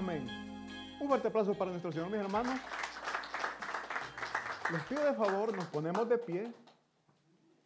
amén. 0.00 0.26
Un 0.98 1.08
fuerte 1.08 1.28
aplauso 1.28 1.52
para 1.52 1.70
nuestro 1.70 1.92
Señor, 1.92 2.08
mis 2.08 2.20
hermanos. 2.20 2.58
Les 4.72 4.82
pido 4.84 5.04
de 5.04 5.12
favor, 5.12 5.54
nos 5.54 5.66
ponemos 5.66 6.08
de 6.08 6.16
pie 6.16 6.50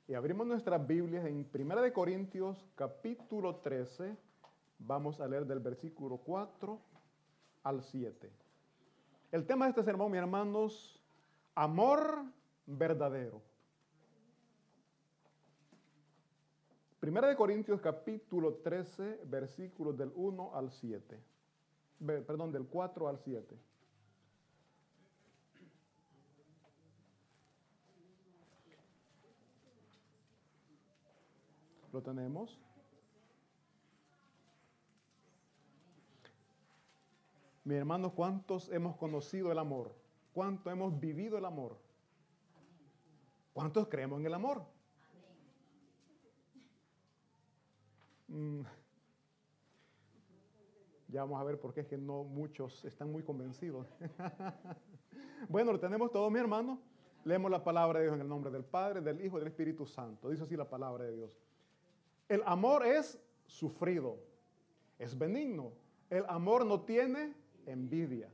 y 0.09 0.15
abrimos 0.15 0.45
nuestras 0.45 0.85
Biblias 0.85 1.25
en 1.27 1.49
1 1.55 1.81
de 1.81 1.93
Corintios 1.93 2.59
capítulo 2.75 3.57
13. 3.57 4.17
Vamos 4.81 5.21
a 5.21 5.29
leer 5.29 5.47
del 5.47 5.61
versículo 5.61 6.17
4 6.17 6.81
al 7.63 7.85
7. 7.85 8.33
El 9.31 9.47
tema 9.47 9.67
de 9.67 9.71
este 9.71 9.85
sermón, 9.85 10.11
mis 10.11 10.19
hermanos, 10.19 11.01
amor 11.55 12.25
verdadero. 12.67 13.43
Primera 16.99 17.29
de 17.29 17.37
Corintios 17.37 17.81
capítulo 17.81 18.55
13, 18.55 19.21
versículos 19.27 19.97
del 19.97 20.11
1 20.17 20.51
al 20.57 20.73
7. 20.73 21.34
Perdón, 21.99 22.53
del 22.53 22.67
4 22.67 23.09
al 23.09 23.19
7. 23.19 23.59
¿Lo 31.93 32.03
tenemos? 32.03 32.59
Mi 37.63 37.77
hermano, 37.77 38.15
¿cuántos 38.15 38.69
hemos 38.71 38.97
conocido 38.97 39.51
el 39.53 39.59
amor? 39.59 39.95
¿Cuánto 40.35 40.71
hemos 40.71 40.99
vivido 40.99 41.39
el 41.39 41.45
amor? 41.45 41.79
¿Cuántos 43.53 43.87
creemos 43.89 44.19
en 44.19 44.27
el 44.27 44.35
amor? 44.35 44.65
Mm. 48.27 48.63
Ya 51.15 51.21
vamos 51.21 51.41
a 51.41 51.45
ver 51.45 51.61
por 51.61 51.73
qué 51.73 51.83
es 51.83 51.87
que 51.87 51.97
no 51.97 52.25
muchos 52.25 52.85
están 52.85 53.13
muy 53.13 53.23
convencidos. 53.23 53.87
bueno, 55.49 55.71
lo 55.71 55.79
tenemos 55.79 56.11
todo, 56.11 56.29
mi 56.29 56.41
hermano. 56.41 56.81
Leemos 57.23 57.53
la 57.53 57.63
palabra 57.63 58.01
de 58.01 58.07
Dios 58.07 58.17
en 58.17 58.23
el 58.23 58.29
nombre 58.29 58.51
del 58.51 58.65
Padre, 58.65 59.01
del 59.01 59.25
Hijo 59.25 59.37
y 59.37 59.39
del 59.39 59.47
Espíritu 59.47 59.87
Santo. 59.87 60.29
Dice 60.29 60.43
así 60.43 60.57
la 60.57 60.69
palabra 60.69 61.05
de 61.05 61.15
Dios. 61.15 61.31
El 62.29 62.43
amor 62.45 62.85
es 62.85 63.17
sufrido, 63.47 64.19
es 64.99 65.17
benigno. 65.17 65.71
El 66.11 66.25
amor 66.27 66.67
no 66.67 66.81
tiene 66.81 67.33
envidia. 67.65 68.29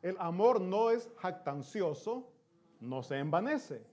El 0.00 0.16
amor 0.18 0.62
no 0.62 0.90
es 0.90 1.10
jactancioso, 1.18 2.32
no 2.80 3.02
se 3.02 3.18
envanece. 3.18 3.84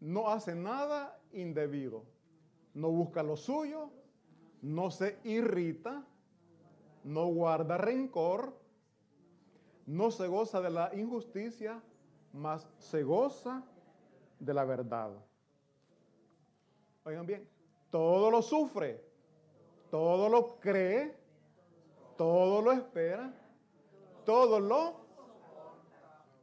No 0.00 0.30
hace 0.30 0.54
nada 0.54 1.20
indebido. 1.34 2.02
No 2.72 2.88
busca 2.88 3.22
lo 3.22 3.36
suyo, 3.36 3.90
no 4.62 4.90
se 4.90 5.18
irrita, 5.24 6.04
no 7.04 7.26
guarda 7.26 7.76
rencor, 7.76 8.56
no 9.86 10.10
se 10.10 10.28
goza 10.28 10.60
de 10.60 10.70
la 10.70 10.94
injusticia, 10.94 11.82
mas 12.32 12.66
se 12.78 13.02
goza 13.02 13.64
de 14.38 14.54
la 14.54 14.64
verdad. 14.64 15.10
Oigan 17.04 17.26
bien, 17.26 17.48
todo 17.90 18.30
lo 18.30 18.40
sufre, 18.40 19.04
todo 19.90 20.28
lo 20.28 20.60
cree, 20.60 21.16
todo 22.16 22.62
lo 22.62 22.72
espera, 22.72 23.34
todo 24.24 24.60
lo... 24.60 25.02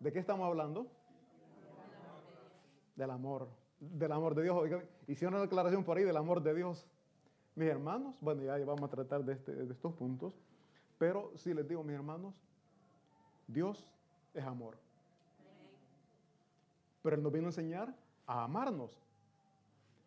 ¿De 0.02 0.12
qué 0.12 0.20
estamos 0.20 0.46
hablando? 0.46 0.88
Del 2.96 3.12
amor, 3.12 3.48
del 3.80 4.12
amor 4.12 4.36
de 4.36 4.44
Dios. 4.44 4.84
Hicieron 5.08 5.36
una 5.36 5.44
declaración 5.44 5.86
por 5.86 5.98
ahí 5.98 6.04
del 6.04 6.18
amor 6.18 6.44
de 6.44 6.54
Dios. 6.54 6.86
Mis 7.60 7.68
hermanos, 7.68 8.16
bueno, 8.22 8.42
ya 8.42 8.58
vamos 8.64 8.84
a 8.84 8.88
tratar 8.88 9.26
de, 9.26 9.34
este, 9.34 9.52
de 9.52 9.74
estos 9.74 9.94
puntos, 9.94 10.34
pero 10.98 11.34
si 11.36 11.54
les 11.54 11.68
digo, 11.68 11.84
mis 11.84 11.94
hermanos, 11.94 12.34
Dios 13.50 13.86
es 14.34 14.46
amor. 14.46 14.78
Pero 17.02 17.18
Él 17.18 17.22
nos 17.22 17.34
vino 17.34 17.48
a 17.48 17.50
enseñar 17.50 17.94
a 18.26 18.46
amarnos. 18.46 18.98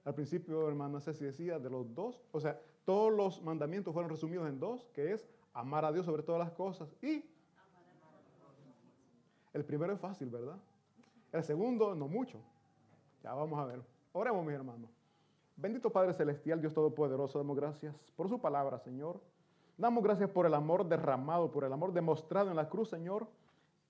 Al 0.06 0.14
principio, 0.14 0.66
hermana 0.66 0.99
Ceci 0.99 1.26
decía 1.26 1.58
de 1.58 1.69
los 1.69 1.94
dos, 1.94 2.22
o 2.32 2.40
sea, 2.40 2.58
todos 2.87 3.12
los 3.12 3.43
mandamientos 3.43 3.93
fueron 3.93 4.10
resumidos 4.10 4.49
en 4.49 4.58
dos, 4.58 4.88
que 4.94 5.12
es 5.12 5.28
amar 5.52 5.84
a 5.84 5.93
Dios 5.93 6.06
sobre 6.06 6.22
todas 6.22 6.38
las 6.38 6.52
cosas 6.52 6.96
y 7.02 7.22
el 9.52 9.62
primero 9.66 9.93
es 9.93 10.00
fácil, 10.00 10.31
¿verdad? 10.31 10.56
El 11.31 11.44
segundo 11.44 11.94
no 11.94 12.08
mucho. 12.08 12.40
Ya 13.22 13.34
vamos 13.34 13.58
a 13.58 13.66
ver. 13.66 13.82
Oremos, 14.14 14.43
mis 14.43 14.54
hermanos. 14.54 15.01
Bendito 15.62 15.91
Padre 15.91 16.12
Celestial, 16.12 16.61
Dios 16.61 16.75
Todopoderoso, 16.75 17.38
damos 17.38 17.55
gracias 17.56 17.94
por 18.17 18.29
su 18.29 18.41
palabra, 18.41 18.81
Señor. 18.81 19.20
Damos 19.79 20.03
gracias 20.03 20.29
por 20.29 20.44
el 20.44 20.55
amor 20.55 20.88
derramado, 20.88 21.53
por 21.53 21.62
el 21.62 21.73
amor 21.73 21.93
demostrado 21.93 22.50
en 22.50 22.56
la 22.56 22.69
cruz, 22.69 22.88
Señor. 22.88 23.29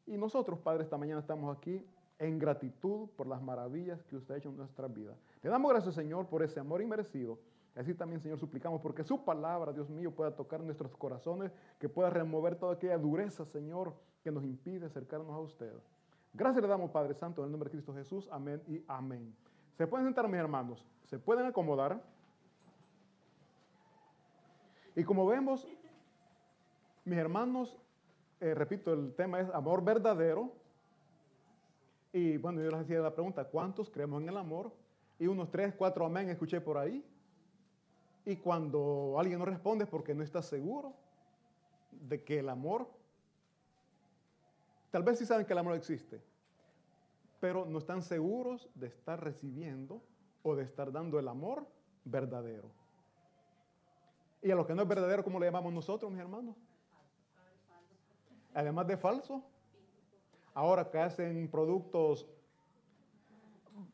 Y 0.06 0.18
nosotros, 0.18 0.58
Padre, 0.58 0.82
esta 0.82 0.98
mañana 0.98 1.20
estamos 1.20 1.56
aquí 1.56 1.82
en 2.18 2.38
gratitud 2.38 3.08
por 3.16 3.26
las 3.26 3.40
maravillas 3.40 4.02
que 4.02 4.16
usted 4.16 4.34
ha 4.34 4.36
hecho 4.36 4.50
en 4.50 4.58
nuestra 4.58 4.86
vida. 4.86 5.14
Le 5.42 5.48
damos 5.48 5.70
gracias, 5.70 5.94
Señor, 5.94 6.26
por 6.26 6.42
ese 6.42 6.60
amor 6.60 6.82
inmerecido. 6.82 7.38
Así 7.74 7.94
también, 7.94 8.20
Señor, 8.20 8.38
suplicamos 8.38 8.82
porque 8.82 9.02
su 9.02 9.24
palabra, 9.24 9.72
Dios 9.72 9.88
mío, 9.88 10.10
pueda 10.10 10.36
tocar 10.36 10.60
nuestros 10.60 10.94
corazones, 10.98 11.52
que 11.78 11.88
pueda 11.88 12.10
remover 12.10 12.54
toda 12.56 12.74
aquella 12.74 12.98
dureza, 12.98 13.46
Señor, 13.46 13.94
que 14.22 14.30
nos 14.30 14.44
impide 14.44 14.84
acercarnos 14.84 15.30
a 15.30 15.38
usted. 15.38 15.72
Gracias 16.34 16.60
le 16.60 16.68
damos, 16.68 16.90
Padre 16.90 17.14
Santo, 17.14 17.40
en 17.40 17.46
el 17.46 17.50
nombre 17.50 17.70
de 17.70 17.76
Cristo 17.76 17.94
Jesús. 17.94 18.28
Amén 18.30 18.62
y 18.68 18.84
amén. 18.86 19.34
Se 19.82 19.88
pueden 19.88 20.06
sentar, 20.06 20.28
mis 20.28 20.38
hermanos. 20.38 20.86
Se 21.06 21.18
pueden 21.18 21.44
acomodar. 21.44 22.00
Y 24.94 25.02
como 25.02 25.26
vemos, 25.26 25.66
mis 27.04 27.18
hermanos, 27.18 27.76
eh, 28.38 28.54
repito, 28.54 28.92
el 28.92 29.12
tema 29.16 29.40
es 29.40 29.50
amor 29.50 29.82
verdadero. 29.82 30.52
Y 32.12 32.36
bueno, 32.36 32.62
yo 32.62 32.70
les 32.70 32.78
hacía 32.78 33.00
la 33.00 33.12
pregunta, 33.12 33.44
¿cuántos 33.44 33.90
creemos 33.90 34.22
en 34.22 34.28
el 34.28 34.36
amor? 34.36 34.70
Y 35.18 35.26
unos 35.26 35.50
tres, 35.50 35.74
cuatro 35.76 36.06
amén 36.06 36.28
escuché 36.28 36.60
por 36.60 36.78
ahí. 36.78 37.04
Y 38.24 38.36
cuando 38.36 39.16
alguien 39.18 39.40
no 39.40 39.46
responde 39.46 39.82
es 39.82 39.90
porque 39.90 40.14
no 40.14 40.22
está 40.22 40.42
seguro 40.42 40.94
de 41.90 42.22
que 42.22 42.38
el 42.38 42.48
amor, 42.50 42.86
tal 44.92 45.02
vez 45.02 45.18
sí 45.18 45.26
saben 45.26 45.44
que 45.44 45.52
el 45.52 45.58
amor 45.58 45.74
existe, 45.74 46.22
pero 47.42 47.66
no 47.66 47.78
están 47.78 48.02
seguros 48.02 48.70
de 48.76 48.86
estar 48.86 49.20
recibiendo 49.20 50.00
o 50.44 50.54
de 50.54 50.62
estar 50.62 50.92
dando 50.92 51.18
el 51.18 51.26
amor 51.26 51.66
verdadero. 52.04 52.70
Y 54.40 54.52
a 54.52 54.54
lo 54.54 54.64
que 54.64 54.76
no 54.76 54.82
es 54.82 54.88
verdadero, 54.88 55.24
¿cómo 55.24 55.40
le 55.40 55.46
llamamos 55.46 55.72
nosotros, 55.72 56.08
mis 56.08 56.20
hermanos? 56.20 56.54
Además 58.54 58.86
de 58.86 58.96
falso, 58.96 59.42
Ahora 60.54 60.88
que 60.88 60.98
hacen 60.98 61.48
productos, 61.48 62.28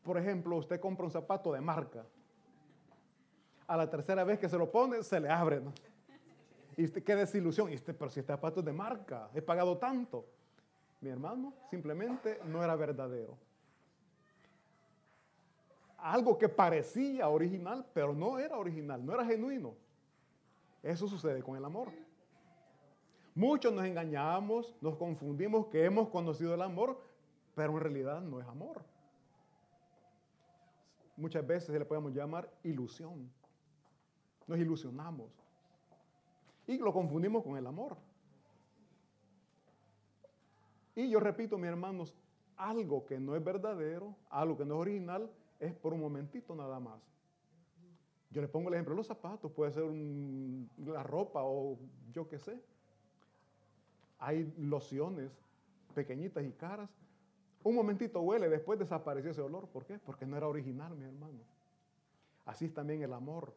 por 0.03 0.17
ejemplo, 0.17 0.57
usted 0.57 0.79
compra 0.79 1.05
un 1.05 1.11
zapato 1.11 1.51
de 1.51 1.61
marca. 1.61 2.05
A 3.65 3.77
la 3.77 3.89
tercera 3.89 4.23
vez 4.23 4.37
que 4.37 4.49
se 4.49 4.57
lo 4.57 4.69
pone, 4.69 5.01
se 5.01 5.19
le 5.19 5.29
abre. 5.29 5.61
Y 6.77 6.83
usted, 6.83 7.03
qué 7.03 7.15
desilusión. 7.15 7.71
Y 7.71 7.75
usted, 7.75 7.95
pero 7.95 8.11
si 8.11 8.19
este 8.19 8.31
zapato 8.31 8.59
es 8.59 8.65
de 8.67 8.73
marca, 8.73 9.29
he 9.33 9.41
pagado 9.41 9.77
tanto. 9.77 10.25
Mi 11.01 11.09
hermano, 11.09 11.53
simplemente 11.69 12.39
no 12.45 12.63
era 12.63 12.75
verdadero. 12.75 13.37
Algo 15.97 16.37
que 16.37 16.49
parecía 16.49 17.27
original, 17.29 17.85
pero 17.93 18.13
no 18.13 18.39
era 18.39 18.57
original, 18.57 19.05
no 19.05 19.13
era 19.13 19.25
genuino. 19.25 19.75
Eso 20.81 21.07
sucede 21.07 21.41
con 21.43 21.57
el 21.57 21.65
amor. 21.65 21.89
Muchos 23.35 23.73
nos 23.73 23.85
engañamos, 23.85 24.75
nos 24.81 24.95
confundimos 24.97 25.67
que 25.67 25.85
hemos 25.85 26.09
conocido 26.09 26.53
el 26.53 26.61
amor, 26.61 27.01
pero 27.55 27.73
en 27.73 27.79
realidad 27.79 28.21
no 28.21 28.39
es 28.39 28.47
amor. 28.47 28.83
Muchas 31.15 31.45
veces 31.45 31.69
le 31.77 31.85
podemos 31.85 32.13
llamar 32.13 32.49
ilusión. 32.63 33.29
Nos 34.47 34.57
ilusionamos. 34.57 35.29
Y 36.65 36.77
lo 36.77 36.93
confundimos 36.93 37.43
con 37.43 37.57
el 37.57 37.67
amor. 37.67 37.97
Y 40.99 41.09
yo 41.09 41.21
repito, 41.21 41.57
mis 41.57 41.69
hermanos, 41.69 42.13
algo 42.57 43.05
que 43.05 43.21
no 43.21 43.33
es 43.33 43.41
verdadero, 43.41 44.17
algo 44.29 44.57
que 44.57 44.65
no 44.65 44.75
es 44.75 44.81
original, 44.81 45.31
es 45.57 45.73
por 45.73 45.93
un 45.93 46.01
momentito 46.01 46.53
nada 46.53 46.77
más. 46.77 46.99
Yo 48.29 48.41
le 48.41 48.49
pongo 48.49 48.67
el 48.67 48.73
ejemplo, 48.73 48.95
los 48.95 49.07
zapatos, 49.07 49.49
puede 49.49 49.71
ser 49.71 49.85
la 50.85 51.01
ropa 51.03 51.41
o 51.41 51.79
yo 52.11 52.27
qué 52.27 52.37
sé. 52.37 52.61
Hay 54.17 54.53
lociones 54.57 55.31
pequeñitas 55.95 56.43
y 56.43 56.51
caras. 56.51 56.89
Un 57.63 57.75
momentito 57.75 58.19
huele, 58.19 58.49
después 58.49 58.77
desapareció 58.77 59.31
ese 59.31 59.41
olor. 59.41 59.69
¿Por 59.69 59.85
qué? 59.85 59.99
Porque 59.99 60.25
no 60.25 60.35
era 60.35 60.49
original, 60.49 60.97
mi 60.97 61.05
hermano. 61.05 61.39
Así 62.43 62.65
es 62.65 62.73
también 62.73 63.03
el 63.03 63.13
amor. 63.13 63.55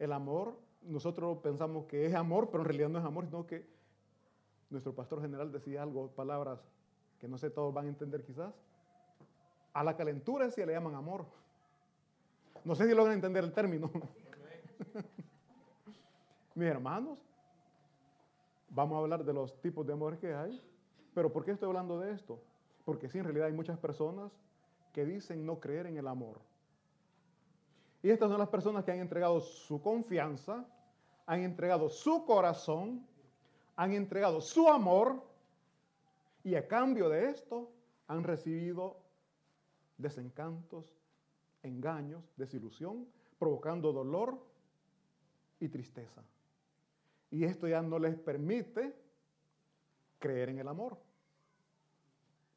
El 0.00 0.12
amor, 0.12 0.58
nosotros 0.82 1.38
pensamos 1.44 1.84
que 1.84 2.06
es 2.06 2.14
amor, 2.16 2.50
pero 2.50 2.64
en 2.64 2.68
realidad 2.70 2.88
no 2.88 2.98
es 2.98 3.04
amor, 3.04 3.24
sino 3.26 3.46
que 3.46 3.75
nuestro 4.70 4.94
pastor 4.94 5.20
general 5.20 5.52
decía 5.52 5.82
algo, 5.82 6.10
palabras 6.10 6.60
que 7.18 7.28
no 7.28 7.38
sé 7.38 7.50
todos 7.50 7.72
van 7.72 7.86
a 7.86 7.88
entender 7.88 8.24
quizás. 8.24 8.54
A 9.72 9.84
la 9.84 9.96
calentura 9.96 10.50
sí 10.50 10.64
le 10.64 10.72
llaman 10.72 10.94
amor. 10.94 11.26
No 12.64 12.74
sé 12.74 12.86
si 12.86 12.94
logran 12.94 13.14
entender 13.14 13.44
el 13.44 13.52
término. 13.52 13.90
Mis 16.54 16.68
hermanos, 16.68 17.18
Vamos 18.76 18.96
a 18.96 18.98
hablar 18.98 19.24
de 19.24 19.32
los 19.32 19.60
tipos 19.62 19.86
de 19.86 19.92
amor 19.92 20.18
que 20.18 20.34
hay. 20.34 20.62
Pero 21.14 21.32
¿por 21.32 21.44
qué 21.44 21.52
estoy 21.52 21.68
hablando 21.68 21.98
de 21.98 22.12
esto? 22.12 22.38
Porque 22.84 23.08
sí, 23.08 23.18
en 23.18 23.24
realidad 23.24 23.46
hay 23.46 23.54
muchas 23.54 23.78
personas 23.78 24.30
que 24.92 25.04
dicen 25.04 25.46
no 25.46 25.60
creer 25.60 25.86
en 25.86 25.96
el 25.96 26.06
amor. 26.06 26.40
Y 28.02 28.10
estas 28.10 28.28
son 28.28 28.38
las 28.38 28.48
personas 28.48 28.84
que 28.84 28.92
han 28.92 28.98
entregado 28.98 29.40
su 29.40 29.80
confianza, 29.80 30.64
han 31.24 31.42
entregado 31.42 31.88
su 31.88 32.24
corazón, 32.24 33.06
han 33.76 33.92
entregado 33.92 34.40
su 34.40 34.68
amor 34.68 35.22
y 36.42 36.54
a 36.54 36.66
cambio 36.66 37.08
de 37.08 37.28
esto 37.28 37.70
han 38.08 38.24
recibido 38.24 38.98
desencantos, 39.98 40.94
engaños, 41.62 42.24
desilusión, 42.36 43.06
provocando 43.38 43.92
dolor 43.92 44.38
y 45.60 45.68
tristeza. 45.68 46.22
Y 47.30 47.44
esto 47.44 47.68
ya 47.68 47.82
no 47.82 47.98
les 47.98 48.16
permite 48.16 48.94
creer 50.18 50.50
en 50.50 50.58
el 50.58 50.68
amor. 50.68 50.96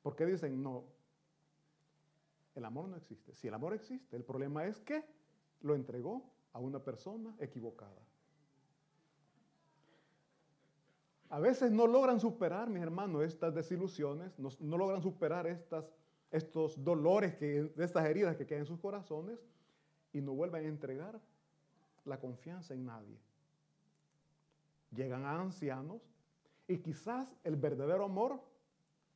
Porque 0.02 0.26
dicen, 0.26 0.62
no, 0.62 0.86
el 2.56 2.66
amor 2.66 2.88
no 2.88 2.96
existe. 2.96 3.36
Si 3.36 3.48
el 3.48 3.54
amor 3.54 3.74
existe, 3.74 4.16
el 4.16 4.24
problema 4.24 4.66
es 4.66 4.80
que 4.80 5.04
lo 5.62 5.76
entregó 5.76 6.24
a 6.54 6.60
una 6.60 6.80
persona 6.80 7.36
equivocada. 7.40 8.02
A 11.30 11.40
veces 11.40 11.72
no 11.72 11.86
logran 11.86 12.20
superar, 12.20 12.70
mis 12.70 12.82
hermanos, 12.82 13.24
estas 13.24 13.54
desilusiones, 13.54 14.38
no, 14.40 14.78
logran 14.78 15.02
superar 15.02 15.46
estas, 15.46 15.86
estos 16.32 16.84
dolores, 16.84 17.36
que, 17.36 17.72
estas 17.78 18.06
heridas 18.06 18.36
que 18.36 18.48
quedan 18.48 18.62
en 18.62 18.66
sus 18.66 18.80
corazones 18.80 19.40
y 20.12 20.22
no 20.22 20.34
vuelven 20.34 20.66
a 20.66 20.68
entregar 20.68 21.20
la 22.06 22.20
confianza 22.20 22.74
en 22.74 22.86
nadie. 22.86 23.20
Llegan 24.92 25.24
a 25.26 25.40
ancianos 25.40 26.02
y 26.68 26.80
quizás 26.80 27.28
el 27.44 27.56
verdadero 27.58 28.06
amor 28.06 28.42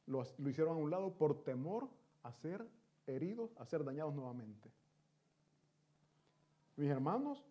lo, 0.05 0.23
lo 0.37 0.49
hicieron 0.49 0.77
a 0.77 0.79
un 0.79 0.91
lado 0.91 1.13
por 1.13 1.43
temor 1.43 1.89
a 2.21 2.31
ser 2.31 2.63
heridos, 3.07 3.57
a 3.57 3.65
ser 3.65 3.83
dañados 3.83 4.13
nuevamente. 4.13 4.69
Mis 6.75 6.91
hermanos, 6.91 7.43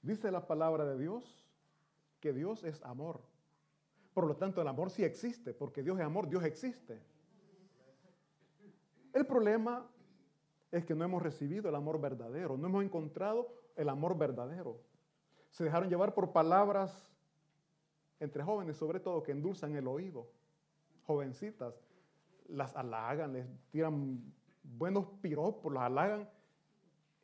dice 0.00 0.30
la 0.30 0.46
palabra 0.46 0.86
de 0.86 0.98
Dios 0.98 1.47
Dios 2.32 2.64
es 2.64 2.82
amor. 2.82 3.20
Por 4.14 4.26
lo 4.26 4.36
tanto, 4.36 4.60
el 4.60 4.68
amor 4.68 4.90
sí 4.90 5.04
existe, 5.04 5.54
porque 5.54 5.82
Dios 5.82 5.98
es 5.98 6.04
amor, 6.04 6.28
Dios 6.28 6.44
existe. 6.44 7.00
El 9.12 9.26
problema 9.26 9.86
es 10.70 10.84
que 10.84 10.94
no 10.94 11.04
hemos 11.04 11.22
recibido 11.22 11.68
el 11.68 11.74
amor 11.74 12.00
verdadero, 12.00 12.56
no 12.56 12.66
hemos 12.66 12.84
encontrado 12.84 13.48
el 13.76 13.88
amor 13.88 14.16
verdadero. 14.16 14.80
Se 15.50 15.64
dejaron 15.64 15.88
llevar 15.88 16.14
por 16.14 16.32
palabras 16.32 17.14
entre 18.20 18.42
jóvenes, 18.42 18.76
sobre 18.76 19.00
todo, 19.00 19.22
que 19.22 19.32
endulzan 19.32 19.74
el 19.76 19.86
oído. 19.86 20.28
Jovencitas, 21.06 21.74
las 22.48 22.76
halagan, 22.76 23.32
les 23.32 23.46
tiran 23.70 24.20
buenos 24.62 25.06
piropos, 25.22 25.72
las 25.72 25.84
halagan 25.84 26.28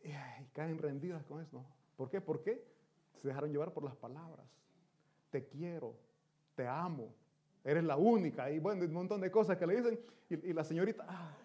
y, 0.02 0.11
caen 0.52 0.78
rendidas 0.78 1.25
con 1.25 1.40
eso. 1.40 1.64
¿Por 1.96 2.08
qué? 2.08 2.20
¿Por 2.20 2.42
qué? 2.42 2.64
Se 3.20 3.28
dejaron 3.28 3.50
llevar 3.50 3.73
por 3.73 3.84
las 3.84 3.96
palabras. 3.96 4.46
Te 5.35 5.43
quiero, 5.49 5.99
te 6.55 6.64
amo, 6.64 7.12
eres 7.64 7.83
la 7.83 7.97
única. 7.97 8.49
Y 8.53 8.61
bueno, 8.61 8.85
un 8.85 8.93
montón 8.93 9.21
de 9.21 9.33
cosas 9.33 9.59
que 9.59 9.67
le 9.67 9.75
dicen. 9.75 9.99
Y, 10.31 10.53
la 10.53 10.62
señorita, 10.62 11.05
ah. 11.09 11.37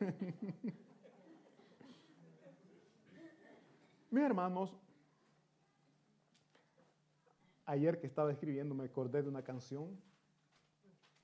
Mis 4.10 4.24
hermanos, 4.24 4.74
ayer 7.66 8.00
que 8.00 8.06
estaba 8.06 8.32
escribiendo 8.32 8.74
me 8.74 8.84
acordé 8.86 9.22
de 9.22 9.28
una 9.28 9.42
canción. 9.42 10.00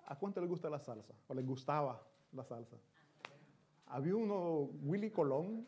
¿A 0.05 0.19
cuánto 0.19 0.39
le 0.43 0.47
gusta 0.47 0.69
la 0.69 0.81
salsa? 0.81 1.15
¿O 1.29 1.35
les 1.35 1.47
gustaba 1.47 2.07
la 2.31 2.45
salsa? 2.45 2.77
Había 3.87 4.17
uno, 4.17 4.69
Willy 4.83 5.11
Colón, 5.11 5.67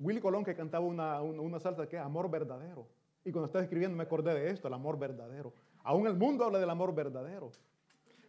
Willy 0.00 0.22
Colón 0.22 0.42
que 0.42 0.54
cantaba 0.54 0.86
una, 0.86 1.60
salsa 1.60 1.86
que 1.86 1.96
es 1.96 2.02
Amor 2.02 2.30
Verdadero. 2.30 3.01
Y 3.24 3.30
cuando 3.30 3.46
estaba 3.46 3.62
escribiendo 3.64 3.96
me 3.96 4.02
acordé 4.02 4.34
de 4.34 4.50
esto, 4.50 4.68
el 4.68 4.74
amor 4.74 4.98
verdadero. 4.98 5.52
Aún 5.84 6.06
el 6.06 6.14
mundo 6.14 6.44
habla 6.44 6.58
del 6.58 6.70
amor 6.70 6.94
verdadero. 6.94 7.50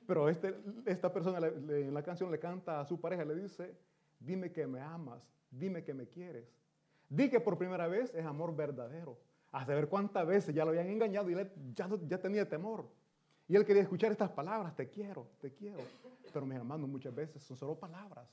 Pero 0.06 0.30
este, 0.30 0.56
esta 0.86 1.12
persona 1.12 1.48
en 1.48 1.94
la 1.94 2.04
canción 2.04 2.30
le 2.32 2.40
canta 2.40 2.82
a 2.82 2.86
su 2.86 3.00
pareja, 3.00 3.24
le 3.24 3.36
dice, 3.36 3.76
dime 4.20 4.52
que 4.52 4.68
me 4.68 4.82
amas, 4.82 5.22
dime 5.50 5.84
que 5.84 5.94
me 5.94 6.08
quieres. 6.08 6.46
Di 7.10 7.30
que 7.30 7.40
por 7.40 7.58
primera 7.58 7.88
vez 7.88 8.14
es 8.14 8.26
amor 8.26 8.56
verdadero. 8.56 9.18
A 9.52 9.66
saber 9.66 9.88
cuántas 9.88 10.26
veces 10.26 10.54
ya 10.54 10.66
lo 10.66 10.72
habían 10.72 10.88
engañado 10.88 11.30
y 11.30 11.34
él 11.34 11.52
ya, 11.76 11.88
ya 12.08 12.18
tenía 12.18 12.48
temor. 12.48 12.90
Y 13.48 13.56
él 13.56 13.66
quería 13.66 13.84
escuchar 13.84 14.12
estas 14.12 14.32
palabras, 14.32 14.76
te 14.76 14.90
quiero, 14.90 15.28
te 15.40 15.54
quiero. 15.54 15.84
Pero 16.34 16.46
mis 16.46 16.58
hermanos, 16.58 16.90
muchas 16.90 17.14
veces 17.14 17.44
son 17.44 17.56
solo 17.56 17.76
palabras. 17.76 18.28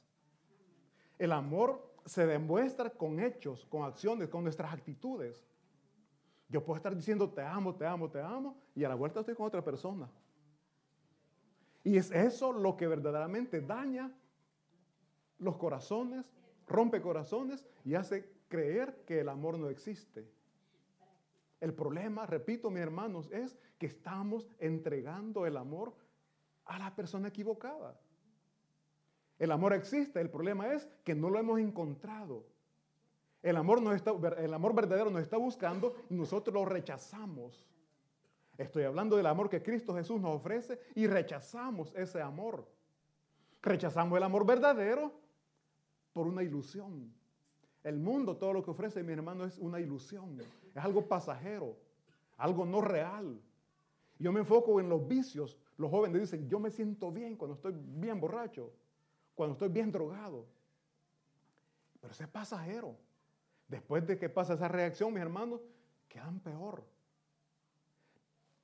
El 1.19 1.33
amor 1.33 1.91
se 2.07 2.27
demuestra 2.27 2.89
con 2.91 3.21
hechos, 3.21 3.67
con 3.67 3.83
acciones, 3.83 4.29
con 4.29 4.43
nuestras 4.43 4.73
actitudes. 4.73 5.45
Yo 6.51 6.65
puedo 6.65 6.77
estar 6.77 6.95
diciendo 6.95 7.31
te 7.31 7.43
amo, 7.43 7.75
te 7.75 7.87
amo, 7.87 8.11
te 8.11 8.21
amo, 8.21 8.57
y 8.75 8.85
a 8.85 8.89
la 8.89 8.97
vuelta 8.97 9.21
estoy 9.21 9.35
con 9.35 9.47
otra 9.47 9.65
persona. 9.65 10.11
Y 11.85 11.97
es 11.97 12.11
eso 12.11 12.53
lo 12.53 12.77
que 12.77 12.87
verdaderamente 12.87 13.61
daña 13.61 14.13
los 15.39 15.57
corazones, 15.57 16.31
rompe 16.67 17.01
corazones 17.01 17.67
y 17.85 17.95
hace 17.95 18.31
creer 18.49 19.05
que 19.07 19.21
el 19.21 19.29
amor 19.29 19.59
no 19.59 19.71
existe. 19.71 20.29
El 21.61 21.73
problema, 21.73 22.27
repito, 22.27 22.71
mis 22.71 22.83
hermanos, 22.83 23.31
es 23.31 23.57
que 23.79 23.87
estamos 23.87 24.49
entregando 24.59 25.47
el 25.47 25.57
amor 25.57 25.95
a 26.65 26.79
la 26.79 26.95
persona 26.95 27.29
equivocada. 27.29 27.99
El 29.39 29.53
amor 29.53 29.73
existe, 29.73 30.21
el 30.21 30.31
problema 30.31 30.75
es 30.75 30.87
que 31.05 31.15
no 31.15 31.31
lo 31.31 31.39
hemos 31.39 31.61
encontrado. 31.61 32.45
El 33.43 33.57
amor, 33.57 33.81
está, 33.95 34.13
el 34.39 34.53
amor 34.53 34.75
verdadero 34.75 35.11
nos 35.11 35.23
está 35.23 35.37
buscando 35.37 35.95
y 36.11 36.15
nosotros 36.15 36.53
lo 36.53 36.65
rechazamos. 36.65 37.67
Estoy 38.59 38.85
hablando 38.85 39.17
del 39.17 39.27
amor 39.27 39.49
que 39.49 39.63
Cristo 39.63 39.95
Jesús 39.95 40.21
nos 40.21 40.37
ofrece 40.37 40.79
y 40.95 41.07
rechazamos 41.07 41.93
ese 41.95 42.21
amor. 42.21 42.67
Rechazamos 43.63 44.17
el 44.19 44.23
amor 44.23 44.45
verdadero 44.45 45.13
por 46.13 46.27
una 46.27 46.43
ilusión. 46.43 47.13
El 47.83 47.99
mundo, 47.99 48.37
todo 48.37 48.53
lo 48.53 48.63
que 48.63 48.71
ofrece 48.71 49.03
mi 49.03 49.15
hermano 49.15 49.47
es 49.47 49.59
una 49.59 49.81
ilusión, 49.81 50.39
es 50.75 50.77
algo 50.77 51.07
pasajero, 51.07 51.79
algo 52.37 52.67
no 52.67 52.83
real. 52.83 53.41
Yo 54.19 54.33
me 54.33 54.41
enfoco 54.41 54.79
en 54.81 54.91
los 54.91 55.09
vicios. 55.09 55.57
Los 55.79 55.91
jóvenes 55.91 56.21
dicen, 56.21 56.47
yo 56.47 56.61
me 56.61 56.71
siento 56.71 57.11
bien 57.11 57.37
cuando 57.37 57.55
estoy 57.55 57.73
bien 57.75 58.21
borracho 58.21 58.71
cuando 59.41 59.55
estoy 59.55 59.71
bien 59.71 59.91
drogado. 59.91 60.47
Pero 61.99 62.13
eso 62.13 62.25
es 62.25 62.29
pasajero. 62.29 62.95
Después 63.71 64.05
de 64.05 64.19
que 64.19 64.29
pasa 64.29 64.55
esa 64.55 64.67
reacción, 64.67 65.15
mis 65.15 65.23
hermanos, 65.23 65.61
quedan 66.09 66.41
peor. 66.41 66.85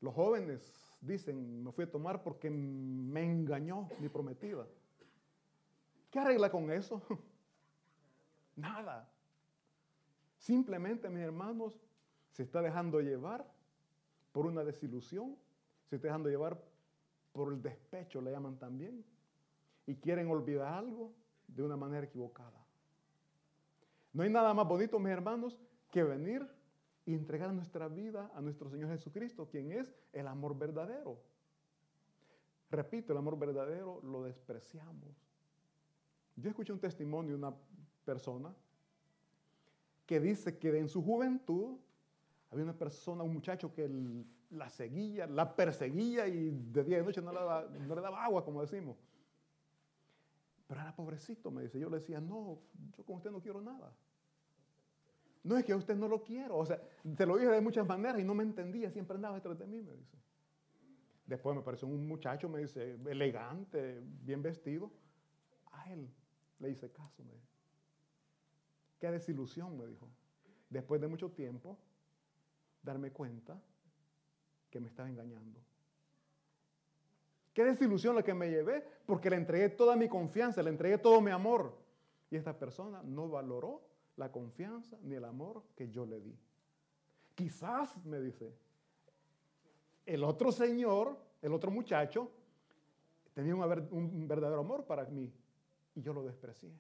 Los 0.01 0.13
jóvenes 0.15 0.99
dicen, 1.01 1.63
me 1.63 1.71
fui 1.71 1.85
a 1.85 1.91
tomar 1.91 2.25
porque 2.25 2.51
me 2.51 3.23
engañó 3.23 3.89
mi 4.01 4.09
prometida. 4.09 4.67
¿Qué 6.11 6.19
arregla 6.19 6.51
con 6.51 6.73
eso? 6.73 7.01
Nada. 8.57 9.09
Simplemente, 10.39 11.09
mis 11.09 11.23
hermanos, 11.23 11.81
se 12.33 12.43
está 12.43 12.61
dejando 12.61 13.01
llevar 13.01 13.49
por 14.33 14.47
una 14.47 14.65
desilusión, 14.65 15.39
se 15.85 15.97
está 15.97 16.09
dejando 16.09 16.29
llevar 16.29 16.61
por 17.33 17.53
el 17.53 17.63
despecho, 17.63 18.21
le 18.21 18.33
llaman 18.33 18.59
también 18.59 19.05
y 19.87 19.95
quieren 19.95 20.29
olvidar 20.29 20.75
algo 20.75 21.13
de 21.47 21.63
una 21.63 21.77
manera 21.77 22.07
equivocada. 22.07 22.66
No 24.17 24.23
hay 24.23 24.31
nada 24.31 24.55
más 24.55 24.67
bonito, 24.67 24.99
mis 24.99 25.13
hermanos, 25.13 25.59
que 25.91 26.03
venir 26.03 26.49
y 27.05 27.13
entregar 27.13 27.53
nuestra 27.53 27.87
vida 27.87 28.31
a 28.35 28.41
nuestro 28.41 28.71
Señor 28.71 28.89
Jesucristo, 28.89 29.47
quien 29.47 29.73
es 29.73 29.95
el 30.11 30.27
amor 30.27 30.57
verdadero. 30.57 31.21
Repito, 32.71 33.13
el 33.13 33.19
amor 33.19 33.39
verdadero 33.39 34.01
lo 34.03 34.23
despreciamos. 34.23 35.23
Yo 36.35 36.49
escuché 36.49 36.73
un 36.73 36.81
testimonio 36.81 37.33
de 37.33 37.37
una 37.37 37.55
persona 38.07 38.55
que 40.07 40.19
dice 40.19 40.57
que 40.57 40.79
en 40.79 40.89
su 40.89 41.05
juventud 41.05 41.77
había 42.51 42.65
una 42.65 42.79
persona, 42.79 43.23
un 43.23 43.35
muchacho 43.35 43.75
que 43.75 43.87
la 44.49 44.71
seguía, 44.71 45.27
la 45.27 45.55
perseguía 45.55 46.27
y 46.27 46.53
de 46.73 46.85
día 46.85 46.97
y 46.97 47.01
de 47.01 47.07
noche 47.07 47.21
no 47.21 47.33
no 47.33 47.95
le 47.95 48.01
daba 48.01 48.25
agua, 48.25 48.43
como 48.43 48.63
decimos. 48.63 48.97
Pero 50.67 50.81
era 50.81 50.97
pobrecito, 50.97 51.51
me 51.51 51.65
dice. 51.65 51.79
Yo 51.79 51.91
le 51.91 51.99
decía, 51.99 52.19
no, 52.19 52.61
yo 52.97 53.05
con 53.05 53.17
usted 53.17 53.31
no 53.31 53.43
quiero 53.43 53.61
nada. 53.61 53.93
No 55.47 55.57
es 55.57 55.65
que 55.65 55.73
a 55.73 55.77
usted 55.77 55.95
no 55.95 56.09
lo 56.09 56.25
quiero. 56.25 56.57
O 56.57 56.67
sea, 56.67 56.83
te 57.17 57.25
lo 57.25 57.37
dije 57.37 57.49
de 57.49 57.61
muchas 57.61 57.87
maneras 57.87 58.21
y 58.21 58.25
no 58.25 58.35
me 58.35 58.43
entendía. 58.43 58.91
Siempre 58.91 59.15
andaba 59.15 59.37
detrás 59.37 59.57
de 59.57 59.65
mí, 59.65 59.81
me 59.81 59.95
dice. 59.95 60.19
Después 61.25 61.55
me 61.55 61.63
pareció 61.63 61.87
un 61.87 62.09
muchacho, 62.09 62.49
me 62.49 62.59
dice, 62.59 62.99
elegante, 63.09 64.03
bien 64.25 64.43
vestido. 64.43 64.91
A 65.71 65.93
él 65.93 66.11
le 66.59 66.71
hice 66.71 66.91
caso, 66.91 67.23
me 67.23 67.33
dijo. 67.33 67.47
Qué 68.99 69.09
desilusión, 69.09 69.79
me 69.79 69.87
dijo. 69.87 70.09
Después 70.69 71.01
de 71.01 71.07
mucho 71.07 71.31
tiempo, 71.31 71.79
darme 72.83 73.13
cuenta 73.13 73.63
que 74.69 74.81
me 74.81 74.89
estaba 74.89 75.09
engañando. 75.09 75.61
Qué 77.55 77.65
desilusión 77.65 78.17
la 78.17 78.25
que 78.25 78.35
me 78.35 78.51
llevé 78.51 78.85
porque 79.07 79.31
le 79.31 79.37
entregué 79.37 79.69
toda 79.69 79.95
mi 79.95 80.09
confianza, 80.09 80.61
le 80.61 80.71
entregué 80.71 80.99
todo 80.99 81.21
mi 81.21 81.31
amor. 81.31 81.79
Y 82.31 82.37
esta 82.37 82.59
persona 82.59 83.01
no 83.05 83.29
valoró 83.29 83.86
la 84.17 84.33
confianza 84.33 84.99
ni 85.03 85.15
el 85.15 85.25
amor 85.25 85.63
que 85.77 85.91
yo 85.91 86.07
le 86.07 86.21
di. 86.21 86.37
Quizás, 87.35 88.05
me 88.05 88.21
dice, 88.21 88.53
el 90.07 90.25
otro 90.25 90.51
señor, 90.51 91.19
el 91.43 91.53
otro 91.53 91.71
muchacho, 91.71 92.31
tenía 93.35 93.55
un, 93.55 94.27
verdadero 94.27 94.61
amor 94.61 94.87
para 94.87 95.05
mí 95.05 95.31
y 95.95 96.01
yo 96.01 96.13
lo 96.13 96.25
desprecié. 96.25 96.73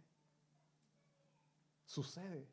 Sucede. 1.84 2.46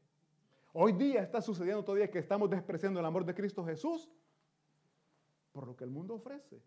Hoy 0.73 0.91
día 0.93 1.21
está 1.21 1.41
sucediendo 1.41 1.83
todavía 1.83 2.11
que 2.11 2.19
estamos 2.19 2.49
despreciando 2.49 2.99
el 2.99 3.05
amor 3.05 3.25
de 3.25 3.33
Cristo 3.33 3.63
Jesús 3.63 4.09
por 5.53 5.67
lo 5.67 5.75
que 5.75 5.83
el 5.83 5.91
mundo 5.91 6.15
ofrece. 6.15 6.61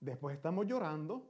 Después 0.00 0.36
estamos 0.36 0.66
llorando. 0.66 1.28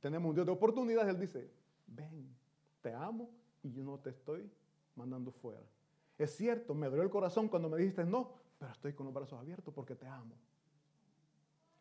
Tenemos 0.00 0.30
un 0.30 0.34
Dios 0.34 0.46
de 0.46 0.52
oportunidades. 0.52 1.14
Él 1.14 1.20
dice, 1.20 1.50
ven, 1.86 2.34
te 2.82 2.92
amo 2.92 3.30
y 3.62 3.72
yo 3.72 3.82
no 3.82 3.98
te 3.98 4.10
estoy 4.10 4.50
mandando 4.94 5.30
fuera. 5.30 5.62
Es 6.18 6.36
cierto, 6.36 6.74
me 6.74 6.88
dolió 6.88 7.02
el 7.02 7.10
corazón 7.10 7.48
cuando 7.48 7.68
me 7.68 7.78
dijiste 7.78 8.04
no, 8.04 8.34
pero 8.58 8.72
estoy 8.72 8.92
con 8.92 9.06
los 9.06 9.14
brazos 9.14 9.38
abiertos 9.38 9.72
porque 9.72 9.94
te 9.94 10.06
amo. 10.06 10.34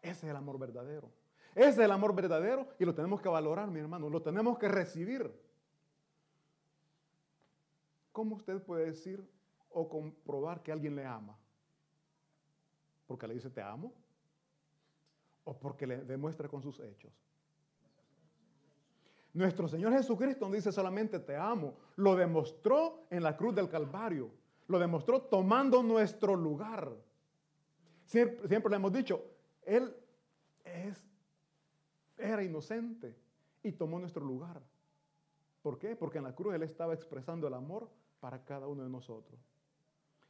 Ese 0.01 0.25
es 0.25 0.31
el 0.31 0.35
amor 0.35 0.57
verdadero. 0.57 1.11
Ese 1.53 1.69
es 1.69 1.77
el 1.79 1.91
amor 1.91 2.15
verdadero 2.15 2.67
y 2.79 2.85
lo 2.85 2.95
tenemos 2.95 3.21
que 3.21 3.29
valorar, 3.29 3.69
mi 3.69 3.79
hermano. 3.79 4.09
Lo 4.09 4.21
tenemos 4.21 4.57
que 4.57 4.67
recibir. 4.67 5.31
¿Cómo 8.11 8.35
usted 8.35 8.61
puede 8.61 8.85
decir 8.85 9.27
o 9.69 9.87
comprobar 9.87 10.63
que 10.63 10.71
alguien 10.71 10.95
le 10.95 11.05
ama? 11.05 11.37
¿Porque 13.07 13.27
le 13.27 13.33
dice 13.33 13.49
te 13.49 13.61
amo? 13.61 13.93
¿O 15.43 15.57
porque 15.57 15.85
le 15.85 15.97
demuestra 16.03 16.47
con 16.47 16.61
sus 16.61 16.79
hechos? 16.79 17.11
Nuestro 19.33 19.67
Señor 19.67 19.93
Jesucristo 19.93 20.47
no 20.47 20.55
dice 20.55 20.71
solamente 20.71 21.19
te 21.19 21.35
amo, 21.35 21.75
lo 21.95 22.15
demostró 22.15 23.05
en 23.09 23.23
la 23.23 23.37
cruz 23.37 23.55
del 23.55 23.69
Calvario, 23.69 24.29
lo 24.67 24.77
demostró 24.77 25.21
tomando 25.21 25.81
nuestro 25.81 26.35
lugar. 26.35 26.91
Siempre, 28.05 28.47
siempre 28.47 28.69
le 28.69 28.75
hemos 28.75 28.91
dicho, 28.91 29.23
Él 29.63 29.95
es, 30.65 31.01
era 32.17 32.43
inocente 32.43 33.15
y 33.63 33.71
tomó 33.71 33.99
nuestro 33.99 34.25
lugar. 34.25 34.61
¿Por 35.61 35.77
qué? 35.77 35.95
Porque 35.95 36.17
en 36.17 36.25
la 36.25 36.35
cruz 36.35 36.55
Él 36.55 36.63
estaba 36.63 36.93
expresando 36.93 37.47
el 37.47 37.53
amor 37.53 37.89
para 38.19 38.43
cada 38.43 38.67
uno 38.67 38.83
de 38.83 38.89
nosotros. 38.89 39.39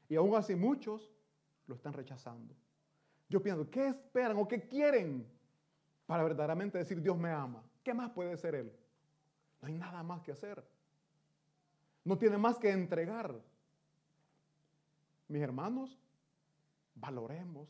Y 0.07 0.15
aún 0.15 0.35
así 0.35 0.55
muchos 0.55 1.09
lo 1.65 1.75
están 1.75 1.93
rechazando. 1.93 2.53
Yo 3.29 3.41
pienso, 3.41 3.69
¿qué 3.69 3.87
esperan 3.87 4.37
o 4.37 4.47
qué 4.47 4.67
quieren 4.67 5.25
para 6.05 6.23
verdaderamente 6.23 6.77
decir 6.77 7.01
Dios 7.01 7.17
me 7.17 7.31
ama? 7.31 7.63
¿Qué 7.81 7.93
más 7.93 8.11
puede 8.11 8.35
ser 8.37 8.55
Él? 8.55 8.73
No 9.61 9.67
hay 9.67 9.73
nada 9.73 10.03
más 10.03 10.21
que 10.21 10.31
hacer. 10.31 10.63
No 12.03 12.17
tiene 12.17 12.37
más 12.37 12.57
que 12.57 12.71
entregar. 12.71 13.39
Mis 15.27 15.41
hermanos, 15.41 15.97
valoremos, 16.95 17.69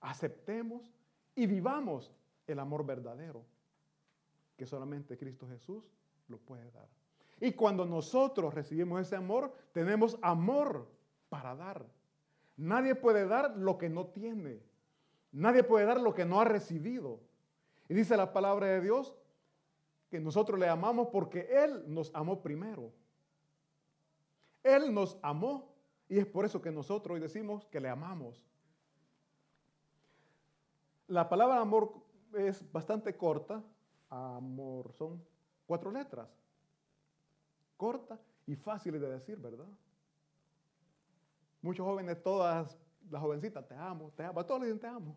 aceptemos 0.00 0.92
y 1.34 1.46
vivamos 1.46 2.12
el 2.46 2.58
amor 2.58 2.86
verdadero 2.86 3.44
que 4.56 4.66
solamente 4.66 5.16
Cristo 5.16 5.46
Jesús 5.48 5.84
lo 6.28 6.38
puede 6.38 6.70
dar. 6.70 6.88
Y 7.40 7.52
cuando 7.52 7.84
nosotros 7.84 8.54
recibimos 8.54 9.00
ese 9.00 9.16
amor, 9.16 9.52
tenemos 9.72 10.18
amor 10.22 10.88
para 11.28 11.54
dar. 11.54 11.86
Nadie 12.56 12.94
puede 12.96 13.26
dar 13.26 13.56
lo 13.56 13.78
que 13.78 13.88
no 13.88 14.06
tiene. 14.06 14.60
Nadie 15.30 15.62
puede 15.62 15.86
dar 15.86 16.00
lo 16.00 16.14
que 16.14 16.24
no 16.24 16.40
ha 16.40 16.44
recibido. 16.44 17.20
Y 17.88 17.94
dice 17.94 18.16
la 18.16 18.32
palabra 18.32 18.66
de 18.66 18.80
Dios 18.80 19.14
que 20.08 20.20
nosotros 20.20 20.58
le 20.58 20.68
amamos 20.68 21.08
porque 21.12 21.48
Él 21.50 21.84
nos 21.86 22.14
amó 22.14 22.42
primero. 22.42 22.92
Él 24.62 24.92
nos 24.92 25.18
amó 25.22 25.74
y 26.08 26.18
es 26.18 26.26
por 26.26 26.44
eso 26.44 26.60
que 26.60 26.70
nosotros 26.70 27.14
hoy 27.14 27.20
decimos 27.20 27.66
que 27.66 27.80
le 27.80 27.88
amamos. 27.88 28.44
La 31.06 31.28
palabra 31.28 31.60
amor 31.60 31.92
es 32.34 32.70
bastante 32.72 33.16
corta. 33.16 33.62
Amor 34.10 34.92
son 34.94 35.22
cuatro 35.66 35.90
letras 35.90 36.28
corta 37.78 38.20
y 38.46 38.56
fácil 38.56 39.00
de 39.00 39.08
decir, 39.08 39.38
¿verdad? 39.38 39.68
Muchos 41.62 41.86
jóvenes, 41.86 42.22
todas 42.22 42.76
las 43.08 43.22
jovencitas, 43.22 43.66
te 43.66 43.74
amo, 43.74 44.12
te 44.14 44.24
amo, 44.24 44.40
a 44.40 44.46
todos 44.46 44.60
les 44.60 44.68
dicen 44.68 44.80
te 44.80 44.86
amo. 44.88 45.16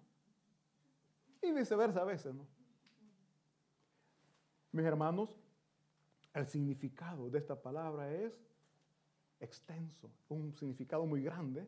Y 1.41 1.51
viceversa 1.51 2.01
a 2.01 2.05
veces, 2.05 2.33
¿no? 2.33 2.48
Mis 4.71 4.85
hermanos, 4.85 5.35
el 6.33 6.47
significado 6.47 7.29
de 7.29 7.39
esta 7.39 7.61
palabra 7.61 8.13
es 8.13 8.31
extenso, 9.41 10.09
un 10.29 10.53
significado 10.53 11.05
muy 11.05 11.21
grande, 11.21 11.67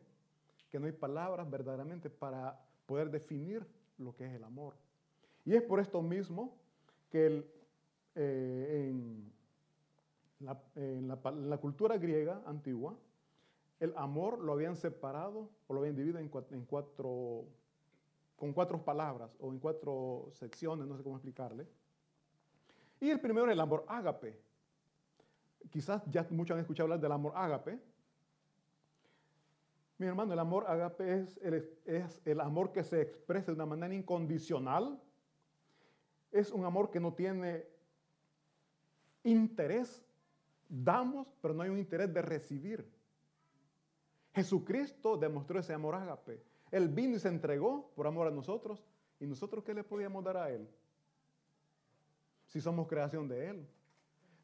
que 0.70 0.80
no 0.80 0.86
hay 0.86 0.92
palabras 0.92 1.50
verdaderamente 1.50 2.08
para 2.08 2.58
poder 2.86 3.10
definir 3.10 3.66
lo 3.98 4.14
que 4.16 4.26
es 4.26 4.32
el 4.32 4.44
amor. 4.44 4.74
Y 5.44 5.54
es 5.54 5.62
por 5.62 5.80
esto 5.80 6.00
mismo 6.00 6.56
que 7.10 7.44
eh, 8.14 8.88
en, 8.90 9.32
en, 10.74 11.08
la, 11.08 11.58
cultura 11.58 11.98
griega 11.98 12.42
antigua, 12.46 12.96
el 13.80 13.92
amor 13.96 14.38
lo 14.38 14.52
habían 14.52 14.76
separado 14.76 15.50
o 15.66 15.74
lo 15.74 15.80
habían 15.80 15.96
dividido 15.96 16.18
en 16.18 16.64
cuatro, 16.64 17.44
con 18.36 18.52
cuatro 18.54 18.82
palabras 18.82 19.36
o 19.40 19.50
en 19.50 19.58
cuatro 19.58 20.30
secciones, 20.32 20.86
no 20.86 20.96
sé 20.96 21.02
cómo 21.02 21.16
explicarle. 21.16 21.66
Y 23.04 23.10
el 23.10 23.20
primero 23.20 23.48
es 23.48 23.52
el 23.52 23.60
amor 23.60 23.84
ágape. 23.86 24.34
Quizás 25.68 26.02
ya 26.06 26.26
muchos 26.30 26.54
han 26.54 26.62
escuchado 26.62 26.86
hablar 26.86 27.00
del 27.00 27.12
amor 27.12 27.34
ágape. 27.36 27.78
Mi 29.98 30.06
hermano, 30.06 30.32
el 30.32 30.38
amor 30.38 30.64
ágape 30.66 31.20
es 31.20 31.38
el, 32.24 32.40
amor 32.40 32.72
que 32.72 32.82
se 32.82 33.02
expresa 33.02 33.48
de 33.48 33.56
una 33.56 33.66
manera 33.66 33.92
incondicional. 33.92 34.98
Es 36.32 36.50
un 36.50 36.64
amor 36.64 36.90
que 36.90 36.98
no 36.98 37.12
tiene 37.12 37.66
interés 39.22 40.02
Damos, 40.66 41.28
pero 41.42 41.52
no 41.52 41.62
hay 41.62 41.68
un 41.68 41.78
interés 41.78 42.12
de 42.12 42.22
recibir. 42.22 42.90
Jesucristo 44.32 45.18
demostró 45.18 45.60
ese 45.60 45.74
amor 45.74 45.94
ágape. 45.94 46.42
Él 46.70 46.88
vino 46.88 47.16
y 47.16 47.18
se 47.18 47.28
entregó 47.28 47.92
por 47.94 48.06
amor 48.06 48.28
a 48.28 48.30
nosotros. 48.30 48.82
¿Y 49.20 49.26
nosotros 49.26 49.62
qué 49.62 49.74
le 49.74 49.84
podíamos 49.84 50.24
dar 50.24 50.38
a 50.38 50.50
Él? 50.50 50.66
Si 52.54 52.60
somos 52.60 52.86
creación 52.86 53.26
de 53.26 53.50
Él. 53.50 53.68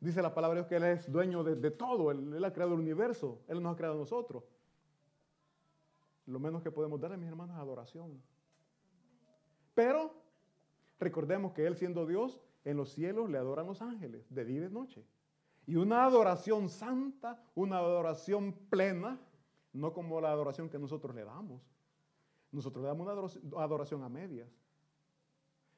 Dice 0.01 0.21
la 0.21 0.35
palabra 0.35 0.57
de 0.57 0.63
Dios 0.63 0.69
que 0.69 0.77
Él 0.77 0.99
es 0.99 1.13
dueño 1.13 1.45
de, 1.45 1.71
todo. 1.71 2.11
Él, 2.11 2.35
él, 2.35 2.45
ha 2.45 2.53
creado 2.53 2.75
el 2.75 2.81
universo. 2.81 3.41
Él 3.47 3.63
nos 3.63 3.73
ha 3.73 3.77
creado 3.77 3.95
a 3.95 3.99
nosotros. 3.99 4.43
Lo 6.27 6.41
menos 6.41 6.61
que 6.61 6.73
podemos 6.73 7.01
darle, 7.01 7.19
mis 7.19 7.29
hermanos, 7.29 7.55
es 7.55 7.63
adoración. 7.63 8.21
Pero 9.77 10.13
recordemos 10.99 11.53
que 11.53 11.65
Él 11.65 11.77
siendo 11.77 12.05
Dios, 12.05 12.41
en 12.65 12.77
los 12.77 12.91
cielos 12.91 13.31
le 13.31 13.39
adoran 13.39 13.69
los 13.69 13.81
ángeles, 13.81 14.27
de 14.29 14.45
día 14.45 14.57
y 14.57 14.61
de 14.63 14.71
noche. 14.71 15.07
Y 15.65 15.77
una 15.77 16.05
adoración 16.05 16.69
santa, 16.69 17.41
una 17.55 17.79
adoración 17.79 18.55
plena, 18.71 19.21
no 19.73 19.93
como 19.93 20.21
la 20.21 20.33
adoración 20.33 20.69
que 20.69 20.81
nosotros 20.81 21.15
le 21.15 21.23
damos. 21.23 21.63
Nosotros 22.51 22.83
le 22.83 22.89
damos 22.89 23.07
una 23.07 23.63
adoración 23.63 24.03
a 24.03 24.09
medias. 24.09 24.49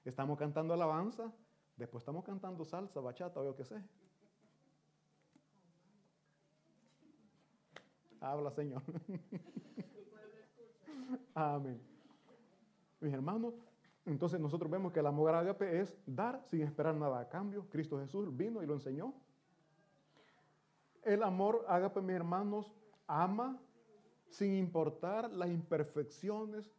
Estamos 0.02 0.38
cantando 0.38 0.72
alabanza, 0.72 1.30
después 1.76 2.02
estamos 2.02 2.24
cantando 2.24 2.64
salsa, 2.64 3.00
bachata 3.00 3.40
o 3.40 3.44
yo 3.44 3.56
qué 3.56 3.64
sé. 3.64 3.82
Habla, 8.20 8.50
Señor. 8.52 8.82
Amén. 11.34 11.80
Mis 13.00 13.12
hermanos, 13.12 13.54
entonces 14.04 14.38
nosotros 14.38 14.70
vemos 14.70 14.92
que 14.92 15.00
el 15.00 15.06
amor 15.06 15.34
ágape 15.34 15.80
es 15.80 15.96
dar 16.06 16.42
sin 16.46 16.62
esperar 16.62 16.94
nada 16.94 17.20
a 17.20 17.28
cambio. 17.28 17.68
Cristo 17.68 17.98
Jesús 17.98 18.36
vino 18.36 18.62
y 18.62 18.66
lo 18.66 18.74
enseñó. 18.74 19.12
El 21.02 21.22
amor, 21.24 21.64
ágape, 21.68 22.00
mis 22.00 22.14
hermanos, 22.14 22.72
ama 23.08 23.60
sin 24.28 24.54
importar 24.54 25.30
las 25.32 25.48
imperfecciones 25.50 26.72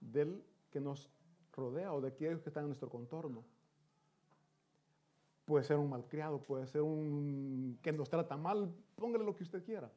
del 0.00 0.44
que 0.70 0.80
nos 0.80 1.08
rodea 1.52 1.92
o 1.92 2.00
de 2.00 2.08
aquellos 2.08 2.42
que 2.42 2.50
están 2.50 2.64
en 2.64 2.68
nuestro 2.68 2.90
contorno. 2.90 3.44
Puede 5.50 5.64
ser 5.64 5.78
un 5.78 5.90
malcriado, 5.90 6.40
puede 6.40 6.64
ser 6.68 6.82
un 6.82 7.76
que 7.82 7.92
nos 7.92 8.08
trata 8.08 8.36
mal, 8.36 8.72
póngale 8.94 9.24
lo 9.24 9.34
que 9.34 9.42
usted 9.42 9.64
quiera. 9.64 9.90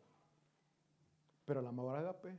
Pero 1.45 1.59
el 1.59 1.67
amor 1.67 1.95
ágape 1.95 2.35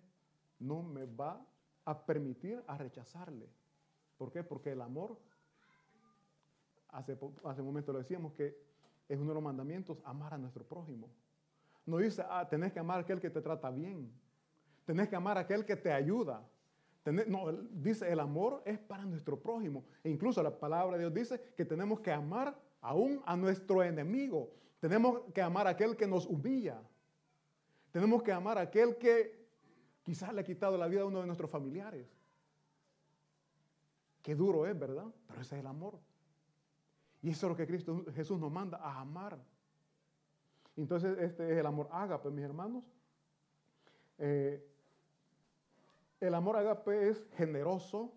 no 0.59 0.83
me 0.83 1.05
va 1.05 1.41
a 1.85 2.05
permitir 2.05 2.61
a 2.67 2.77
rechazarle. 2.77 3.49
¿Por 4.19 4.33
qué? 4.33 4.43
Porque 4.43 4.73
el 4.73 4.83
amor, 4.83 5.17
hace, 6.89 7.17
hace 7.45 7.61
un 7.61 7.67
momento 7.69 7.93
lo 7.93 8.01
decíamos, 8.01 8.33
que 8.33 8.61
es 9.09 9.17
uno 9.17 9.29
de 9.29 9.35
los 9.35 9.45
mandamientos, 9.45 10.03
amar 10.05 10.35
a 10.35 10.39
nuestro 10.39 10.65
prójimo. 10.65 11.09
No 11.87 11.99
dice, 11.99 12.25
ah, 12.29 12.49
tenés 12.51 12.73
que 12.73 12.81
amar 12.81 12.99
a 12.99 13.03
aquel 13.03 13.21
que 13.21 13.31
te 13.31 13.41
trata 13.41 13.71
bien, 13.71 14.11
Tenés 14.85 15.09
que 15.09 15.15
amar 15.15 15.39
a 15.39 15.43
aquel 15.43 15.65
que 15.65 15.77
te 15.77 15.93
ayuda. 15.93 16.45
no, 17.29 17.53
dice, 17.53 18.11
el 18.11 18.19
amor 18.19 18.61
es 18.67 18.81
para 18.81 19.05
nuestro 19.05 19.41
prójimo. 19.41 19.85
E 20.03 20.11
incluso 20.11 20.43
la 20.43 20.59
palabra 20.59 20.97
de 20.97 21.05
Dios 21.05 21.15
dice 21.15 21.53
que 21.57 21.65
tenemos 21.65 22.01
que 22.01 22.11
amar 22.11 22.65
aún 22.85 23.23
a 23.25 23.35
nuestro 23.35 23.83
enemigo. 23.83 24.51
Tenemos 24.79 25.23
que 25.33 25.41
amar 25.41 25.67
a 25.67 25.71
aquel 25.71 25.97
que 25.97 26.07
nos 26.07 26.27
humilla. 26.27 26.81
Tenemos 27.91 28.23
que 28.23 28.31
amar 28.31 28.59
a 28.59 28.63
aquel 28.63 28.97
que 28.99 29.49
quizás 30.03 30.33
le 30.35 30.43
ha 30.43 30.45
quitado 30.45 30.77
la 30.77 30.87
vida 30.87 31.01
a 31.01 31.07
uno 31.07 31.21
de 31.21 31.27
nuestros 31.27 31.51
familiares. 31.51 32.07
Qué 34.23 34.35
duro 34.35 34.67
es, 34.67 34.79
¿verdad? 34.79 35.07
Pero 35.27 35.41
ese 35.41 35.57
es 35.57 35.61
el 35.61 35.67
amor. 35.67 35.99
Y 37.23 37.31
eso 37.31 37.47
es 37.47 37.51
lo 37.51 37.57
que 37.57 37.67
Cristo 37.67 38.05
Jesús 38.15 38.39
nos 38.39 38.53
manda 38.53 38.77
a 38.79 39.01
amar. 39.01 39.39
Entonces, 40.77 41.17
este 41.19 41.53
es 41.53 41.59
el 41.59 41.67
amor 41.67 41.89
ágape, 41.91 42.31
mis 42.31 42.45
hermanos. 42.45 42.85
Eh, 44.19 44.63
el 46.21 46.35
amor 46.35 46.57
ágape 46.57 47.09
es 47.09 47.25
generoso. 47.37 48.13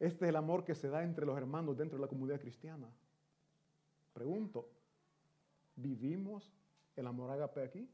Este 0.00 0.24
es 0.24 0.30
el 0.30 0.36
amor 0.36 0.64
que 0.64 0.74
se 0.74 0.88
da 0.88 1.04
entre 1.04 1.26
los 1.26 1.36
hermanos 1.36 1.76
dentro 1.76 1.98
de 1.98 2.02
la 2.02 2.08
comunidad 2.08 2.40
cristiana. 2.40 2.88
Pregunto, 4.14 4.66
¿vivimos 5.76 6.50
el 6.96 7.06
amor 7.06 7.30
ágape 7.30 7.62
aquí? 7.62 7.88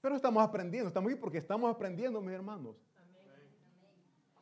Pero 0.00 0.16
estamos 0.16 0.42
aprendiendo, 0.42 0.88
estamos 0.88 1.12
aquí 1.12 1.20
porque 1.20 1.38
estamos 1.38 1.70
aprendiendo, 1.70 2.22
mis 2.22 2.32
hermanos. 2.32 2.76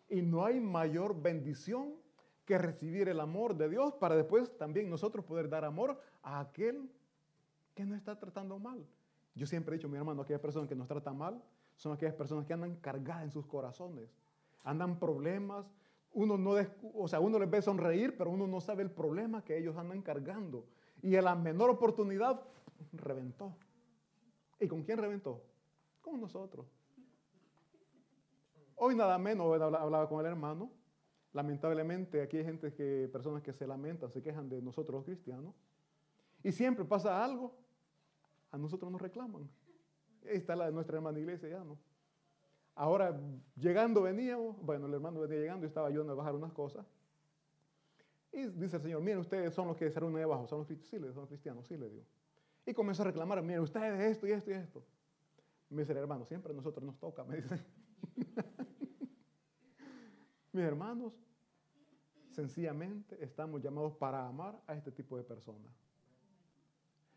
Y 0.09 0.23
no 0.23 0.45
hay 0.45 0.61
mayor 0.61 1.21
bendición 1.21 1.97
que 2.45 2.59
recibir 2.59 3.09
el 3.09 3.19
amor 3.19 3.57
de 3.57 3.69
Dios 3.71 3.95
para 3.95 4.15
después 4.15 4.57
también 4.57 4.89
nosotros 4.89 5.25
poder 5.25 5.49
dar 5.49 5.65
amor 5.65 6.01
a 6.23 6.39
aquel 6.39 6.89
que 7.75 7.85
nos 7.85 7.97
está 7.99 8.17
tratando 8.17 8.59
mal. 8.61 8.87
Yo 9.35 9.47
siempre 9.49 9.75
he 9.75 9.79
dicho, 9.79 9.89
mi 9.89 9.97
hermano, 9.97 10.23
aquellas 10.23 10.43
personas 10.43 10.69
que 10.69 10.77
nos 10.77 10.87
tratan 10.87 11.17
mal 11.19 11.43
son 11.77 11.93
aquellas 11.93 12.15
personas 12.15 12.47
que 12.47 12.53
andan 12.53 12.77
cargadas 12.77 13.25
en 13.25 13.31
sus 13.31 13.47
corazones, 13.47 14.09
andan 14.63 14.99
problemas, 14.99 15.67
uno 16.13 16.39
no, 16.39 16.55
o 16.95 17.09
sea, 17.09 17.21
uno 17.21 17.39
les 17.39 17.51
ve 17.51 17.61
sonreír, 17.61 18.17
pero 18.17 18.31
uno 18.31 18.47
no 18.47 18.61
sabe 18.61 18.83
el 18.83 18.91
problema 18.91 19.45
que 19.45 19.59
ellos 19.59 19.77
andan 19.77 20.01
cargando. 20.01 20.67
Y 21.03 21.17
en 21.17 21.25
la 21.25 21.35
menor 21.35 21.71
oportunidad, 21.71 22.41
reventó. 22.93 23.57
¿Y 24.61 24.69
con 24.69 24.83
quién 24.85 24.99
reventó? 24.99 25.43
Con 26.01 26.21
nosotros. 26.21 26.67
Hoy 28.77 28.95
nada 28.95 29.19
menos 29.19 29.61
hablaba 29.61 30.09
con 30.09 30.21
el 30.21 30.27
hermano. 30.27 30.71
Lamentablemente 31.33 32.23
aquí 32.23 32.39
hay 32.39 32.45
gente 32.45 32.73
que, 32.73 33.09
personas 33.13 33.43
que 33.43 33.53
se 33.53 33.67
lamentan, 33.67 34.11
se 34.11 34.23
quejan 34.23 34.49
de 34.49 34.63
nosotros 34.63 34.95
los 34.95 35.05
cristianos. 35.05 35.55
Y 36.45 36.53
siempre 36.53 36.85
pasa 36.85 37.25
algo, 37.25 37.57
a 38.53 38.59
nosotros 38.59 38.91
nos 38.91 39.01
reclaman. 39.01 39.49
Está 40.25 40.57
la 40.57 40.67
de 40.67 40.73
nuestra 40.73 40.97
hermana 40.97 41.19
iglesia 41.19 41.49
ya, 41.49 41.65
¿no? 41.65 41.79
Ahora, 42.75 43.19
llegando 43.57 44.03
veníamos, 44.03 44.61
bueno, 44.61 44.87
el 44.87 44.95
hermano 44.95 45.21
venía 45.21 45.39
llegando 45.39 45.65
y 45.65 45.69
estaba 45.69 45.89
ayudando 45.89 46.13
a 46.13 46.17
bajar 46.17 46.35
unas 46.35 46.53
cosas. 46.53 46.85
Y 48.33 48.47
dice 48.47 48.77
el 48.77 48.83
Señor, 48.83 49.01
miren, 49.01 49.21
ustedes 49.21 49.55
son 49.55 49.69
los 49.69 49.77
que 49.77 49.89
se 49.91 50.01
reúnen 50.01 50.17
ahí 50.19 50.25
abajo, 50.25 50.49
son 50.49 50.59
los 50.59 50.67
cristianos, 50.67 50.91
sí, 50.91 50.99
le, 50.99 51.13
son 51.15 51.27
cristianos, 51.27 51.67
sí 51.69 51.77
le 51.77 51.89
digo. 51.89 52.05
Y 52.67 52.75
comenzó 52.75 53.03
a 53.03 53.07
reclamar, 53.07 53.41
miren, 53.43 53.61
ustedes 53.61 54.01
esto 54.01 54.27
y 54.27 54.33
esto 54.33 54.51
y 54.51 54.55
esto. 54.55 54.83
Me 55.71 55.83
dice 55.83 55.93
el 55.93 55.99
hermano, 55.99 56.27
siempre 56.27 56.53
a 56.53 56.57
nosotros 56.57 56.85
nos 56.85 56.99
toca, 56.99 57.23
me 57.23 57.37
dice. 57.37 57.65
Mis 60.53 60.65
hermanos, 60.65 61.15
sencillamente 62.31 63.23
estamos 63.23 63.63
llamados 63.63 63.95
para 63.95 64.27
amar 64.27 64.61
a 64.67 64.75
este 64.75 64.91
tipo 64.91 65.17
de 65.17 65.23
personas. 65.23 65.84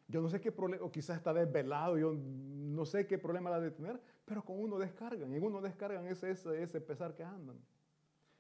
Yo 0.07 0.21
no 0.21 0.29
sé 0.29 0.39
qué 0.39 0.51
problema, 0.51 0.85
o 0.85 0.91
quizás 0.91 1.17
está 1.17 1.33
desvelado, 1.33 1.97
yo 1.97 2.13
no 2.13 2.85
sé 2.85 3.07
qué 3.07 3.17
problema 3.17 3.49
la 3.49 3.59
de 3.59 3.71
tener, 3.71 4.01
pero 4.25 4.43
con 4.43 4.59
uno 4.59 4.77
descargan, 4.77 5.33
en 5.33 5.43
uno 5.43 5.61
descargan 5.61 6.07
ese, 6.07 6.31
ese, 6.31 6.63
ese 6.63 6.79
pesar 6.79 7.13
que 7.13 7.23
andan. 7.23 7.59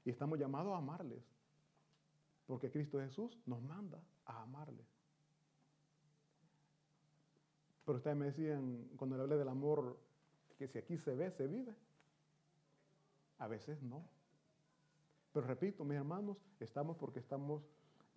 Y 0.05 0.09
estamos 0.09 0.39
llamados 0.39 0.73
a 0.73 0.77
amarles, 0.77 1.23
porque 2.45 2.71
Cristo 2.71 2.99
Jesús 2.99 3.37
nos 3.45 3.61
manda 3.61 4.01
a 4.25 4.43
amarles. 4.43 4.87
Pero 7.85 7.97
ustedes 7.97 8.17
me 8.17 8.25
decían, 8.25 8.89
cuando 8.97 9.17
le 9.17 9.23
hablé 9.23 9.37
del 9.37 9.49
amor, 9.49 9.97
que 10.57 10.67
si 10.67 10.77
aquí 10.77 10.97
se 10.97 11.15
ve, 11.15 11.31
se 11.31 11.47
vive. 11.47 11.73
A 13.39 13.47
veces 13.47 13.81
no. 13.81 14.03
Pero 15.31 15.45
repito, 15.45 15.85
mis 15.85 15.97
hermanos, 15.97 16.37
estamos 16.59 16.97
porque 16.97 17.19
estamos 17.19 17.63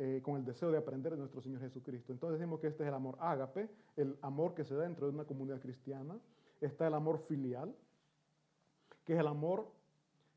eh, 0.03 0.23
con 0.23 0.37
el 0.37 0.47
deseo 0.47 0.71
de 0.71 0.79
aprender 0.79 1.13
de 1.13 1.19
nuestro 1.19 1.43
Señor 1.43 1.61
Jesucristo. 1.61 2.11
Entonces 2.11 2.39
decimos 2.39 2.59
que 2.59 2.69
este 2.69 2.85
es 2.85 2.89
el 2.89 2.95
amor 2.95 3.19
ágape, 3.21 3.69
el 3.97 4.17
amor 4.23 4.55
que 4.55 4.65
se 4.65 4.75
da 4.75 4.85
dentro 4.85 5.07
de 5.07 5.13
una 5.13 5.27
comunidad 5.27 5.61
cristiana. 5.61 6.19
Está 6.59 6.87
el 6.87 6.95
amor 6.95 7.19
filial, 7.19 7.77
que 9.05 9.13
es 9.13 9.21
el 9.21 9.27
amor 9.27 9.71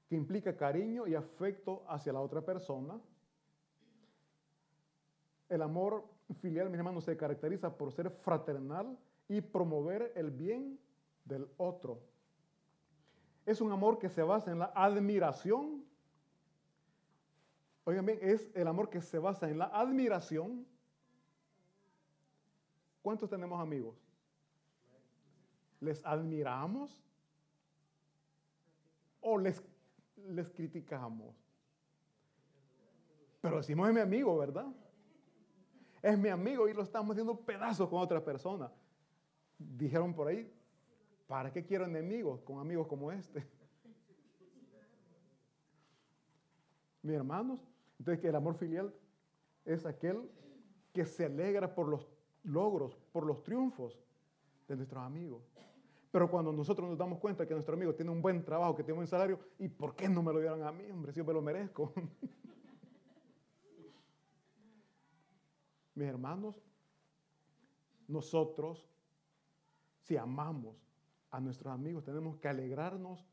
que 0.10 0.18
implica 0.18 0.58
cariño 0.58 1.08
y 1.08 1.16
afecto 1.16 1.86
hacia 1.88 2.12
la 2.12 2.20
otra 2.20 2.42
persona. 2.42 3.00
El 5.48 5.62
amor 5.62 6.04
filial, 6.42 6.70
mis 6.70 6.80
hermanos, 6.80 7.06
se 7.06 7.16
caracteriza 7.16 7.78
por 7.78 7.94
ser 7.94 8.10
fraternal 8.10 8.98
y 9.30 9.40
promover 9.40 10.12
el 10.18 10.30
bien 10.30 10.78
del 11.24 11.48
otro. 11.56 12.02
Es 13.46 13.62
un 13.62 13.72
amor 13.72 13.98
que 13.98 14.10
se 14.10 14.24
basa 14.24 14.52
en 14.52 14.60
la 14.60 14.74
admiración 14.76 15.86
Oigan 17.86 18.06
bien, 18.06 18.20
es 18.22 18.50
el 18.56 18.68
amor 18.68 18.90
que 18.90 19.02
se 19.02 19.20
basa 19.20 19.50
en 19.50 19.58
la 19.58 19.66
admiración. 19.66 20.66
¿Cuántos 23.02 23.30
tenemos 23.30 23.60
amigos? 23.60 23.98
¿Les 25.82 26.04
admiramos? 26.06 27.04
¿O 29.20 29.38
les, 29.38 29.62
les 30.16 30.50
criticamos? 30.50 31.36
Pero 33.42 33.58
decimos 33.58 33.90
es 33.90 33.94
mi 33.94 34.00
amigo, 34.00 34.38
¿verdad? 34.38 34.68
Es 36.02 36.18
mi 36.18 36.30
amigo 36.30 36.70
y 36.70 36.74
lo 36.74 36.84
estamos 36.84 37.12
haciendo 37.12 37.38
pedazos 37.38 37.90
con 37.90 38.00
otra 38.00 38.24
persona. 38.24 38.72
Dijeron 39.58 40.14
por 40.14 40.30
ahí, 40.30 40.50
¿para 41.28 41.52
qué 41.52 41.66
quiero 41.66 41.84
enemigos 41.84 42.40
con 42.42 42.60
amigos 42.60 42.88
como 42.88 43.12
este? 43.12 43.46
Mis 47.02 47.16
hermanos, 47.16 47.60
entonces, 48.04 48.22
que 48.22 48.28
el 48.28 48.36
amor 48.36 48.56
filial 48.56 48.94
es 49.64 49.86
aquel 49.86 50.30
que 50.92 51.06
se 51.06 51.24
alegra 51.24 51.74
por 51.74 51.88
los 51.88 52.06
logros, 52.44 52.98
por 53.14 53.26
los 53.26 53.42
triunfos 53.44 53.98
de 54.68 54.76
nuestros 54.76 55.02
amigos. 55.02 55.50
Pero 56.12 56.30
cuando 56.30 56.52
nosotros 56.52 56.90
nos 56.90 56.98
damos 56.98 57.20
cuenta 57.20 57.48
que 57.48 57.54
nuestro 57.54 57.76
amigo 57.76 57.96
tiene 57.96 58.12
un 58.12 58.22
buen 58.22 58.44
trabajo, 58.44 58.76
que 58.76 58.84
tiene 58.84 58.96
un 58.96 59.00
buen 59.00 59.08
salario, 59.08 59.40
¿y 59.58 59.70
por 59.70 59.96
qué 59.96 60.10
no 60.10 60.22
me 60.22 60.34
lo 60.34 60.42
dieron 60.42 60.64
a 60.64 60.72
mí, 60.74 60.84
hombre? 60.92 61.14
Si 61.14 61.20
yo 61.20 61.24
me 61.24 61.32
lo 61.32 61.42
merezco. 61.42 61.94
Mis 65.96 66.06
hermanos, 66.06 66.62
nosotros, 68.10 68.86
si 70.02 70.18
amamos 70.18 70.76
a 71.32 71.40
nuestros 71.40 71.74
amigos, 71.74 72.04
tenemos 72.04 72.36
que 72.36 72.50
alegrarnos 72.50 73.26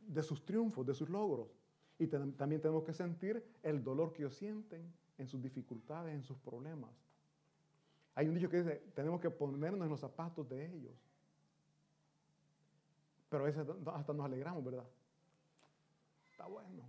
de 0.00 0.24
sus 0.24 0.44
triunfos, 0.44 0.84
de 0.84 0.94
sus 0.94 1.08
logros. 1.08 1.56
Y 1.98 2.06
también 2.08 2.60
tenemos 2.60 2.84
que 2.84 2.92
sentir 2.92 3.42
el 3.62 3.82
dolor 3.82 4.12
que 4.12 4.22
ellos 4.22 4.34
sienten 4.34 4.92
en 5.18 5.26
sus 5.26 5.42
dificultades, 5.42 6.14
en 6.14 6.22
sus 6.22 6.36
problemas. 6.38 6.90
Hay 8.14 8.28
un 8.28 8.34
dicho 8.34 8.48
que 8.48 8.58
dice, 8.62 8.76
tenemos 8.94 9.20
que 9.20 9.30
ponernos 9.30 9.82
en 9.82 9.88
los 9.88 10.00
zapatos 10.00 10.48
de 10.48 10.66
ellos. 10.66 10.94
Pero 13.28 13.44
a 13.44 13.46
veces 13.46 13.66
hasta 13.94 14.12
nos 14.12 14.26
alegramos, 14.26 14.64
¿verdad? 14.64 14.86
Está 16.30 16.46
bueno. 16.46 16.82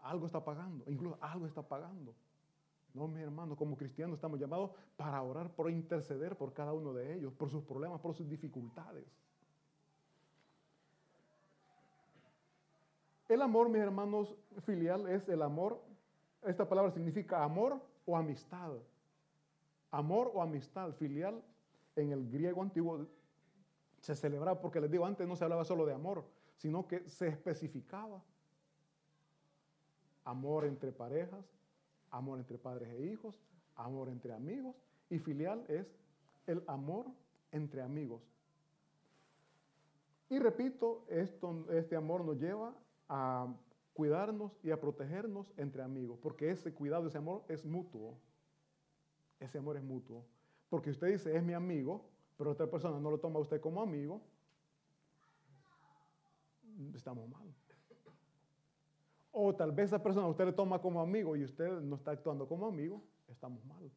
Algo 0.00 0.26
está 0.26 0.44
pagando, 0.44 0.84
incluso 0.86 1.18
algo 1.20 1.46
está 1.46 1.62
pagando. 1.62 2.14
No, 2.92 3.08
mi 3.08 3.20
hermano, 3.22 3.56
como 3.56 3.76
cristianos 3.76 4.16
estamos 4.16 4.38
llamados 4.38 4.70
para 4.96 5.20
orar, 5.22 5.50
por 5.54 5.70
interceder 5.70 6.36
por 6.36 6.52
cada 6.52 6.72
uno 6.72 6.92
de 6.92 7.14
ellos, 7.14 7.32
por 7.32 7.50
sus 7.50 7.64
problemas, 7.64 8.00
por 8.00 8.14
sus 8.14 8.28
dificultades. 8.28 9.04
El 13.34 13.42
amor, 13.42 13.68
mis 13.68 13.82
hermanos, 13.82 14.32
filial 14.60 15.08
es 15.08 15.28
el 15.28 15.42
amor. 15.42 15.82
Esta 16.44 16.68
palabra 16.68 16.92
significa 16.92 17.42
amor 17.42 17.80
o 18.06 18.16
amistad. 18.16 18.74
Amor 19.90 20.30
o 20.32 20.40
amistad. 20.40 20.92
Filial 20.92 21.42
en 21.96 22.12
el 22.12 22.30
griego 22.30 22.62
antiguo 22.62 23.08
se 23.98 24.14
celebraba, 24.14 24.60
porque 24.60 24.80
les 24.80 24.88
digo, 24.88 25.04
antes 25.04 25.26
no 25.26 25.34
se 25.34 25.42
hablaba 25.42 25.64
solo 25.64 25.84
de 25.84 25.92
amor, 25.92 26.24
sino 26.58 26.86
que 26.86 27.08
se 27.08 27.26
especificaba. 27.26 28.22
Amor 30.22 30.64
entre 30.64 30.92
parejas, 30.92 31.44
amor 32.12 32.38
entre 32.38 32.56
padres 32.56 32.88
e 32.90 33.02
hijos, 33.02 33.42
amor 33.74 34.10
entre 34.10 34.32
amigos. 34.32 34.76
Y 35.10 35.18
filial 35.18 35.64
es 35.66 35.92
el 36.46 36.62
amor 36.68 37.06
entre 37.50 37.82
amigos. 37.82 38.22
Y 40.28 40.38
repito, 40.38 41.04
este 41.08 41.96
amor 41.96 42.24
nos 42.24 42.38
lleva 42.38 42.72
a 43.08 43.52
cuidarnos 43.92 44.58
y 44.62 44.70
a 44.70 44.80
protegernos 44.80 45.52
entre 45.56 45.82
amigos, 45.82 46.18
porque 46.20 46.50
ese 46.50 46.74
cuidado, 46.74 47.06
ese 47.06 47.18
amor 47.18 47.44
es 47.48 47.64
mutuo. 47.64 48.18
Ese 49.38 49.58
amor 49.58 49.76
es 49.76 49.84
mutuo. 49.84 50.24
Porque 50.68 50.90
usted 50.90 51.08
dice, 51.08 51.36
es 51.36 51.42
mi 51.42 51.52
amigo, 51.52 52.04
pero 52.36 52.50
otra 52.50 52.68
persona 52.68 52.98
no 52.98 53.10
lo 53.10 53.18
toma 53.18 53.38
a 53.38 53.42
usted 53.42 53.60
como 53.60 53.80
amigo, 53.80 54.20
estamos 56.94 57.28
mal. 57.28 57.54
O 59.30 59.54
tal 59.54 59.72
vez 59.72 59.86
esa 59.86 60.02
persona 60.02 60.26
usted 60.26 60.46
le 60.46 60.52
toma 60.52 60.80
como 60.80 61.00
amigo 61.00 61.36
y 61.36 61.44
usted 61.44 61.80
no 61.80 61.96
está 61.96 62.12
actuando 62.12 62.46
como 62.46 62.66
amigo, 62.66 63.02
estamos 63.28 63.64
mal. 63.64 63.90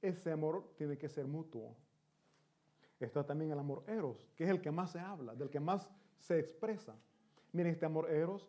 Ese 0.00 0.32
amor 0.32 0.74
tiene 0.76 0.98
que 0.98 1.08
ser 1.08 1.26
mutuo. 1.26 1.76
Está 3.00 3.24
también 3.24 3.50
el 3.50 3.58
amor 3.58 3.82
eros, 3.86 4.28
que 4.36 4.44
es 4.44 4.50
el 4.50 4.60
que 4.60 4.70
más 4.70 4.92
se 4.92 5.00
habla, 5.00 5.34
del 5.34 5.50
que 5.50 5.58
más 5.58 5.88
se 6.18 6.38
expresa. 6.38 6.94
Miren, 7.52 7.72
este 7.72 7.86
amor 7.86 8.10
eros 8.10 8.48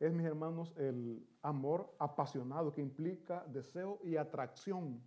es, 0.00 0.12
mis 0.12 0.26
hermanos, 0.26 0.74
el 0.76 1.24
amor 1.42 1.94
apasionado 1.98 2.72
que 2.72 2.80
implica 2.80 3.44
deseo 3.46 4.00
y 4.02 4.16
atracción. 4.16 5.00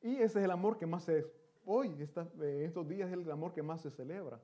Y 0.00 0.16
ese 0.16 0.38
es 0.38 0.44
el 0.44 0.50
amor 0.50 0.78
que 0.78 0.86
más 0.86 1.04
se, 1.04 1.26
hoy, 1.64 1.88
en 1.88 2.64
estos 2.64 2.88
días, 2.88 3.08
es 3.08 3.14
el 3.14 3.30
amor 3.30 3.52
que 3.52 3.62
más 3.62 3.82
se 3.82 3.90
celebra. 3.90 4.40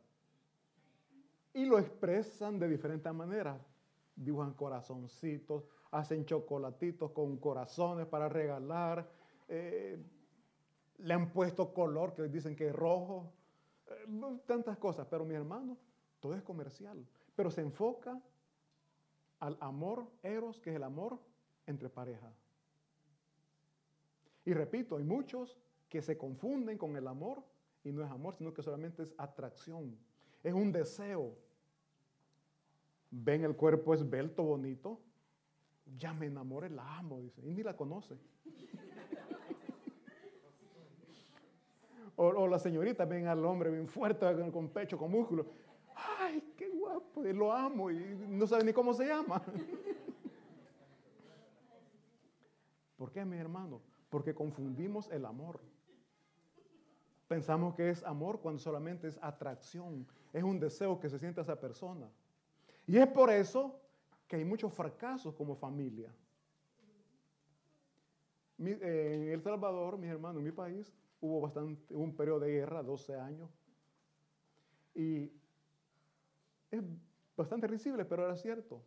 Y 1.54 1.64
lo 1.64 1.78
expresan 1.78 2.58
de 2.58 2.68
diferentes 2.68 3.12
maneras. 3.12 3.60
Dibujan 4.14 4.52
corazoncitos, 4.52 5.64
hacen 5.90 6.24
chocolatitos 6.24 7.10
con 7.12 7.38
corazones 7.38 8.06
para 8.06 8.28
regalar. 8.28 9.08
Eh, 9.48 9.98
le 10.98 11.14
han 11.14 11.32
puesto 11.32 11.72
color 11.72 12.14
que 12.14 12.22
dicen 12.28 12.54
que 12.54 12.68
es 12.68 12.74
rojo. 12.74 13.32
Eh, 13.90 14.38
tantas 14.46 14.78
cosas. 14.78 15.06
Pero 15.08 15.24
mi 15.24 15.34
hermano, 15.34 15.76
todo 16.20 16.34
es 16.34 16.42
comercial. 16.42 17.06
Pero 17.34 17.50
se 17.50 17.60
enfoca 17.60 18.20
al 19.40 19.56
amor 19.60 20.06
eros, 20.22 20.60
que 20.60 20.70
es 20.70 20.76
el 20.76 20.82
amor 20.82 21.18
entre 21.66 21.88
pareja. 21.88 22.32
Y 24.44 24.52
repito, 24.54 24.96
hay 24.96 25.04
muchos 25.04 25.58
que 25.88 26.02
se 26.02 26.16
confunden 26.16 26.78
con 26.78 26.96
el 26.96 27.06
amor 27.06 27.42
y 27.84 27.92
no 27.92 28.04
es 28.04 28.10
amor, 28.10 28.34
sino 28.34 28.52
que 28.52 28.62
solamente 28.62 29.02
es 29.02 29.14
atracción. 29.18 29.96
Es 30.42 30.54
un 30.54 30.72
deseo. 30.72 31.36
Ven 33.10 33.44
el 33.44 33.56
cuerpo 33.56 33.94
esbelto, 33.94 34.42
bonito. 34.42 35.00
Ya 35.96 36.12
me 36.12 36.26
enamoré, 36.26 36.68
la 36.70 36.98
amo, 36.98 37.20
dice. 37.20 37.42
Y 37.46 37.52
ni 37.52 37.62
la 37.62 37.76
conoce. 37.76 38.18
O, 42.18 42.46
la 42.46 42.58
señorita 42.58 43.04
ven 43.04 43.26
al 43.26 43.44
hombre 43.44 43.70
bien 43.70 43.88
fuerte, 43.88 44.26
con 44.52 44.68
pecho, 44.68 44.98
con 44.98 45.10
músculo. 45.10 45.46
¡Ay, 46.20 46.52
qué 46.56 46.68
guapo! 46.68 47.22
Lo 47.22 47.52
amo 47.52 47.90
y 47.90 47.98
no 48.28 48.46
sabe 48.46 48.64
ni 48.64 48.72
cómo 48.72 48.92
se 48.92 49.06
llama. 49.06 49.42
¿Por 52.96 53.10
qué, 53.10 53.24
mi 53.24 53.38
hermano? 53.38 53.80
porque 54.10 54.34
confundimos 54.34 55.08
el 55.10 55.24
amor. 55.24 55.60
Pensamos 57.26 57.74
que 57.74 57.90
es 57.90 58.02
amor 58.04 58.40
cuando 58.40 58.58
solamente 58.58 59.08
es 59.08 59.18
atracción, 59.20 60.06
es 60.32 60.42
un 60.42 60.58
deseo 60.58 60.98
que 60.98 61.10
se 61.10 61.18
siente 61.18 61.40
esa 61.40 61.60
persona. 61.60 62.10
Y 62.86 62.96
es 62.96 63.06
por 63.08 63.30
eso 63.30 63.78
que 64.26 64.36
hay 64.36 64.44
muchos 64.44 64.72
fracasos 64.72 65.34
como 65.34 65.54
familia. 65.54 66.10
en 68.58 69.28
El 69.28 69.42
Salvador, 69.42 69.98
mis 69.98 70.10
hermanos, 70.10 70.38
en 70.38 70.44
mi 70.44 70.52
país, 70.52 70.92
hubo 71.20 71.40
bastante, 71.40 71.94
un 71.94 72.14
periodo 72.14 72.40
de 72.40 72.52
guerra, 72.52 72.82
12 72.82 73.14
años. 73.14 73.48
Y 74.94 75.32
es 76.70 76.82
bastante 77.36 77.66
risible, 77.66 78.04
pero 78.04 78.24
era 78.24 78.36
cierto. 78.36 78.82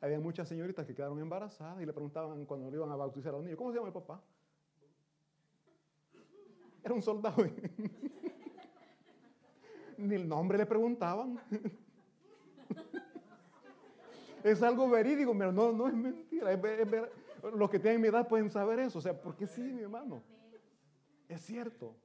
Había 0.00 0.18
muchas 0.20 0.48
señoritas 0.48 0.86
que 0.86 0.94
quedaron 0.94 1.18
embarazadas 1.20 1.82
y 1.82 1.86
le 1.86 1.92
preguntaban 1.92 2.44
cuando 2.44 2.70
le 2.70 2.76
iban 2.76 2.90
a 2.90 2.96
bautizar 2.96 3.30
a 3.30 3.36
los 3.36 3.44
niños, 3.44 3.56
¿cómo 3.56 3.70
se 3.70 3.76
llama 3.76 3.88
el 3.88 3.94
papá? 3.94 4.20
Era 6.82 6.94
un 6.94 7.02
soldado. 7.02 7.46
Ni 9.96 10.14
el 10.14 10.28
nombre 10.28 10.58
le 10.58 10.66
preguntaban. 10.66 11.40
es 14.44 14.62
algo 14.62 14.90
verídico, 14.90 15.32
pero 15.36 15.52
no, 15.52 15.72
no 15.72 15.88
es 15.88 15.94
mentira. 15.94 16.50
los 17.54 17.70
que 17.70 17.78
tienen 17.78 18.02
mi 18.02 18.08
edad 18.08 18.28
pueden 18.28 18.50
saber 18.50 18.80
eso. 18.80 18.98
O 18.98 19.02
sea, 19.02 19.18
porque 19.18 19.46
sí, 19.46 19.62
mi 19.62 19.82
hermano. 19.82 20.22
Es 21.34 21.42
cierto. 21.46 21.96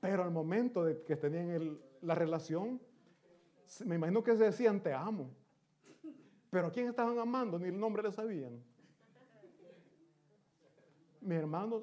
Pero 0.00 0.22
al 0.22 0.30
momento 0.30 0.84
de 0.84 1.02
que 1.04 1.16
tenían 1.16 1.78
la 2.00 2.14
relación, 2.14 2.80
me 3.84 3.96
imagino 3.96 4.24
que 4.24 4.34
se 4.38 4.44
decían 4.44 4.82
te 4.82 4.94
amo. 4.94 5.28
Pero 6.48 6.68
¿a 6.68 6.72
quién 6.72 6.88
estaban 6.88 7.18
amando? 7.18 7.58
Ni 7.58 7.68
el 7.68 7.78
nombre 7.78 8.02
le 8.02 8.10
sabían. 8.10 8.64
Mis 11.20 11.36
hermanos, 11.36 11.82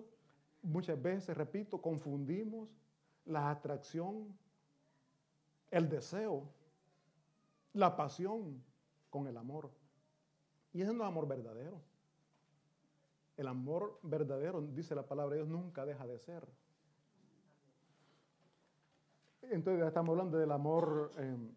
muchas 0.63 0.99
veces, 0.99 1.37
repito, 1.37 1.79
confundimos 1.79 2.75
la 3.25 3.51
atracción, 3.51 4.35
el 5.69 5.87
deseo, 5.87 6.49
la 7.73 7.95
pasión 7.95 8.63
con 9.11 9.27
el 9.27 9.37
amor. 9.37 9.69
Y 10.73 10.81
ese 10.81 10.91
no 10.93 11.03
es 11.03 11.07
amor 11.07 11.27
verdadero. 11.27 11.79
El 13.37 13.47
amor 13.47 13.99
verdadero, 14.01 14.61
dice 14.61 14.95
la 14.95 15.03
palabra 15.03 15.35
de 15.35 15.43
Dios, 15.43 15.49
nunca 15.49 15.85
deja 15.85 16.05
de 16.07 16.17
ser. 16.19 16.47
Entonces 19.43 19.81
ya 19.81 19.87
estamos 19.87 20.11
hablando 20.13 20.37
del 20.37 20.51
amor 20.51 21.11
em, 21.17 21.49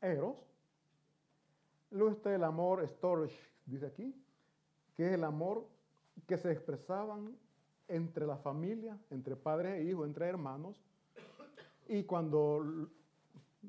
eros. 0.00 0.36
Luego 1.90 2.12
está 2.12 2.34
el 2.34 2.44
amor 2.44 2.86
storage, 2.86 3.36
dice 3.64 3.86
aquí, 3.86 4.14
que 4.94 5.06
es 5.06 5.12
el 5.14 5.24
amor 5.24 5.66
que 6.26 6.36
se 6.36 6.52
expresaban 6.52 7.36
entre 7.88 8.26
la 8.26 8.36
familia, 8.36 8.98
entre 9.10 9.34
padres 9.36 9.80
e 9.80 9.84
hijos, 9.84 10.06
entre 10.06 10.26
hermanos. 10.26 10.84
Y 11.88 12.02
cuando 12.04 12.88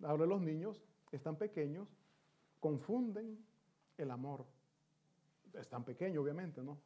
hablo 0.04 0.24
de 0.26 0.30
los 0.30 0.42
niños, 0.42 0.84
están 1.12 1.38
pequeños, 1.38 1.88
confunden 2.60 3.44
el 3.98 4.12
amor. 4.12 4.46
Están 5.54 5.84
pequeños, 5.84 6.22
obviamente, 6.22 6.62
¿no? 6.62 6.78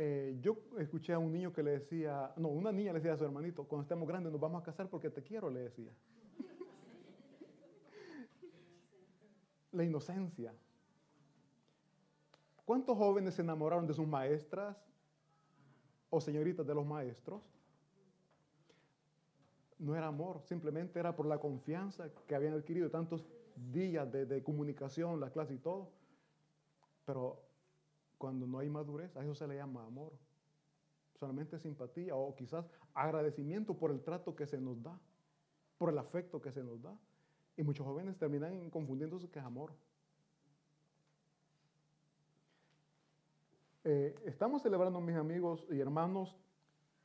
Eh, 0.00 0.38
yo 0.40 0.56
escuché 0.78 1.12
a 1.12 1.18
un 1.18 1.32
niño 1.32 1.52
que 1.52 1.60
le 1.60 1.72
decía, 1.72 2.32
no, 2.36 2.46
una 2.46 2.70
niña 2.70 2.92
le 2.92 3.00
decía 3.00 3.14
a 3.14 3.16
su 3.16 3.24
hermanito, 3.24 3.64
cuando 3.64 3.82
estemos 3.82 4.06
grandes 4.06 4.30
nos 4.30 4.40
vamos 4.40 4.62
a 4.62 4.64
casar 4.64 4.88
porque 4.88 5.10
te 5.10 5.24
quiero, 5.24 5.50
le 5.50 5.58
decía. 5.58 5.90
la 9.72 9.82
inocencia. 9.82 10.54
¿Cuántos 12.64 12.96
jóvenes 12.96 13.34
se 13.34 13.42
enamoraron 13.42 13.88
de 13.88 13.94
sus 13.94 14.06
maestras 14.06 14.76
o 16.10 16.20
señoritas 16.20 16.64
de 16.64 16.76
los 16.76 16.86
maestros? 16.86 17.42
No 19.80 19.96
era 19.96 20.06
amor, 20.06 20.42
simplemente 20.44 21.00
era 21.00 21.16
por 21.16 21.26
la 21.26 21.40
confianza 21.40 22.08
que 22.28 22.36
habían 22.36 22.54
adquirido 22.54 22.88
tantos 22.88 23.26
días 23.56 24.08
de, 24.12 24.44
comunicación, 24.44 25.18
la 25.18 25.30
clase 25.30 25.54
y 25.54 25.58
todo. 25.58 25.90
Pero 27.04 27.47
cuando 28.18 28.46
no 28.46 28.58
hay 28.58 28.68
madurez, 28.68 29.16
a 29.16 29.22
eso 29.22 29.34
se 29.34 29.46
le 29.46 29.56
llama 29.56 29.86
amor. 29.86 30.12
Solamente 31.14 31.58
simpatía 31.58 32.14
o 32.14 32.34
quizás 32.34 32.68
agradecimiento 32.94 33.74
por 33.74 33.90
el 33.90 34.02
trato 34.02 34.36
que 34.36 34.46
se 34.46 34.60
nos 34.60 34.82
da, 34.82 34.98
por 35.78 35.90
el 35.90 35.98
afecto 35.98 36.42
que 36.42 36.52
se 36.52 36.62
nos 36.62 36.82
da. 36.82 36.96
Y 37.56 37.62
muchos 37.62 37.86
jóvenes 37.86 38.16
terminan 38.18 38.70
confundiéndose 38.70 39.28
que 39.30 39.38
es 39.38 39.44
amor. 39.44 39.72
Eh, 43.84 44.14
estamos 44.26 44.62
celebrando, 44.62 45.00
mis 45.00 45.16
amigos 45.16 45.64
y 45.70 45.80
hermanos, 45.80 46.36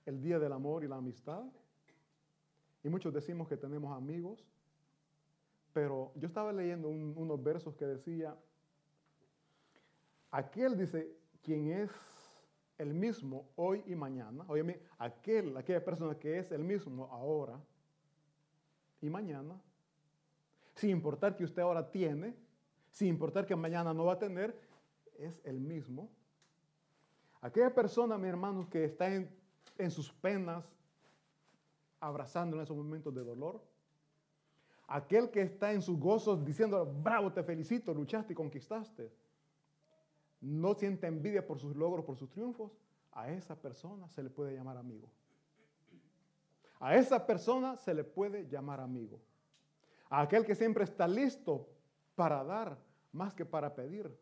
el 0.06 0.22
Día 0.22 0.38
del 0.38 0.52
Amor 0.52 0.84
y 0.84 0.88
la 0.88 0.98
Amistad. 0.98 1.44
Y 2.84 2.90
muchos 2.90 3.14
decimos 3.14 3.48
que 3.48 3.56
tenemos 3.56 3.96
amigos, 3.96 4.46
pero 5.72 6.12
yo 6.16 6.28
estaba 6.28 6.52
leyendo 6.52 6.90
unos 6.90 7.42
versos 7.42 7.76
que 7.76 7.86
decía, 7.86 8.36
aquel 10.34 10.78
dice, 10.78 11.16
quien 11.42 11.72
es 11.72 11.92
el 12.78 12.94
mismo 12.94 13.48
hoy 13.56 13.84
y 13.86 13.96
mañana, 13.96 14.44
oye, 14.48 14.82
aquel, 14.98 15.56
aquella 15.56 15.84
persona 15.84 16.20
que 16.20 16.40
es 16.40 16.52
el 16.52 16.64
mismo 16.64 17.06
ahora 17.12 17.60
y 19.02 19.10
mañana, 19.10 19.60
sin 20.76 20.90
importar 20.90 21.36
que 21.36 21.44
usted 21.44 21.62
ahora 21.62 21.90
tiene, 21.90 22.36
sin 22.92 23.10
importar 23.10 23.46
que 23.46 23.56
mañana 23.56 23.94
no 23.94 24.06
va 24.06 24.14
a 24.14 24.20
tener, 24.20 24.60
es 25.18 25.40
el 25.46 25.60
mismo 25.60 26.10
Aquella 27.44 27.76
persona, 27.76 28.18
mi 28.18 28.30
hermano, 28.30 28.70
que 28.70 28.86
está 28.86 29.14
en, 29.14 29.92
sus 29.92 30.14
penas, 30.14 30.64
abrazando 32.00 32.56
en 32.56 32.64
esos 32.64 32.78
momentos 32.78 33.14
de 33.14 33.22
dolor. 33.22 33.62
Aquel 34.88 35.30
que 35.30 35.42
está 35.42 35.74
en 35.74 35.82
sus 35.82 36.00
gozos 36.00 36.46
diciendo, 36.46 36.86
bravo, 36.86 37.34
te 37.34 37.44
felicito, 37.44 37.94
luchaste 37.94 38.32
y 38.32 38.36
conquistaste. 38.38 39.12
No 40.44 40.74
siente 40.74 41.08
envidia 41.08 41.48
por 41.48 41.58
sus 41.58 41.74
logros, 41.74 42.04
por 42.04 42.18
sus 42.18 42.30
triunfos. 42.30 42.74
A 43.14 43.32
esa 43.32 43.56
persona 43.56 44.10
se 44.10 44.22
le 44.22 44.30
puede 44.30 44.54
llamar 44.54 44.76
amigo. 44.76 45.08
A 46.82 46.96
esa 46.96 47.26
persona 47.26 47.78
se 47.78 47.94
le 47.94 48.04
puede 48.04 48.50
llamar 48.50 48.82
amigo. 48.82 49.22
A 50.10 50.20
aquel 50.22 50.46
que 50.46 50.54
siempre 50.54 50.84
está 50.84 51.08
listo 51.08 51.70
para 52.16 52.44
dar 52.44 52.78
más 53.14 53.34
que 53.34 53.46
para 53.46 53.74
pedir, 53.74 54.14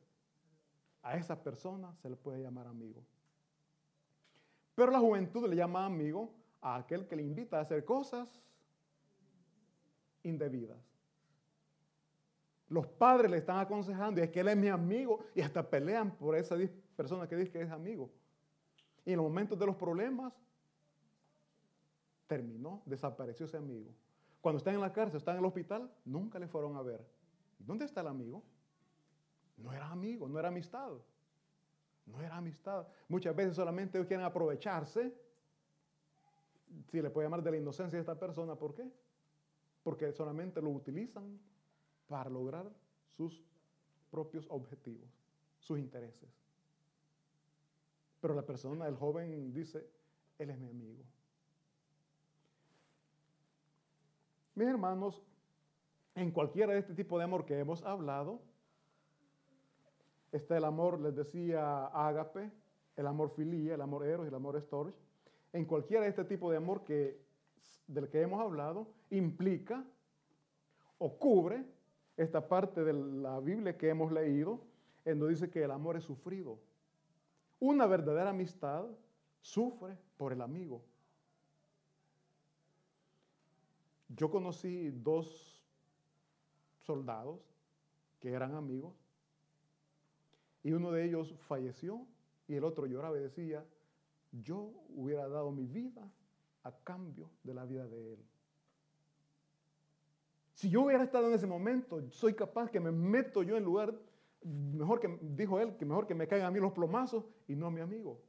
a 1.02 1.18
esa 1.18 1.42
persona 1.42 1.96
se 1.96 2.10
le 2.10 2.16
puede 2.16 2.44
llamar 2.44 2.68
amigo. 2.68 3.04
Pero 4.76 4.92
la 4.92 5.00
juventud 5.00 5.50
le 5.50 5.56
llama 5.56 5.88
amigo 5.88 6.32
a 6.62 6.76
aquel 6.76 7.08
que 7.08 7.16
le 7.16 7.24
invita 7.24 7.58
a 7.58 7.62
hacer 7.62 7.84
cosas 7.84 8.30
indebidas. 10.22 10.91
Los 12.72 12.88
padres 12.88 13.30
le 13.30 13.36
están 13.36 13.60
aconsejando 13.60 14.22
y 14.22 14.24
es 14.24 14.30
que 14.30 14.40
él 14.40 14.48
es 14.48 14.56
mi 14.56 14.70
amigo 14.70 15.20
y 15.36 15.42
hasta 15.42 15.70
pelean 15.70 16.10
por 16.10 16.38
esa 16.38 16.56
persona 16.96 17.28
que 17.28 17.36
dice 17.36 17.52
que 17.52 17.62
es 17.62 17.70
amigo. 17.70 18.10
Y 19.04 19.12
en 19.12 19.18
los 19.18 19.26
momentos 19.26 19.60
de 19.60 19.66
los 19.66 19.76
problemas, 19.76 20.32
terminó, 22.28 22.82
desapareció 22.86 23.46
ese 23.46 23.58
amigo. 23.58 23.92
Cuando 24.40 24.60
están 24.60 24.74
en 24.76 24.80
la 24.80 24.94
cárcel, 24.94 25.18
están 25.18 25.36
en 25.36 25.40
el 25.40 25.46
hospital, 25.48 25.92
nunca 26.06 26.40
le 26.40 26.48
fueron 26.48 26.78
a 26.78 26.82
ver. 26.82 27.06
¿Dónde 27.60 27.84
está 27.84 28.00
el 28.00 28.08
amigo? 28.08 28.42
No 29.58 29.74
era 29.74 29.90
amigo, 29.90 30.30
no 30.30 30.40
era 30.40 30.48
amistad. 30.48 30.94
No 32.06 32.22
era 32.22 32.38
amistad. 32.38 32.88
Muchas 33.10 33.36
veces 33.36 33.58
solamente 33.58 33.98
ellos 33.98 34.08
quieren 34.08 34.26
aprovecharse, 34.26 35.14
si 36.90 37.02
le 37.02 37.10
puede 37.10 37.26
llamar 37.26 37.44
de 37.44 37.52
la 37.52 37.58
inocencia 37.58 37.98
de 37.98 38.02
esta 38.02 38.18
persona, 38.18 38.56
¿por 38.56 38.74
qué? 38.74 38.90
Porque 39.84 40.14
solamente 40.14 40.62
lo 40.62 40.70
utilizan 40.70 41.38
para 42.12 42.30
lograr 42.30 42.70
sus 43.08 43.42
propios 44.10 44.46
objetivos, 44.50 45.10
sus 45.62 45.80
intereses. 45.80 46.30
Pero 48.20 48.34
la 48.34 48.46
persona, 48.46 48.86
el 48.86 48.98
joven 48.98 49.54
dice, 49.54 49.90
él 50.38 50.50
es 50.50 50.60
mi 50.60 50.68
amigo. 50.68 51.06
Mis 54.56 54.68
hermanos, 54.68 55.24
en 56.14 56.32
cualquiera 56.32 56.74
de 56.74 56.80
este 56.80 56.94
tipo 56.94 57.18
de 57.18 57.24
amor 57.24 57.46
que 57.46 57.58
hemos 57.58 57.82
hablado, 57.84 58.42
está 60.34 60.58
el 60.58 60.66
amor, 60.66 61.00
les 61.00 61.16
decía, 61.16 61.86
ágape, 61.88 62.52
el 62.98 63.08
amor 63.08 63.30
filía, 63.30 63.76
el 63.76 63.82
amor 63.82 64.06
eros 64.06 64.26
y 64.26 64.28
el 64.28 64.36
amor 64.36 64.62
storge. 64.62 64.94
En 65.54 65.64
cualquiera 65.64 66.04
de 66.04 66.10
este 66.10 66.26
tipo 66.26 66.52
de 66.52 66.58
amor 66.58 66.84
que, 66.84 67.24
del 67.88 68.10
que 68.10 68.22
hemos 68.22 68.42
hablado, 68.42 68.90
implica 69.10 69.86
o 70.98 71.18
cubre 71.18 71.66
esta 72.22 72.48
parte 72.48 72.84
de 72.84 72.94
la 72.94 73.40
Biblia 73.40 73.78
que 73.78 73.90
hemos 73.90 74.12
leído, 74.12 74.62
en 75.06 75.20
donde 75.20 75.34
dice 75.34 75.50
que 75.50 75.64
el 75.64 75.72
amor 75.72 75.98
es 75.98 76.04
sufrido. 76.04 76.60
Una 77.60 77.86
verdadera 77.88 78.30
amistad 78.30 78.86
sufre 79.42 79.98
por 80.18 80.32
el 80.32 80.42
amigo. 80.42 80.84
Yo 84.10 84.30
conocí 84.30 84.90
dos 84.92 85.64
soldados 86.80 87.40
que 88.20 88.32
eran 88.32 88.56
amigos 88.56 88.94
y 90.64 90.74
uno 90.74 90.92
de 90.92 91.06
ellos 91.06 91.34
falleció 91.48 92.06
y 92.48 92.56
el 92.56 92.64
otro 92.64 92.86
lloraba 92.86 93.18
y 93.18 93.22
decía, 93.22 93.66
yo 94.32 94.74
hubiera 94.90 95.28
dado 95.28 95.52
mi 95.52 95.66
vida 95.66 96.12
a 96.64 96.72
cambio 96.84 97.32
de 97.44 97.54
la 97.54 97.66
vida 97.66 97.88
de 97.88 98.14
él. 98.14 98.31
Si 100.62 100.70
yo 100.70 100.84
hubiera 100.84 101.04
estado 101.04 101.28
en 101.28 101.34
ese 101.34 101.48
momento, 101.48 102.08
soy 102.12 102.36
capaz 102.36 102.70
que 102.70 102.80
me 102.80 102.92
meto 102.92 103.42
yo 103.42 103.58
en 103.58 103.64
lugar, 103.64 104.00
mejor 104.44 105.00
que, 105.00 105.18
dijo 105.20 105.60
él, 105.60 105.76
que 105.76 105.88
mejor 105.88 106.06
que 106.06 106.14
me 106.14 106.28
caigan 106.28 106.50
a 106.50 106.52
mí 106.52 106.60
los 106.60 106.72
plomazos 106.72 107.26
y 107.48 107.56
no 107.56 107.66
a 107.66 107.72
mi 107.72 107.82
amigo. 107.82 108.22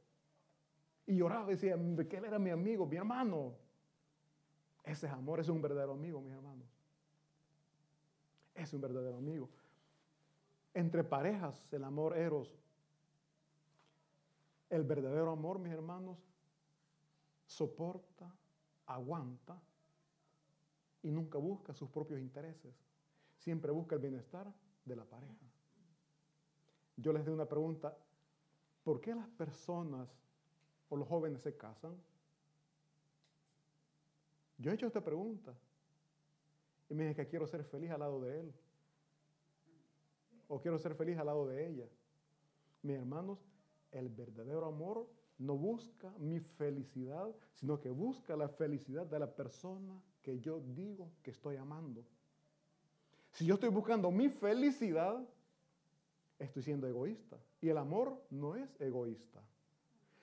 Y 1.05 1.17
lloraba 1.17 1.51
y 1.51 1.53
decía, 1.53 1.77
que 2.09 2.17
él 2.17 2.25
era 2.25 2.39
mi 2.39 2.49
amigo, 2.49 2.87
mi 2.87 2.95
hermano. 2.95 3.53
Ese 4.83 5.05
es 5.05 5.13
amor, 5.13 5.41
es 5.41 5.47
un 5.47 5.61
verdadero 5.61 5.93
amigo, 5.93 6.21
mis 6.21 6.33
hermanos. 6.33 6.67
Es 8.55 8.73
un 8.73 8.81
verdadero 8.81 9.17
amigo. 9.17 9.47
Entre 10.73 11.03
parejas, 11.03 11.63
el 11.71 11.83
amor 11.83 12.17
eros. 12.17 12.51
El 14.71 14.81
verdadero 14.85 15.29
amor, 15.29 15.59
mis 15.59 15.71
hermanos, 15.71 16.17
soporta, 17.45 18.35
aguanta 18.87 19.61
y 21.03 21.11
nunca 21.11 21.37
busca 21.37 21.73
sus 21.73 21.89
propios 21.89 22.19
intereses. 22.19 22.73
Siempre 23.37 23.71
busca 23.71 23.95
el 23.95 24.01
bienestar 24.01 24.51
de 24.85 24.95
la 24.95 25.03
pareja. 25.03 25.45
Yo 26.95 27.11
les 27.11 27.25
doy 27.25 27.33
una 27.33 27.47
pregunta. 27.47 27.95
¿Por 28.83 29.01
qué 29.01 29.13
las 29.13 29.27
personas 29.29 30.09
o 30.89 30.95
los 30.97 31.07
jóvenes 31.07 31.41
se 31.41 31.55
casan? 31.55 31.95
Yo 34.57 34.71
he 34.71 34.75
hecho 34.75 34.87
esta 34.87 35.03
pregunta 35.03 35.53
y 36.89 36.93
me 36.93 37.03
dije 37.03 37.15
que 37.15 37.27
quiero 37.27 37.47
ser 37.47 37.63
feliz 37.65 37.91
al 37.91 37.99
lado 37.99 38.21
de 38.21 38.39
él. 38.39 38.53
O 40.47 40.61
quiero 40.61 40.79
ser 40.79 40.95
feliz 40.95 41.17
al 41.17 41.25
lado 41.25 41.47
de 41.47 41.67
ella. 41.67 41.89
Mis 42.81 42.97
hermanos, 42.97 43.39
el 43.91 44.09
verdadero 44.09 44.65
amor 44.65 45.09
no 45.37 45.57
busca 45.57 46.11
mi 46.19 46.39
felicidad, 46.39 47.33
sino 47.53 47.79
que 47.79 47.89
busca 47.89 48.35
la 48.35 48.47
felicidad 48.47 49.05
de 49.05 49.19
la 49.19 49.35
persona 49.35 50.01
que 50.23 50.39
yo 50.39 50.61
digo 50.61 51.11
que 51.21 51.31
estoy 51.31 51.57
amando. 51.57 52.03
Si 53.31 53.45
yo 53.45 53.55
estoy 53.55 53.69
buscando 53.69 54.09
mi 54.09 54.29
felicidad, 54.29 55.23
estoy 56.39 56.63
siendo 56.63 56.87
egoísta. 56.87 57.37
Y 57.61 57.69
el 57.69 57.77
amor 57.77 58.19
no 58.29 58.55
es 58.55 58.69
egoísta. 58.79 59.41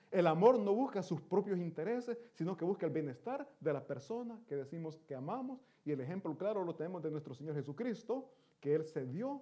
El 0.09 0.27
amor 0.27 0.59
no 0.59 0.73
busca 0.73 1.01
sus 1.01 1.21
propios 1.21 1.57
intereses, 1.57 2.17
sino 2.33 2.57
que 2.57 2.65
busca 2.65 2.85
el 2.85 2.91
bienestar 2.91 3.49
de 3.61 3.71
la 3.71 3.85
persona 3.85 4.37
que 4.47 4.57
decimos 4.57 4.97
que 5.07 5.15
amamos. 5.15 5.61
Y 5.85 5.91
el 5.91 6.01
ejemplo 6.01 6.35
claro 6.37 6.65
lo 6.65 6.75
tenemos 6.75 7.01
de 7.01 7.11
nuestro 7.11 7.33
Señor 7.33 7.55
Jesucristo, 7.55 8.29
que 8.59 8.75
Él 8.75 8.83
se 8.85 9.05
dio, 9.05 9.41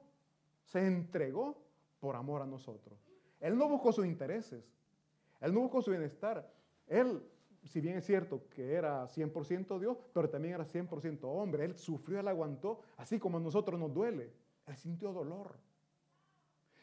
se 0.65 0.85
entregó 0.85 1.57
por 1.99 2.15
amor 2.15 2.41
a 2.41 2.45
nosotros. 2.45 2.99
Él 3.39 3.57
no 3.57 3.67
buscó 3.67 3.91
sus 3.91 4.05
intereses, 4.05 4.63
Él 5.41 5.53
no 5.53 5.61
buscó 5.61 5.81
su 5.81 5.91
bienestar. 5.91 6.47
Él, 6.87 7.21
si 7.67 7.81
bien 7.81 7.97
es 7.97 8.05
cierto 8.05 8.47
que 8.49 8.73
era 8.73 9.07
100% 9.07 9.79
Dios, 9.79 9.97
pero 10.13 10.29
también 10.29 10.55
era 10.55 10.65
100% 10.65 11.19
hombre. 11.23 11.65
Él 11.65 11.75
sufrió, 11.75 12.19
Él 12.19 12.27
aguantó, 12.27 12.79
así 12.97 13.19
como 13.19 13.37
a 13.37 13.41
nosotros 13.41 13.79
nos 13.79 13.93
duele. 13.93 14.31
Él 14.67 14.77
sintió 14.77 15.11
dolor. 15.11 15.55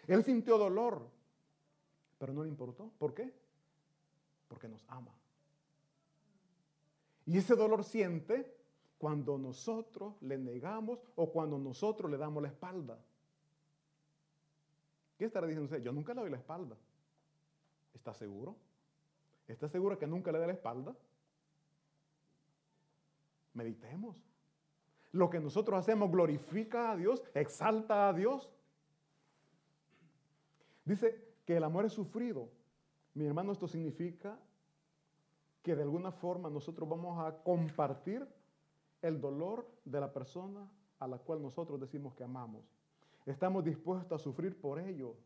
Él 0.07 0.23
sintió 0.23 0.59
dolor, 0.59 1.09
pero 2.19 2.33
no 2.33 2.43
le 2.43 2.49
importó. 2.49 2.91
¿Por 2.99 3.15
qué? 3.15 3.33
porque 4.49 4.69
nos 4.69 4.85
ama. 4.89 5.15
Y 7.27 7.39
ese 7.39 7.57
dolor 7.57 7.85
siente 7.85 8.55
cuando 8.99 9.37
nosotros 9.37 10.15
le 10.23 10.39
negamos 10.39 11.01
o 11.17 11.31
cuando 11.31 11.59
nosotros 11.59 12.11
le 12.11 12.17
damos 12.17 12.43
la 12.43 12.49
espalda. 12.49 12.99
¿Qué 15.19 15.25
estará 15.25 15.47
diciendo 15.47 15.65
usted? 15.65 15.83
Yo 15.83 15.93
nunca 15.93 16.15
le 16.15 16.21
doy 16.21 16.31
la 16.31 16.37
espalda. 16.37 16.77
¿Está 17.95 18.15
seguro? 18.15 18.57
¿Está 19.49 19.69
seguro 19.69 19.99
que 19.99 20.07
nunca 20.07 20.33
le 20.33 20.39
dé 20.39 20.47
la 20.47 20.53
espalda? 20.53 20.95
Meditemos. 23.55 24.23
Lo 25.13 25.31
que 25.31 25.41
nosotros 25.41 25.79
hacemos 25.79 26.11
glorifica 26.11 26.91
a 26.93 26.97
Dios, 26.97 27.23
exalta 27.35 28.09
a 28.09 28.13
Dios. 28.13 28.51
Dice 30.85 31.25
que 31.45 31.57
el 31.57 31.65
amor 31.65 31.85
es 31.85 31.93
sufrido, 31.93 32.51
mi 33.17 33.25
hermano, 33.25 33.53
esto 33.53 33.67
significa 33.67 34.39
que 35.63 35.75
de 35.75 35.83
alguna 35.83 36.13
forma 36.13 36.51
nosotros 36.51 36.87
vamos 36.87 37.19
a 37.27 37.43
compartir 37.43 38.29
el 39.01 39.23
dolor 39.23 39.67
de 39.87 40.01
la 40.01 40.13
persona 40.13 40.71
a 40.99 41.09
la 41.09 41.17
cual 41.17 41.41
nosotros 41.41 41.81
decimos 41.81 42.15
que 42.15 42.25
amamos. 42.25 42.63
Estamos 43.25 43.65
dispuestos 43.65 44.21
a 44.21 44.23
sufrir 44.23 44.61
por 44.61 44.79
ello. 44.79 45.17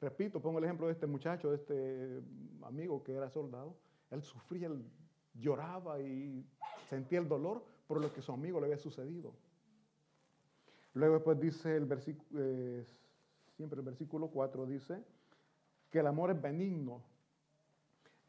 Repito, 0.00 0.40
pongo 0.40 0.58
el 0.58 0.64
ejemplo 0.64 0.86
de 0.86 0.92
este 0.92 1.06
muchacho, 1.06 1.50
de 1.50 1.56
este 1.56 2.22
amigo 2.62 3.02
que 3.02 3.12
era 3.12 3.30
soldado. 3.30 3.76
Él 4.10 4.22
sufría, 4.22 4.66
él 4.66 4.84
lloraba 5.34 6.00
y 6.00 6.44
sentía 6.88 7.18
el 7.18 7.28
dolor 7.28 7.64
por 7.86 8.00
lo 8.00 8.12
que 8.12 8.20
su 8.20 8.32
amigo 8.32 8.60
le 8.60 8.66
había 8.66 8.78
sucedido. 8.78 9.32
Luego 10.94 11.14
después 11.14 11.38
dice 11.40 11.76
el 11.76 11.86
versículo, 11.86 12.40
eh, 12.42 12.84
siempre 13.56 13.78
el 13.80 13.84
versículo 13.84 14.28
4 14.28 14.66
dice, 14.66 15.02
que 15.90 15.98
el 16.00 16.06
amor 16.06 16.30
es 16.30 16.40
benigno. 16.40 17.02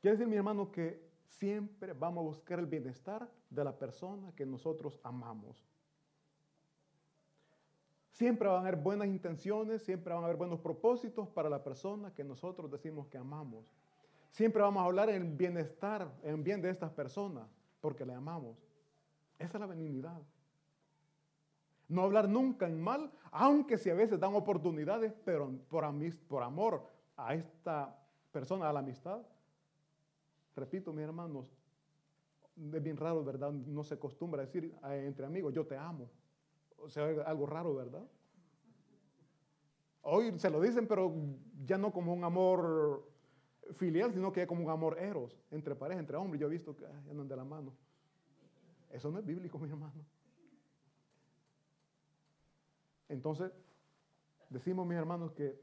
Quiere 0.01 0.17
decir, 0.17 0.29
mi 0.29 0.37
hermano, 0.37 0.71
que 0.71 1.07
siempre 1.27 1.93
vamos 1.93 2.21
a 2.21 2.27
buscar 2.27 2.59
el 2.59 2.65
bienestar 2.65 3.29
de 3.49 3.63
la 3.63 3.77
persona 3.77 4.33
que 4.35 4.45
nosotros 4.45 4.99
amamos. 5.03 5.65
Siempre 8.17 8.47
van 8.47 8.57
a 8.57 8.59
haber 8.61 8.77
buenas 8.77 9.07
intenciones, 9.09 9.83
siempre 9.83 10.11
van 10.11 10.23
a 10.23 10.25
haber 10.25 10.37
buenos 10.37 10.59
propósitos 10.59 11.27
para 11.27 11.51
la 11.51 11.63
persona 11.63 12.11
que 12.15 12.23
nosotros 12.23 12.71
decimos 12.71 13.05
que 13.09 13.19
amamos. 13.19 13.63
Siempre 14.31 14.63
vamos 14.63 14.81
a 14.81 14.87
hablar 14.87 15.11
en 15.11 15.37
bienestar, 15.37 16.11
en 16.23 16.43
bien 16.43 16.59
de 16.59 16.71
estas 16.71 16.89
personas, 16.89 17.47
porque 17.79 18.07
le 18.07 18.15
amamos. 18.15 18.57
Esa 19.37 19.57
es 19.57 19.61
la 19.61 19.67
benignidad. 19.67 20.19
No 21.89 22.01
hablar 22.01 22.27
nunca 22.27 22.65
en 22.65 22.81
mal, 22.81 23.11
aunque 23.29 23.77
si 23.77 23.91
a 23.91 23.93
veces 23.93 24.19
dan 24.19 24.33
oportunidades, 24.33 25.13
pero 25.23 25.51
por, 25.69 25.85
por 26.27 26.41
amor 26.41 26.87
a 27.17 27.35
esta 27.35 27.95
persona, 28.31 28.67
a 28.67 28.73
la 28.73 28.79
amistad, 28.79 29.21
repito, 30.55 30.91
mis 30.91 31.03
hermanos, 31.03 31.55
es 32.73 32.81
bien 32.81 32.97
raro, 32.97 33.23
¿verdad? 33.23 33.51
No 33.51 33.83
se 33.83 33.93
acostumbra 33.93 34.41
a 34.41 34.45
decir 34.47 34.75
entre 34.81 35.23
amigos, 35.23 35.53
yo 35.53 35.67
te 35.67 35.77
amo. 35.77 36.09
O 36.77 36.89
sea, 36.89 37.05
algo 37.25 37.45
raro, 37.45 37.75
¿verdad? 37.75 38.05
Hoy 40.01 40.39
se 40.39 40.49
lo 40.49 40.61
dicen, 40.61 40.87
pero 40.87 41.13
ya 41.65 41.77
no 41.77 41.91
como 41.91 42.13
un 42.13 42.23
amor 42.23 43.05
filial, 43.75 44.13
sino 44.13 44.31
que 44.31 44.47
como 44.47 44.63
un 44.63 44.69
amor 44.69 44.97
eros, 44.99 45.37
entre 45.51 45.75
pareja, 45.75 45.99
entre 45.99 46.15
hombres. 46.15 46.39
Yo 46.39 46.47
he 46.47 46.51
visto 46.51 46.75
que 46.75 46.85
andan 46.85 47.27
de 47.27 47.35
la 47.35 47.43
mano. 47.43 47.73
Eso 48.89 49.11
no 49.11 49.19
es 49.19 49.25
bíblico, 49.25 49.59
mi 49.59 49.69
hermano. 49.69 50.05
Entonces, 53.09 53.51
decimos, 54.49 54.85
mis 54.85 54.97
hermanos, 54.97 55.31
que 55.31 55.59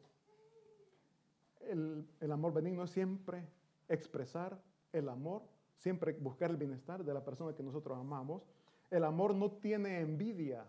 el, 1.60 2.06
el 2.20 2.32
amor 2.32 2.52
benigno 2.52 2.84
es 2.84 2.90
siempre 2.90 3.46
expresar 3.88 4.60
el 4.92 5.08
amor, 5.08 5.42
siempre 5.78 6.12
buscar 6.12 6.50
el 6.50 6.56
bienestar 6.56 7.04
de 7.04 7.14
la 7.14 7.24
persona 7.24 7.54
que 7.54 7.62
nosotros 7.62 7.98
amamos. 7.98 8.42
El 8.90 9.04
amor 9.04 9.34
no 9.34 9.52
tiene 9.52 10.00
envidia. 10.00 10.66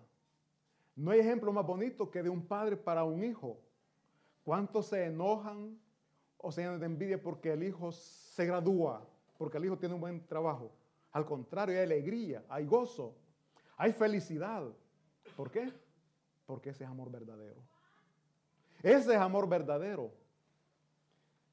No 0.96 1.12
hay 1.12 1.20
ejemplo 1.20 1.52
más 1.52 1.66
bonito 1.66 2.10
que 2.10 2.24
de 2.24 2.30
un 2.30 2.46
padre 2.46 2.78
para 2.78 3.04
un 3.04 3.24
hijo. 3.24 3.60
¿Cuántos 4.44 4.88
se 4.88 5.06
enojan 5.06 5.78
o 6.38 6.52
se 6.52 6.62
llenan 6.62 6.80
de 6.80 6.86
envidia 6.86 7.22
porque 7.22 7.52
el 7.52 7.64
hijo 7.64 7.92
se 7.92 8.46
gradúa, 8.46 9.06
porque 9.38 9.58
el 9.58 9.66
hijo 9.66 9.78
tiene 9.78 9.96
un 9.96 10.02
buen 10.02 10.26
trabajo? 10.26 10.72
Al 11.12 11.26
contrario, 11.26 11.76
hay 11.78 11.84
alegría, 11.84 12.44
hay 12.48 12.66
gozo, 12.66 13.16
hay 13.78 13.92
felicidad. 13.92 14.64
¿Por 15.36 15.52
qué? 15.52 15.72
Porque 16.46 16.70
ese 16.70 16.84
es 16.84 16.90
amor 16.90 17.12
verdadero. 17.12 17.62
Ese 18.84 19.14
es 19.14 19.20
amor 19.20 19.50
verdadero. 19.50 20.12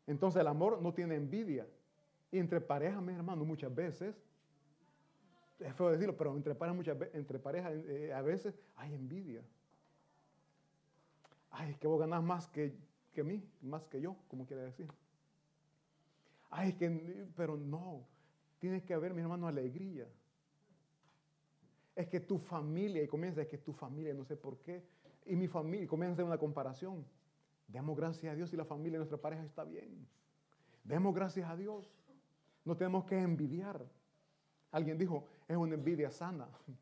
Entonces 0.07 0.40
el 0.40 0.46
amor 0.46 0.83
no 0.83 0.92
tiene 0.92 1.14
envidia. 1.14 1.66
Y 2.31 2.38
entre 2.38 2.61
parejas, 2.61 3.02
mis 3.02 3.16
hermanos, 3.16 3.46
muchas 3.46 3.74
veces, 3.74 4.14
es 5.64 5.75
feo 5.75 5.90
decirlo, 5.90 6.16
pero 6.16 6.37
entre 6.37 6.55
parejas, 6.55 6.77
muchas 6.77 6.96
entre 7.14 7.38
parejas 7.38 7.72
eh, 7.87 8.12
a 8.12 8.22
veces 8.22 8.55
hay 8.77 8.94
envidia. 8.94 9.42
Ay, 11.51 11.75
que 11.75 11.87
vos 11.87 12.01
ganás 12.01 12.22
más 12.22 12.48
que, 12.48 12.75
que 13.12 13.22
mí, 13.22 13.42
más 13.61 13.85
que 13.85 14.01
yo, 14.01 14.16
como 14.29 14.46
quiere 14.46 14.62
decir. 14.62 14.88
Ay, 16.51 16.72
que, 16.75 17.27
pero 17.37 17.57
no, 17.57 18.07
tiene 18.58 18.83
que 18.83 18.94
haber, 18.94 19.15
mi 19.15 19.21
hermano, 19.21 19.46
alegría. 19.46 20.06
Es 21.94 22.08
que 22.08 22.21
tu 22.21 22.38
familia, 22.38 23.02
y 23.02 23.08
comienza, 23.08 23.42
es 23.42 23.48
que 23.48 23.58
tu 23.58 23.73
familia, 23.73 24.15
no 24.15 24.25
sé 24.25 24.37
por 24.37 24.58
qué, 24.58 24.83
y 25.27 25.37
mi 25.37 25.46
familia, 25.46 25.85
y 25.85 25.87
comienza 25.87 26.25
una 26.25 26.38
comparación. 26.38 27.04
Demos 27.69 27.96
gracias 27.96 28.33
a 28.33 28.37
Dios 28.37 28.52
y 28.52 28.56
la 28.56 28.65
familia 28.65 28.92
de 28.92 28.98
nuestra 28.98 29.19
pareja 29.19 29.42
está 29.44 29.65
bien. 29.65 30.06
Demos 30.85 31.15
gracias 31.15 31.48
a 31.48 31.56
Dios. 31.56 31.90
No 32.65 32.77
tenemos 32.77 33.04
que 33.04 33.19
envidiar. 33.19 33.85
Alguien 34.71 34.98
dijo, 34.98 35.27
es 35.49 35.57
una 35.57 35.75
envidia 35.75 36.11
sana. 36.11 36.49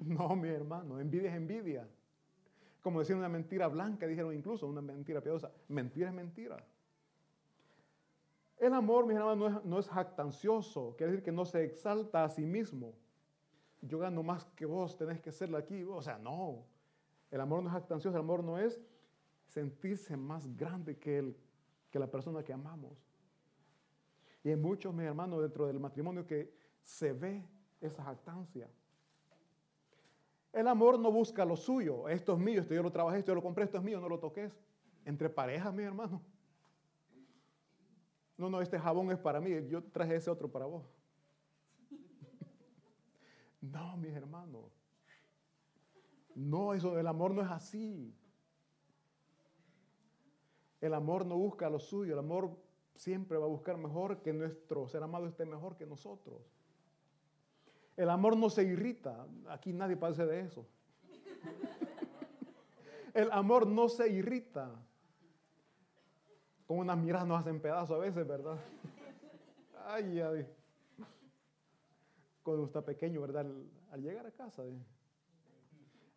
No, 0.00 0.36
mi 0.36 0.48
hermano, 0.48 1.00
envidia 1.00 1.30
es 1.30 1.36
envidia. 1.36 1.88
Como 2.82 3.00
decir 3.00 3.16
una 3.16 3.28
mentira 3.28 3.66
blanca, 3.66 4.06
dijeron 4.06 4.32
incluso, 4.32 4.68
una 4.68 4.80
mentira 4.80 5.20
piadosa. 5.20 5.50
Mentira 5.66 6.08
es 6.08 6.14
mentira. 6.14 6.64
El 8.58 8.74
amor, 8.74 9.06
mi 9.06 9.14
hermano, 9.14 9.34
no 9.34 9.58
es, 9.58 9.64
no 9.64 9.78
es 9.80 9.88
jactancioso, 9.88 10.94
quiere 10.96 11.12
decir 11.12 11.24
que 11.24 11.32
no 11.32 11.44
se 11.44 11.64
exalta 11.64 12.22
a 12.22 12.28
sí 12.28 12.44
mismo. 12.44 12.94
Yo 13.80 13.98
gano 13.98 14.22
más 14.22 14.44
que 14.56 14.66
vos, 14.66 14.96
tenés 14.96 15.20
que 15.20 15.32
serlo 15.32 15.56
aquí. 15.56 15.82
O 15.82 16.02
sea, 16.02 16.18
no. 16.18 16.64
El 17.30 17.40
amor 17.40 17.62
no 17.62 17.68
es 17.68 17.74
jactancioso, 17.74 18.16
el 18.16 18.22
amor 18.22 18.42
no 18.42 18.58
es 18.58 18.80
sentirse 19.46 20.16
más 20.16 20.56
grande 20.56 20.96
que, 20.96 21.18
el, 21.18 21.36
que 21.90 21.98
la 21.98 22.10
persona 22.10 22.42
que 22.42 22.52
amamos. 22.52 23.04
Y 24.42 24.50
hay 24.50 24.56
muchos, 24.56 24.94
mis 24.94 25.06
hermanos, 25.06 25.42
dentro 25.42 25.66
del 25.66 25.80
matrimonio 25.80 26.26
que 26.26 26.52
se 26.82 27.12
ve 27.12 27.44
esa 27.80 28.02
jactancia. 28.02 28.68
El 30.52 30.66
amor 30.66 30.98
no 30.98 31.12
busca 31.12 31.44
lo 31.44 31.56
suyo. 31.56 32.08
Esto 32.08 32.34
es 32.34 32.38
mío, 32.38 32.60
esto 32.60 32.74
yo 32.74 32.82
lo 32.82 32.90
trabajé, 32.90 33.18
esto 33.18 33.30
yo 33.30 33.36
lo 33.36 33.42
compré, 33.42 33.64
esto 33.64 33.78
es 33.78 33.84
mío, 33.84 34.00
no 34.00 34.08
lo 34.08 34.18
toques. 34.18 34.52
Entre 35.04 35.28
parejas, 35.28 35.72
mi 35.72 35.82
hermano. 35.82 36.22
No, 38.36 38.48
no, 38.48 38.60
este 38.60 38.78
jabón 38.78 39.10
es 39.10 39.18
para 39.18 39.40
mí, 39.40 39.50
yo 39.68 39.82
traje 39.82 40.16
ese 40.16 40.30
otro 40.30 40.50
para 40.50 40.66
vos. 40.66 40.84
No, 43.60 43.96
mis 43.96 44.14
hermanos. 44.14 44.72
No, 46.36 46.72
eso 46.72 46.94
del 46.94 47.08
amor 47.08 47.34
no 47.34 47.42
es 47.42 47.50
así. 47.50 48.14
El 50.80 50.94
amor 50.94 51.26
no 51.26 51.36
busca 51.36 51.68
lo 51.68 51.80
suyo, 51.80 52.12
el 52.12 52.20
amor 52.20 52.56
siempre 52.94 53.36
va 53.36 53.46
a 53.46 53.48
buscar 53.48 53.76
mejor 53.76 54.22
que 54.22 54.32
nuestro 54.32 54.86
ser 54.86 55.02
amado 55.02 55.26
esté 55.26 55.44
mejor 55.44 55.76
que 55.76 55.86
nosotros. 55.86 56.40
El 57.98 58.08
amor 58.10 58.36
no 58.36 58.48
se 58.48 58.62
irrita, 58.62 59.26
aquí 59.48 59.72
nadie 59.72 59.96
parece 59.96 60.24
de 60.24 60.42
eso. 60.42 60.64
El 63.12 63.32
amor 63.32 63.66
no 63.66 63.88
se 63.88 64.08
irrita. 64.08 64.70
Con 66.68 66.78
unas 66.78 66.96
miradas 66.96 67.26
nos 67.26 67.40
hacen 67.40 67.60
pedazos 67.60 67.96
a 67.96 67.98
veces, 67.98 68.24
¿verdad? 68.24 68.56
Ay, 69.84 70.20
ay. 70.20 70.46
Cuando 72.44 72.66
está 72.66 72.84
pequeño, 72.84 73.20
¿verdad? 73.20 73.44
Al, 73.90 74.00
llegar 74.00 74.24
a 74.26 74.30
casa. 74.30 74.64
¿eh? 74.64 74.78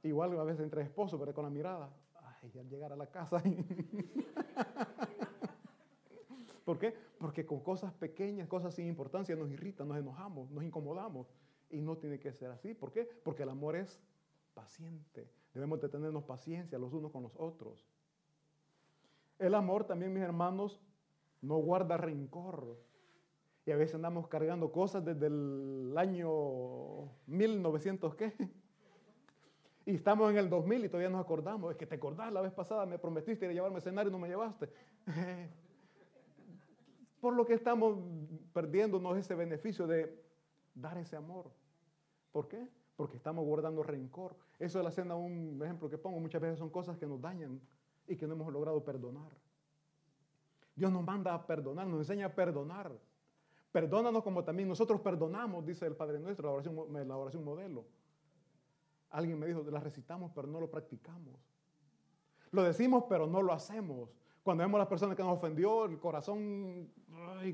Igual 0.03 0.39
a 0.39 0.43
veces 0.43 0.61
entre 0.61 0.83
esposos, 0.83 1.19
pero 1.19 1.33
con 1.33 1.45
la 1.45 1.49
mirada. 1.49 1.89
Ay, 2.43 2.51
al 2.59 2.69
llegar 2.69 2.93
a 2.93 2.95
la 2.95 3.07
casa. 3.07 3.41
¿Por 6.63 6.77
qué? 6.77 6.95
Porque 7.17 7.43
con 7.43 7.61
cosas 7.61 7.91
pequeñas, 7.93 8.47
cosas 8.47 8.75
sin 8.75 8.85
importancia, 8.85 9.35
nos 9.35 9.49
irritan, 9.49 9.87
nos 9.87 9.97
enojamos, 9.97 10.51
nos 10.51 10.63
incomodamos. 10.63 11.25
Y 11.71 11.81
no 11.81 11.97
tiene 11.97 12.19
que 12.19 12.33
ser 12.33 12.51
así. 12.51 12.73
¿Por 12.73 12.91
qué? 12.91 13.05
Porque 13.23 13.43
el 13.43 13.49
amor 13.49 13.75
es 13.75 13.99
paciente. 14.53 15.29
Debemos 15.53 15.81
de 15.81 15.89
tenernos 15.89 16.23
paciencia 16.23 16.77
los 16.77 16.93
unos 16.93 17.11
con 17.11 17.23
los 17.23 17.33
otros. 17.37 17.87
El 19.39 19.55
amor 19.55 19.85
también, 19.85 20.13
mis 20.13 20.21
hermanos, 20.21 20.79
no 21.41 21.57
guarda 21.57 21.97
rencor. 21.97 22.77
Y 23.65 23.71
a 23.71 23.75
veces 23.75 23.95
andamos 23.95 24.27
cargando 24.27 24.71
cosas 24.71 25.03
desde 25.03 25.27
el 25.27 25.93
año 25.97 27.11
1900, 27.27 28.15
¿qué? 28.15 28.33
Y 29.85 29.95
estamos 29.95 30.31
en 30.31 30.37
el 30.37 30.49
2000 30.49 30.85
y 30.85 30.89
todavía 30.89 31.09
nos 31.09 31.23
acordamos. 31.23 31.71
Es 31.71 31.77
que 31.77 31.87
te 31.87 31.95
acordás, 31.95 32.31
la 32.31 32.41
vez 32.41 32.53
pasada 32.53 32.85
me 32.85 32.99
prometiste 32.99 33.45
ir 33.45 33.51
a 33.51 33.53
llevarme 33.53 33.79
a 33.79 33.81
cenar 33.81 34.07
y 34.07 34.11
no 34.11 34.19
me 34.19 34.27
llevaste. 34.27 34.69
Por 37.19 37.35
lo 37.35 37.45
que 37.45 37.53
estamos 37.53 37.97
perdiéndonos 38.53 39.17
ese 39.17 39.35
beneficio 39.35 39.87
de 39.87 40.23
dar 40.73 40.97
ese 40.97 41.15
amor. 41.15 41.51
¿Por 42.31 42.47
qué? 42.47 42.67
Porque 42.95 43.17
estamos 43.17 43.45
guardando 43.45 43.83
rencor. 43.83 44.35
Eso 44.59 44.77
de 44.77 44.83
la 44.83 44.91
cena, 44.91 45.15
un 45.15 45.59
ejemplo 45.63 45.89
que 45.89 45.97
pongo, 45.97 46.19
muchas 46.19 46.41
veces 46.41 46.59
son 46.59 46.69
cosas 46.69 46.97
que 46.97 47.05
nos 47.05 47.21
dañan 47.21 47.59
y 48.07 48.15
que 48.15 48.27
no 48.27 48.33
hemos 48.33 48.51
logrado 48.51 48.83
perdonar. 48.83 49.31
Dios 50.75 50.91
nos 50.91 51.03
manda 51.03 51.33
a 51.33 51.45
perdonar, 51.45 51.87
nos 51.87 51.99
enseña 51.99 52.27
a 52.27 52.35
perdonar. 52.35 52.91
Perdónanos 53.71 54.23
como 54.23 54.43
también 54.43 54.67
nosotros 54.67 54.99
perdonamos, 55.01 55.65
dice 55.65 55.85
el 55.85 55.95
Padre 55.95 56.19
Nuestro, 56.19 56.47
la 56.47 56.53
oración, 57.15 57.41
la 57.41 57.41
modelo. 57.41 57.85
Alguien 59.11 59.39
me 59.39 59.47
dijo, 59.47 59.63
la 59.63 59.79
recitamos 59.79 60.31
pero 60.33 60.47
no 60.47 60.59
lo 60.59 60.69
practicamos. 60.69 61.35
Lo 62.51 62.63
decimos 62.63 63.05
pero 63.07 63.27
no 63.27 63.41
lo 63.41 63.53
hacemos. 63.53 64.09
Cuando 64.43 64.63
vemos 64.63 64.79
a 64.79 64.83
la 64.83 64.89
persona 64.89 65.15
que 65.15 65.23
nos 65.23 65.37
ofendió, 65.37 65.85
el 65.85 65.99
corazón 65.99 66.89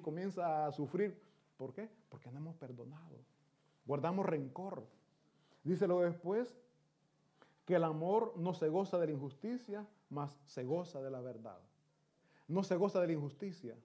comienza 0.01 0.65
a 0.65 0.71
sufrir. 0.71 1.19
¿Por 1.57 1.73
qué? 1.73 1.89
Porque 2.09 2.31
no 2.31 2.37
hemos 2.37 2.55
perdonado. 2.55 3.17
Guardamos 3.87 4.25
rencor. 4.25 4.85
Luego 5.63 6.03
después 6.03 6.55
que 7.65 7.75
el 7.75 7.83
amor 7.83 8.33
no 8.37 8.53
se 8.53 8.69
goza 8.69 8.97
de 8.99 9.07
la 9.07 9.11
injusticia, 9.13 9.85
mas 10.09 10.39
se 10.45 10.63
goza 10.63 11.01
de 11.01 11.09
la 11.09 11.21
verdad. 11.21 11.59
No 12.47 12.63
se 12.63 12.75
goza 12.75 13.01
de 13.01 13.07
la 13.07 13.13
injusticia. 13.13 13.75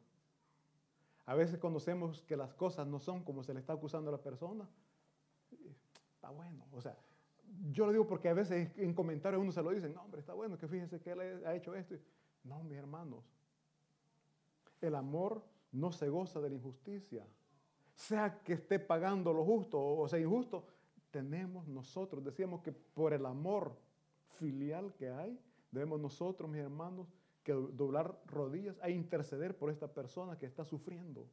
A 1.26 1.34
veces 1.34 1.58
conocemos 1.58 2.22
que 2.22 2.36
las 2.36 2.54
cosas 2.54 2.86
no 2.86 2.98
son 2.98 3.24
como 3.24 3.42
se 3.42 3.54
le 3.54 3.60
está 3.60 3.72
acusando 3.72 4.10
a 4.10 4.12
la 4.12 4.22
persona. 4.22 4.68
Está 6.14 6.30
bueno. 6.30 6.64
O 6.72 6.80
sea, 6.80 6.96
yo 7.72 7.86
lo 7.86 7.92
digo 7.92 8.06
porque 8.06 8.28
a 8.28 8.34
veces 8.34 8.70
en 8.76 8.94
comentarios 8.94 9.42
uno 9.42 9.52
se 9.52 9.62
lo 9.62 9.70
dicen, 9.70 9.94
no, 9.94 10.02
hombre, 10.02 10.20
está 10.20 10.34
bueno 10.34 10.58
que 10.58 10.68
fíjese 10.68 11.00
que 11.00 11.12
él 11.12 11.44
ha 11.44 11.54
hecho 11.54 11.74
esto. 11.74 11.96
No, 12.44 12.62
mis 12.64 12.78
hermanos. 12.78 13.24
El 14.80 14.94
amor 14.94 15.42
no 15.70 15.92
se 15.92 16.08
goza 16.08 16.40
de 16.40 16.50
la 16.50 16.56
injusticia. 16.56 17.26
Sea 17.94 18.42
que 18.42 18.54
esté 18.54 18.78
pagando 18.78 19.32
lo 19.32 19.44
justo 19.44 19.80
o 19.80 20.08
sea 20.08 20.18
injusto, 20.18 20.64
tenemos 21.10 21.68
nosotros, 21.68 22.24
decíamos 22.24 22.62
que 22.62 22.72
por 22.72 23.12
el 23.12 23.26
amor 23.26 23.76
filial 24.38 24.94
que 24.94 25.10
hay, 25.10 25.38
debemos 25.70 26.00
nosotros, 26.00 26.50
mis 26.50 26.60
hermanos, 26.60 27.06
que 27.44 27.52
doblar 27.52 28.18
rodillas 28.26 28.76
e 28.82 28.90
interceder 28.90 29.56
por 29.56 29.70
esta 29.70 29.88
persona 29.88 30.38
que 30.38 30.46
está 30.46 30.64
sufriendo. 30.64 31.26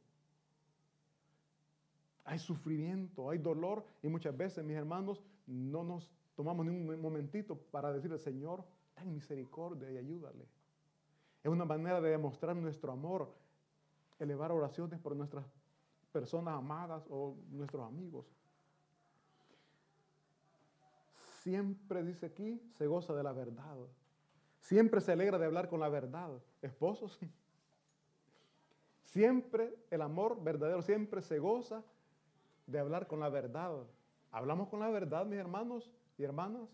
Hay 2.24 2.38
sufrimiento, 2.38 3.30
hay 3.30 3.38
dolor 3.38 3.84
y 4.02 4.08
muchas 4.08 4.36
veces, 4.36 4.64
mis 4.64 4.76
hermanos, 4.76 5.22
no 5.46 5.82
nos 5.82 6.10
tomamos 6.34 6.66
ni 6.66 6.72
un 6.72 7.00
momentito 7.00 7.56
para 7.56 7.92
decirle, 7.92 8.18
Señor, 8.18 8.64
ten 8.94 9.12
misericordia 9.12 9.90
y 9.90 9.96
ayúdale. 9.96 10.46
Es 11.42 11.50
una 11.50 11.64
manera 11.64 12.00
de 12.00 12.10
demostrar 12.10 12.54
nuestro 12.56 12.92
amor, 12.92 13.32
elevar 14.18 14.52
oraciones 14.52 15.00
por 15.00 15.16
nuestras 15.16 15.46
personas 16.12 16.54
amadas 16.54 17.04
o 17.08 17.36
nuestros 17.50 17.86
amigos. 17.86 18.26
siempre, 21.40 22.02
dice 22.04 22.26
aquí, 22.26 22.60
se 22.76 22.86
goza 22.86 23.14
de 23.14 23.22
la 23.22 23.32
verdad. 23.32 23.76
Siempre 24.60 25.00
se 25.00 25.12
alegra 25.12 25.38
de 25.38 25.46
hablar 25.46 25.68
con 25.68 25.80
la 25.80 25.88
verdad. 25.88 26.30
Esposos, 26.62 27.18
siempre 29.04 29.74
el 29.90 30.02
amor 30.02 30.42
verdadero, 30.42 30.82
siempre 30.82 31.22
se 31.22 31.38
goza 31.38 31.82
de 32.66 32.78
hablar 32.78 33.06
con 33.06 33.20
la 33.20 33.28
verdad. 33.28 33.86
¿Hablamos 34.30 34.68
con 34.68 34.80
la 34.80 34.90
verdad, 34.90 35.26
mis 35.26 35.38
hermanos 35.38 35.90
y 36.18 36.22
hermanas? 36.22 36.68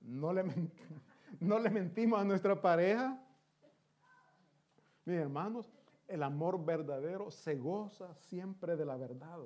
No 0.00 0.32
le, 0.32 0.44
no 1.40 1.58
le 1.58 1.70
mentimos 1.70 2.20
a 2.20 2.24
nuestra 2.24 2.60
pareja. 2.60 3.18
Mis 5.04 5.16
hermanos, 5.16 5.72
el 6.12 6.22
amor 6.22 6.62
verdadero 6.62 7.30
se 7.30 7.56
goza 7.56 8.14
siempre 8.14 8.76
de 8.76 8.84
la 8.84 8.98
verdad. 8.98 9.38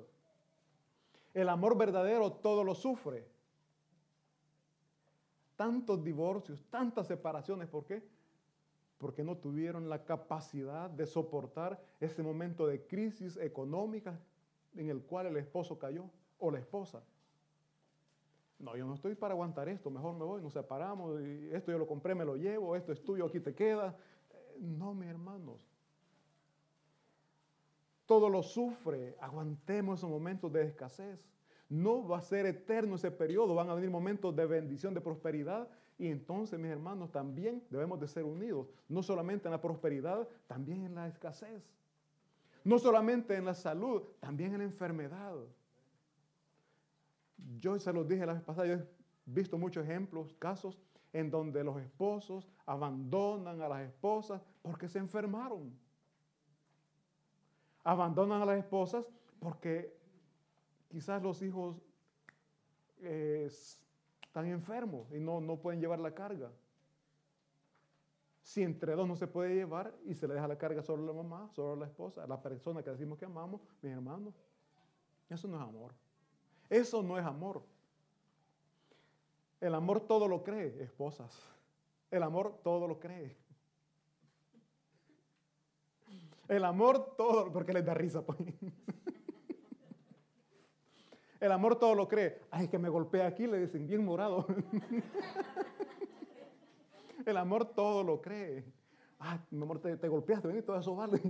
El 1.33 1.47
amor 1.47 1.77
verdadero 1.77 2.33
todo 2.33 2.61
lo 2.65 2.75
sufre. 2.75 3.25
Tantos 5.55 6.03
divorcios, 6.03 6.65
tantas 6.69 7.07
separaciones, 7.07 7.69
¿por 7.69 7.85
qué? 7.85 8.05
Porque 8.97 9.23
no 9.23 9.37
tuvieron 9.37 9.87
la 9.87 10.03
capacidad 10.03 10.89
de 10.89 11.05
soportar 11.05 11.81
ese 12.01 12.21
momento 12.21 12.67
de 12.67 12.85
crisis 12.85 13.37
económica 13.37 14.19
en 14.75 14.89
el 14.89 15.01
cual 15.03 15.27
el 15.27 15.37
esposo 15.37 15.79
cayó 15.79 16.09
o 16.37 16.51
la 16.51 16.59
esposa. 16.59 17.01
No, 18.59 18.75
yo 18.75 18.85
no 18.85 18.95
estoy 18.95 19.15
para 19.15 19.33
aguantar 19.33 19.69
esto, 19.69 19.89
mejor 19.89 20.15
me 20.15 20.25
voy, 20.25 20.41
nos 20.41 20.51
separamos, 20.51 21.21
y 21.21 21.49
esto 21.53 21.71
yo 21.71 21.77
lo 21.77 21.87
compré, 21.87 22.13
me 22.13 22.25
lo 22.25 22.35
llevo, 22.35 22.75
esto 22.75 22.91
es 22.91 23.01
tuyo, 23.01 23.25
aquí 23.25 23.39
te 23.39 23.55
queda. 23.55 23.95
No, 24.59 24.93
mis 24.93 25.07
hermanos. 25.07 25.76
Todo 28.07 28.29
lo 28.29 28.41
sufre, 28.41 29.17
aguantemos 29.19 29.99
esos 29.99 30.09
momentos 30.09 30.51
de 30.51 30.63
escasez. 30.63 31.19
No 31.69 32.07
va 32.07 32.19
a 32.19 32.21
ser 32.21 32.45
eterno 32.45 32.95
ese 32.95 33.11
periodo, 33.11 33.53
van 33.53 33.69
a 33.69 33.75
venir 33.75 33.89
momentos 33.91 34.33
de 34.33 34.45
bendición, 34.45 34.93
de 34.93 35.01
prosperidad. 35.01 35.67
Y 35.99 36.07
entonces, 36.07 36.57
mis 36.57 36.71
hermanos, 36.71 37.11
también 37.11 37.61
debemos 37.69 37.99
de 37.99 38.07
ser 38.07 38.23
unidos, 38.23 38.67
no 38.87 39.03
solamente 39.03 39.49
en 39.49 39.51
la 39.51 39.61
prosperidad, 39.61 40.27
también 40.47 40.85
en 40.85 40.95
la 40.95 41.07
escasez. 41.07 41.61
No 42.63 42.79
solamente 42.79 43.35
en 43.35 43.43
la 43.43 43.53
salud, 43.53 44.03
también 44.21 44.53
en 44.53 44.59
la 44.59 44.63
enfermedad. 44.63 45.35
Yo 47.59 47.77
se 47.77 47.91
los 47.91 48.07
dije 48.07 48.25
la 48.25 48.33
vez 48.33 48.43
pasada, 48.43 48.67
yo 48.67 48.75
he 48.75 48.87
visto 49.25 49.57
muchos 49.57 49.83
ejemplos, 49.83 50.33
casos 50.39 50.79
en 51.11 51.29
donde 51.29 51.63
los 51.63 51.77
esposos 51.81 52.47
abandonan 52.65 53.61
a 53.61 53.67
las 53.67 53.81
esposas 53.81 54.41
porque 54.61 54.87
se 54.87 54.99
enfermaron. 54.99 55.73
Abandonan 57.87 58.41
a 58.41 58.45
las 58.45 58.57
esposas 58.57 59.05
porque 59.39 59.95
quizás 60.89 61.23
los 61.23 61.41
hijos 61.41 61.77
eh, 62.99 63.47
están 63.47 64.45
enfermos 64.47 65.09
y 65.13 65.21
no, 65.21 65.39
no 65.39 65.55
pueden 65.55 65.79
llevar 65.79 65.99
la 65.99 66.13
carga. 66.13 66.51
Si 68.41 68.61
entre 68.61 68.93
dos 68.93 69.07
no 69.07 69.15
se 69.15 69.25
puede 69.25 69.55
llevar 69.55 69.95
y 70.03 70.15
se 70.15 70.27
le 70.27 70.33
deja 70.33 70.49
la 70.49 70.57
carga 70.57 70.81
solo 70.81 71.01
a 71.03 71.07
la 71.07 71.13
mamá, 71.13 71.49
solo 71.53 71.73
a 71.73 71.75
la 71.77 71.85
esposa, 71.85 72.25
a 72.25 72.27
la 72.27 72.41
persona 72.41 72.83
que 72.83 72.89
decimos 72.89 73.17
que 73.17 73.23
amamos, 73.23 73.61
mis 73.81 73.93
hermanos, 73.93 74.33
eso 75.29 75.47
no 75.47 75.55
es 75.55 75.63
amor. 75.63 75.93
Eso 76.69 77.01
no 77.01 77.17
es 77.17 77.25
amor. 77.25 77.63
El 79.61 79.73
amor 79.73 80.01
todo 80.01 80.27
lo 80.27 80.43
cree, 80.43 80.83
esposas. 80.83 81.33
El 82.11 82.21
amor 82.21 82.59
todo 82.65 82.85
lo 82.85 82.99
cree. 82.99 83.37
El 86.47 86.63
amor 86.65 87.15
todo, 87.17 87.51
porque 87.51 87.73
les 87.73 87.85
da 87.85 87.93
risa, 87.93 88.25
pues. 88.25 88.39
El 91.39 91.51
amor 91.51 91.77
todo 91.77 91.93
lo 91.93 92.07
cree. 92.07 92.41
Ay, 92.49 92.67
que 92.67 92.79
me 92.79 92.89
golpea 92.89 93.27
aquí, 93.27 93.45
le 93.45 93.59
dicen, 93.59 93.85
bien 93.87 94.03
morado. 94.03 94.47
El 97.25 97.37
amor 97.37 97.65
todo 97.65 98.03
lo 98.03 98.21
cree. 98.21 98.65
Ay, 99.19 99.39
mi 99.51 99.63
amor, 99.63 99.79
te, 99.79 100.07
golpeaste, 100.07 100.47
ven, 100.47 100.63
todo 100.63 100.79
eso 100.79 100.95
vale. 100.95 101.21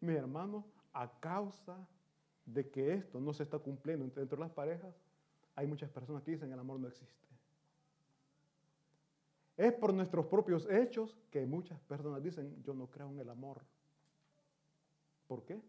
Mi 0.00 0.14
hermano, 0.14 0.66
a 0.92 1.08
causa 1.20 1.86
de 2.44 2.68
que 2.68 2.94
esto 2.94 3.20
no 3.20 3.32
se 3.32 3.44
está 3.44 3.58
cumpliendo 3.58 4.04
dentro 4.06 4.36
de 4.36 4.42
las 4.42 4.50
parejas, 4.50 4.94
hay 5.54 5.66
muchas 5.66 5.90
personas 5.90 6.22
que 6.22 6.32
dicen 6.32 6.52
el 6.52 6.58
amor 6.58 6.80
no 6.80 6.88
existe. 6.88 7.28
Es 9.58 9.72
por 9.72 9.92
nuestros 9.92 10.24
propios 10.26 10.70
hechos 10.70 11.18
que 11.32 11.44
muchas 11.44 11.80
personas 11.80 12.22
dicen 12.22 12.62
yo 12.62 12.74
no 12.74 12.86
creo 12.86 13.10
en 13.10 13.18
el 13.18 13.28
amor. 13.28 13.60
¿Por 15.26 15.44
qué? 15.44 15.60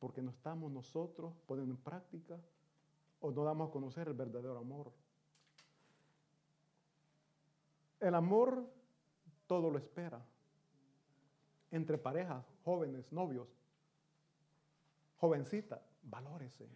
Porque 0.00 0.20
no 0.20 0.32
estamos 0.32 0.72
nosotros 0.72 1.32
poniendo 1.46 1.72
en 1.72 1.80
práctica 1.80 2.36
o 3.20 3.30
no 3.30 3.44
damos 3.44 3.68
a 3.68 3.72
conocer 3.72 4.08
el 4.08 4.14
verdadero 4.14 4.58
amor. 4.58 4.92
El 8.00 8.16
amor 8.16 8.68
todo 9.46 9.70
lo 9.70 9.78
espera. 9.78 10.20
Entre 11.70 11.96
parejas, 11.96 12.44
jóvenes, 12.64 13.12
novios, 13.12 13.46
jovencita, 15.18 15.80
valórese. 16.02 16.68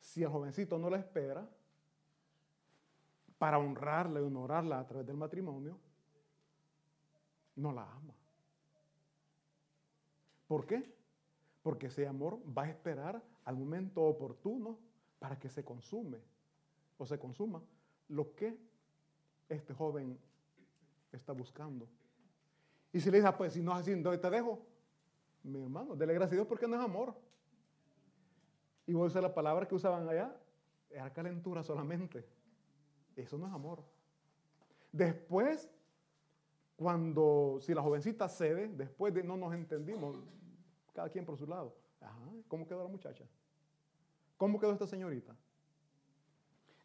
Si 0.00 0.24
el 0.24 0.30
jovencito 0.30 0.80
no 0.80 0.90
la 0.90 0.98
espera, 0.98 1.48
para 3.42 3.58
honrarla 3.58 4.20
y 4.20 4.22
honorarla 4.22 4.78
a 4.78 4.86
través 4.86 5.04
del 5.04 5.16
matrimonio, 5.16 5.76
no 7.56 7.72
la 7.72 7.82
ama. 7.82 8.14
¿Por 10.46 10.64
qué? 10.64 10.94
Porque 11.60 11.88
ese 11.88 12.06
amor 12.06 12.38
va 12.56 12.62
a 12.62 12.70
esperar 12.70 13.20
al 13.44 13.56
momento 13.56 14.00
oportuno 14.00 14.78
para 15.18 15.40
que 15.40 15.48
se 15.48 15.64
consume 15.64 16.20
o 16.98 17.04
se 17.04 17.18
consuma 17.18 17.60
lo 18.10 18.32
que 18.36 18.56
este 19.48 19.74
joven 19.74 20.16
está 21.10 21.32
buscando. 21.32 21.88
Y 22.92 23.00
si 23.00 23.10
le 23.10 23.16
dice, 23.16 23.26
ah, 23.26 23.36
pues 23.36 23.54
si 23.54 23.60
no 23.60 23.72
es 23.72 23.80
así, 23.80 23.90
¿dónde 24.00 24.18
te 24.18 24.30
dejo? 24.30 24.64
Mi 25.42 25.60
hermano, 25.60 25.96
dele 25.96 26.14
gracias 26.14 26.34
a 26.34 26.36
Dios 26.36 26.46
porque 26.46 26.68
no 26.68 26.76
es 26.76 26.80
amor. 26.80 27.12
Y 28.86 28.92
voy 28.92 29.02
a 29.02 29.06
usar 29.06 29.20
la 29.24 29.34
palabra 29.34 29.66
que 29.66 29.74
usaban 29.74 30.08
allá, 30.08 30.32
era 30.88 31.12
calentura 31.12 31.64
solamente. 31.64 32.24
Eso 33.16 33.38
no 33.38 33.46
es 33.46 33.52
amor. 33.52 33.82
Después, 34.90 35.70
cuando, 36.76 37.58
si 37.60 37.74
la 37.74 37.82
jovencita 37.82 38.28
cede, 38.28 38.68
después 38.68 39.14
de 39.14 39.22
no 39.22 39.36
nos 39.36 39.54
entendimos, 39.54 40.18
cada 40.92 41.08
quien 41.08 41.24
por 41.24 41.36
su 41.36 41.46
lado. 41.46 41.74
¿cómo 42.48 42.66
quedó 42.66 42.82
la 42.82 42.88
muchacha? 42.88 43.24
¿Cómo 44.36 44.58
quedó 44.58 44.72
esta 44.72 44.86
señorita? 44.86 45.34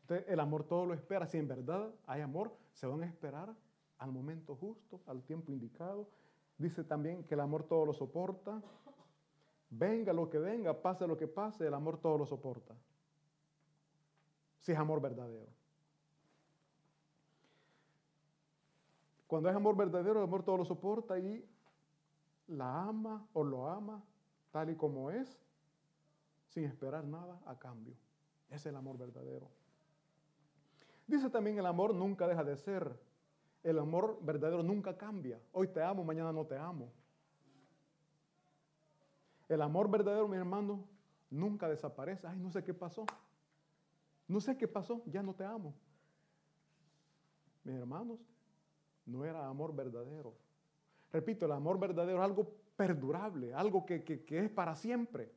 Entonces, 0.02 0.28
el 0.30 0.40
amor 0.40 0.64
todo 0.64 0.86
lo 0.86 0.94
espera. 0.94 1.28
Si 1.28 1.38
en 1.38 1.48
verdad 1.48 1.92
hay 2.06 2.22
amor, 2.22 2.56
se 2.74 2.88
van 2.88 3.04
a 3.04 3.06
esperar 3.06 3.54
al 3.98 4.12
momento 4.12 4.56
justo, 4.56 5.02
al 5.08 5.24
tiempo 5.24 5.52
indicado. 5.52 6.08
Dice 6.58 6.84
también 6.84 7.24
que 7.24 7.34
el 7.34 7.42
amor 7.42 7.64
todo 7.64 7.86
lo 7.86 7.94
soporta. 7.94 8.62
Venga 9.70 10.14
lo 10.14 10.30
que 10.30 10.38
venga, 10.38 10.82
pase 10.82 11.06
lo 11.06 11.18
que 11.18 11.28
pase, 11.28 11.68
el 11.68 11.74
amor 11.74 12.00
todo 12.00 12.18
lo 12.18 12.26
soporta. 12.26 12.74
Si 14.60 14.72
es 14.72 14.78
amor 14.78 15.02
verdadero. 15.02 15.52
Cuando 19.28 19.50
es 19.50 19.56
amor 19.56 19.76
verdadero, 19.76 20.20
el 20.20 20.24
amor 20.24 20.44
todo 20.44 20.58
lo 20.58 20.66
soporta 20.66 21.20
y 21.20 21.46
la 22.48 22.84
ama 22.84 23.28
o 23.34 23.44
lo 23.44 23.68
ama 23.68 24.02
tal 24.52 24.70
y 24.70 24.76
como 24.76 25.12
es, 25.12 25.38
sin 26.48 26.64
esperar 26.64 27.04
nada 27.04 27.40
a 27.46 27.60
cambio. 27.60 27.94
Es 28.50 28.66
el 28.66 28.76
amor 28.76 28.98
verdadero. 28.98 29.50
Dice 31.06 31.30
también 31.30 31.60
el 31.60 31.66
amor 31.66 31.94
nunca 31.94 32.28
deja 32.28 32.44
de 32.44 32.56
ser. 32.56 33.00
El 33.64 33.80
amor 33.80 34.20
verdadero 34.22 34.64
nunca 34.64 34.98
cambia. 34.98 35.42
Hoy 35.52 35.68
te 35.68 35.84
amo, 35.84 36.04
mañana 36.04 36.32
no 36.32 36.46
te 36.46 36.58
amo. 36.58 36.92
El 39.50 39.62
amor 39.62 39.90
verdadero, 39.90 40.28
mi 40.28 40.38
hermano, 40.38 40.86
nunca 41.30 41.68
desaparece. 41.68 42.28
Ay, 42.28 42.40
no 42.40 42.52
sé 42.52 42.64
qué 42.64 42.74
pasó. 42.74 43.06
No 44.28 44.42
sé 44.42 44.58
qué 44.58 44.68
pasó, 44.68 45.02
ya 45.06 45.24
no 45.24 45.34
te 45.34 45.46
amo. 45.46 45.74
Mis 47.64 47.76
hermanos, 47.76 48.20
no 49.08 49.26
era 49.26 49.48
amor 49.48 49.76
verdadero. 49.76 50.34
Repito, 51.12 51.46
el 51.46 51.54
amor 51.54 51.80
verdadero 51.80 52.20
es 52.20 52.24
algo 52.24 52.52
perdurable, 52.76 53.54
algo 53.54 53.86
que, 53.86 54.04
que, 54.04 54.40
es 54.40 54.50
para 54.50 54.76
siempre. 54.76 55.32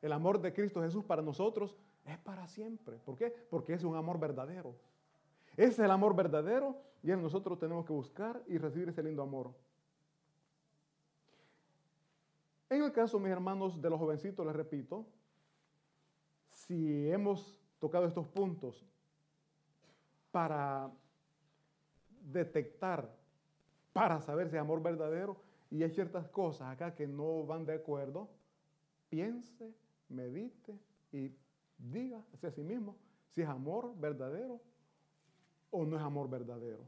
El 0.00 0.12
amor 0.12 0.40
de 0.40 0.52
Cristo 0.52 0.82
Jesús 0.82 1.04
para 1.04 1.22
nosotros 1.22 1.76
es 2.04 2.18
para 2.18 2.46
siempre. 2.46 2.98
¿Por 2.98 3.16
qué? 3.16 3.30
Porque 3.50 3.72
es 3.72 3.82
un 3.82 3.96
amor 3.96 4.20
verdadero. 4.20 4.76
Es 5.56 5.78
el 5.78 5.90
amor 5.90 6.14
verdadero 6.14 6.76
y 7.02 7.10
en 7.10 7.22
nosotros 7.22 7.58
tenemos 7.58 7.86
que 7.86 7.92
buscar 7.92 8.42
y 8.46 8.58
recibir 8.58 8.88
ese 8.90 9.02
lindo 9.02 9.22
amor. 9.22 9.52
En 12.68 12.82
el 12.82 12.92
caso, 12.92 13.18
mis 13.18 13.30
hermanos, 13.30 13.80
de 13.80 13.88
los 13.88 13.98
jovencitos, 13.98 14.44
les 14.44 14.54
repito, 14.54 15.06
si 16.50 17.08
hemos 17.10 17.60
tocado 17.78 18.06
estos 18.06 18.26
puntos 18.26 18.84
para 20.30 20.90
detectar, 22.32 23.10
para 23.92 24.20
saber 24.20 24.48
si 24.48 24.56
es 24.56 24.60
amor 24.60 24.82
verdadero, 24.82 25.36
y 25.70 25.82
hay 25.82 25.90
ciertas 25.90 26.28
cosas 26.28 26.68
acá 26.68 26.94
que 26.94 27.06
no 27.06 27.44
van 27.44 27.64
de 27.64 27.74
acuerdo, 27.74 28.28
piense, 29.08 29.74
medite 30.08 30.78
y 31.12 31.32
diga 31.78 32.22
a 32.42 32.50
sí 32.50 32.62
mismo 32.62 32.96
si 33.30 33.42
es 33.42 33.48
amor 33.48 33.92
verdadero 33.96 34.60
o 35.70 35.84
no 35.84 35.96
es 35.96 36.02
amor 36.02 36.28
verdadero. 36.28 36.84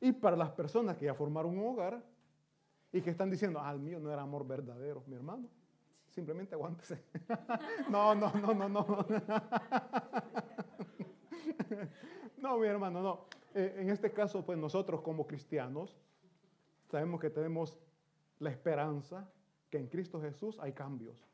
Y 0.00 0.12
para 0.12 0.36
las 0.36 0.50
personas 0.50 0.96
que 0.96 1.06
ya 1.06 1.14
formaron 1.14 1.58
un 1.58 1.66
hogar 1.66 2.02
y 2.92 3.00
que 3.00 3.10
están 3.10 3.30
diciendo, 3.30 3.60
ah, 3.62 3.70
el 3.72 3.78
mío 3.78 3.98
no 4.00 4.12
era 4.12 4.22
amor 4.22 4.46
verdadero, 4.46 5.02
mi 5.06 5.14
hermano, 5.14 5.48
simplemente 6.08 6.54
aguántese. 6.54 7.02
no, 7.90 8.14
no, 8.14 8.32
no, 8.32 8.54
no, 8.54 8.68
no. 8.68 8.86
no, 12.38 12.58
mi 12.58 12.66
hermano, 12.66 13.02
no. 13.02 13.37
Eh, 13.58 13.74
en 13.78 13.90
este 13.90 14.12
caso, 14.12 14.46
pues 14.46 14.56
nosotros 14.56 15.00
como 15.00 15.26
cristianos 15.26 15.98
sabemos 16.88 17.20
que 17.20 17.28
tenemos 17.28 17.76
la 18.38 18.50
esperanza 18.50 19.28
que 19.68 19.78
en 19.78 19.88
Cristo 19.88 20.20
Jesús 20.20 20.56
hay 20.60 20.72
cambios. 20.72 21.26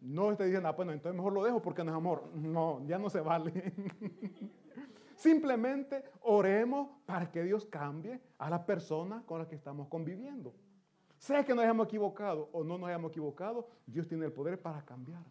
No 0.00 0.30
esté 0.30 0.44
diciendo, 0.44 0.68
ah, 0.68 0.72
bueno, 0.72 0.92
entonces 0.92 1.16
mejor 1.16 1.32
lo 1.32 1.42
dejo 1.42 1.60
porque 1.60 1.82
no 1.82 1.90
es 1.90 1.96
amor. 1.96 2.30
No, 2.36 2.86
ya 2.86 2.98
no 2.98 3.10
se 3.10 3.20
vale. 3.20 3.74
Simplemente 5.16 6.04
oremos 6.20 6.90
para 7.04 7.32
que 7.32 7.42
Dios 7.42 7.66
cambie 7.66 8.20
a 8.38 8.48
la 8.48 8.64
persona 8.64 9.24
con 9.26 9.40
la 9.40 9.48
que 9.48 9.56
estamos 9.56 9.88
conviviendo. 9.88 10.54
Sea 11.18 11.44
que 11.44 11.52
nos 11.52 11.64
hayamos 11.64 11.88
equivocado 11.88 12.48
o 12.52 12.62
no 12.62 12.78
nos 12.78 12.90
hayamos 12.90 13.10
equivocado, 13.10 13.66
Dios 13.86 14.06
tiene 14.06 14.26
el 14.26 14.32
poder 14.32 14.62
para 14.62 14.84
cambiar. 14.84 15.24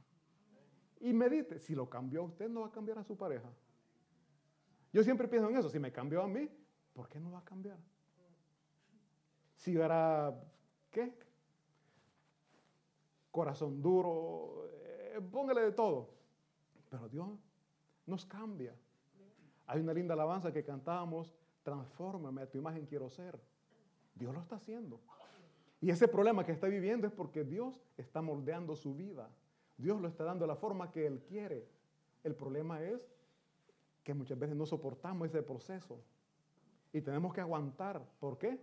Y 1.00 1.14
medite, 1.14 1.60
si 1.60 1.76
lo 1.76 1.90
cambió 1.90 2.24
usted, 2.26 2.50
no 2.50 2.62
va 2.62 2.68
a 2.68 2.72
cambiar 2.72 2.98
a 2.98 3.06
su 3.06 3.16
pareja. 3.16 3.50
Yo 4.94 5.04
siempre 5.04 5.28
pienso 5.28 5.50
en 5.50 5.58
eso, 5.58 5.70
si 5.70 5.80
me 5.80 5.92
cambió 5.92 6.22
a 6.22 6.28
mí, 6.28 6.48
¿por 6.94 7.10
qué 7.10 7.20
no 7.20 7.32
va 7.32 7.40
a 7.40 7.44
cambiar? 7.44 7.80
Si 9.56 9.76
era, 9.76 10.40
¿qué? 10.92 11.18
Corazón 13.32 13.82
duro, 13.82 14.70
eh, 14.72 15.20
póngale 15.32 15.62
de 15.62 15.72
todo. 15.72 16.12
Pero 16.92 17.10
Dios 17.10 17.28
nos 18.06 18.24
cambia. 18.26 18.76
Hay 19.66 19.82
una 19.82 19.94
linda 19.94 20.14
alabanza 20.14 20.54
que 20.54 20.64
cantábamos, 20.64 21.34
transfórmame 21.64 22.44
a 22.44 22.50
tu 22.50 22.60
imagen 22.60 22.86
quiero 22.86 23.10
ser. 23.10 23.40
Dios 24.14 24.32
lo 24.32 24.42
está 24.42 24.58
haciendo. 24.58 25.02
Y 25.82 25.90
ese 25.90 26.08
problema 26.08 26.46
que 26.46 26.52
está 26.52 26.68
viviendo 26.68 27.08
es 27.08 27.14
porque 27.14 27.44
Dios 27.44 27.82
está 27.98 28.22
moldeando 28.22 28.76
su 28.76 28.94
vida. 28.94 29.32
Dios 29.78 30.00
lo 30.00 30.08
está 30.08 30.24
dando 30.24 30.46
la 30.46 30.56
forma 30.56 30.92
que 30.92 31.08
Él 31.08 31.24
quiere. 31.24 31.68
El 32.24 32.36
problema 32.36 32.84
es 32.84 33.10
que 34.04 34.14
muchas 34.14 34.38
veces 34.38 34.56
no 34.56 34.66
soportamos 34.66 35.30
ese 35.30 35.42
proceso. 35.42 36.00
Y 36.92 37.02
tenemos 37.02 37.34
que 37.34 37.42
aguantar. 37.42 38.02
¿Por 38.20 38.38
qué? 38.38 38.60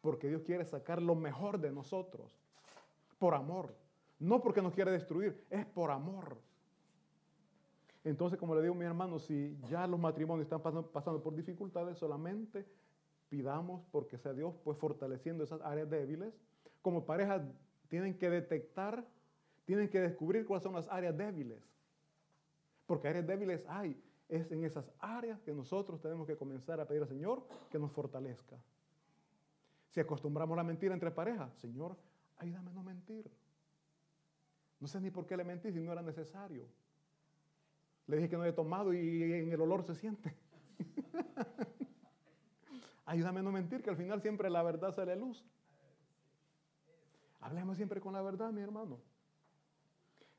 Porque 0.00 0.28
Dios 0.28 0.42
quiere 0.42 0.64
sacar 0.64 1.00
lo 1.00 1.14
mejor 1.14 1.58
de 1.58 1.72
nosotros. 1.72 2.38
Por 3.18 3.34
amor. 3.34 3.74
No 4.18 4.40
porque 4.40 4.62
nos 4.62 4.74
quiere 4.74 4.92
destruir, 4.92 5.44
es 5.50 5.66
por 5.66 5.90
amor. 5.90 6.38
Entonces, 8.04 8.38
como 8.38 8.54
le 8.54 8.62
digo 8.62 8.74
a 8.74 8.76
mi 8.76 8.84
hermano, 8.84 9.18
si 9.18 9.56
ya 9.68 9.86
los 9.86 9.98
matrimonios 9.98 10.46
están 10.46 10.60
pasando, 10.60 11.22
por 11.22 11.34
dificultades, 11.34 11.98
solamente 11.98 12.66
pidamos 13.28 13.82
porque 13.90 14.18
sea 14.18 14.32
Dios 14.32 14.54
pues 14.62 14.76
fortaleciendo 14.78 15.44
esas 15.44 15.60
áreas 15.62 15.88
débiles. 15.88 16.34
Como 16.82 17.04
pareja 17.04 17.44
tienen 17.88 18.18
que 18.18 18.28
detectar, 18.28 19.04
tienen 19.64 19.88
que 19.88 20.00
descubrir 20.00 20.44
cuáles 20.46 20.64
son 20.64 20.74
las 20.74 20.88
áreas 20.88 21.16
débiles. 21.16 21.62
Porque 22.86 23.08
áreas 23.08 23.26
débiles 23.26 23.64
hay. 23.68 24.00
Es 24.28 24.50
en 24.50 24.64
esas 24.64 24.90
áreas 24.98 25.40
que 25.42 25.52
nosotros 25.52 26.00
tenemos 26.00 26.26
que 26.26 26.36
comenzar 26.36 26.80
a 26.80 26.86
pedir 26.86 27.02
al 27.02 27.08
Señor 27.08 27.46
que 27.70 27.78
nos 27.78 27.92
fortalezca. 27.92 28.56
Si 29.90 30.00
acostumbramos 30.00 30.56
la 30.56 30.64
mentira 30.64 30.94
entre 30.94 31.10
parejas, 31.10 31.54
Señor, 31.56 31.96
ayúdame 32.38 32.70
a 32.70 32.74
no 32.74 32.82
mentir. 32.82 33.30
No 34.80 34.88
sé 34.88 35.00
ni 35.00 35.10
por 35.10 35.26
qué 35.26 35.36
le 35.36 35.44
mentí 35.44 35.70
si 35.70 35.80
no 35.80 35.92
era 35.92 36.02
necesario. 36.02 36.66
Le 38.06 38.16
dije 38.16 38.28
que 38.28 38.36
no 38.36 38.42
había 38.42 38.54
tomado 38.54 38.92
y 38.92 39.32
en 39.32 39.52
el 39.52 39.60
olor 39.60 39.84
se 39.84 39.94
siente. 39.94 40.34
Ayúdame 43.04 43.40
a 43.40 43.42
no 43.42 43.52
mentir, 43.52 43.82
que 43.82 43.90
al 43.90 43.96
final 43.96 44.22
siempre 44.22 44.48
la 44.48 44.62
verdad 44.62 44.94
sale 44.94 45.12
a 45.12 45.16
luz. 45.16 45.44
Hablemos 47.40 47.76
siempre 47.76 48.00
con 48.00 48.12
la 48.12 48.22
verdad, 48.22 48.52
mi 48.52 48.62
hermano. 48.62 49.00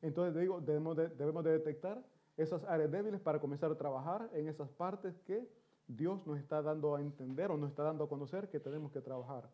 Entonces 0.01 0.41
digo, 0.41 0.59
debemos 0.59 0.97
de, 0.97 1.09
debemos 1.09 1.43
de 1.43 1.51
detectar 1.51 2.03
esas 2.37 2.63
áreas 2.65 2.91
débiles 2.91 3.21
para 3.21 3.39
comenzar 3.39 3.71
a 3.71 3.77
trabajar 3.77 4.29
en 4.33 4.47
esas 4.47 4.69
partes 4.69 5.19
que 5.21 5.47
Dios 5.87 6.25
nos 6.25 6.39
está 6.39 6.61
dando 6.61 6.95
a 6.95 7.01
entender 7.01 7.51
o 7.51 7.57
nos 7.57 7.69
está 7.69 7.83
dando 7.83 8.05
a 8.05 8.09
conocer 8.09 8.49
que 8.49 8.59
tenemos 8.59 8.91
que 8.91 9.01
trabajar. 9.01 9.49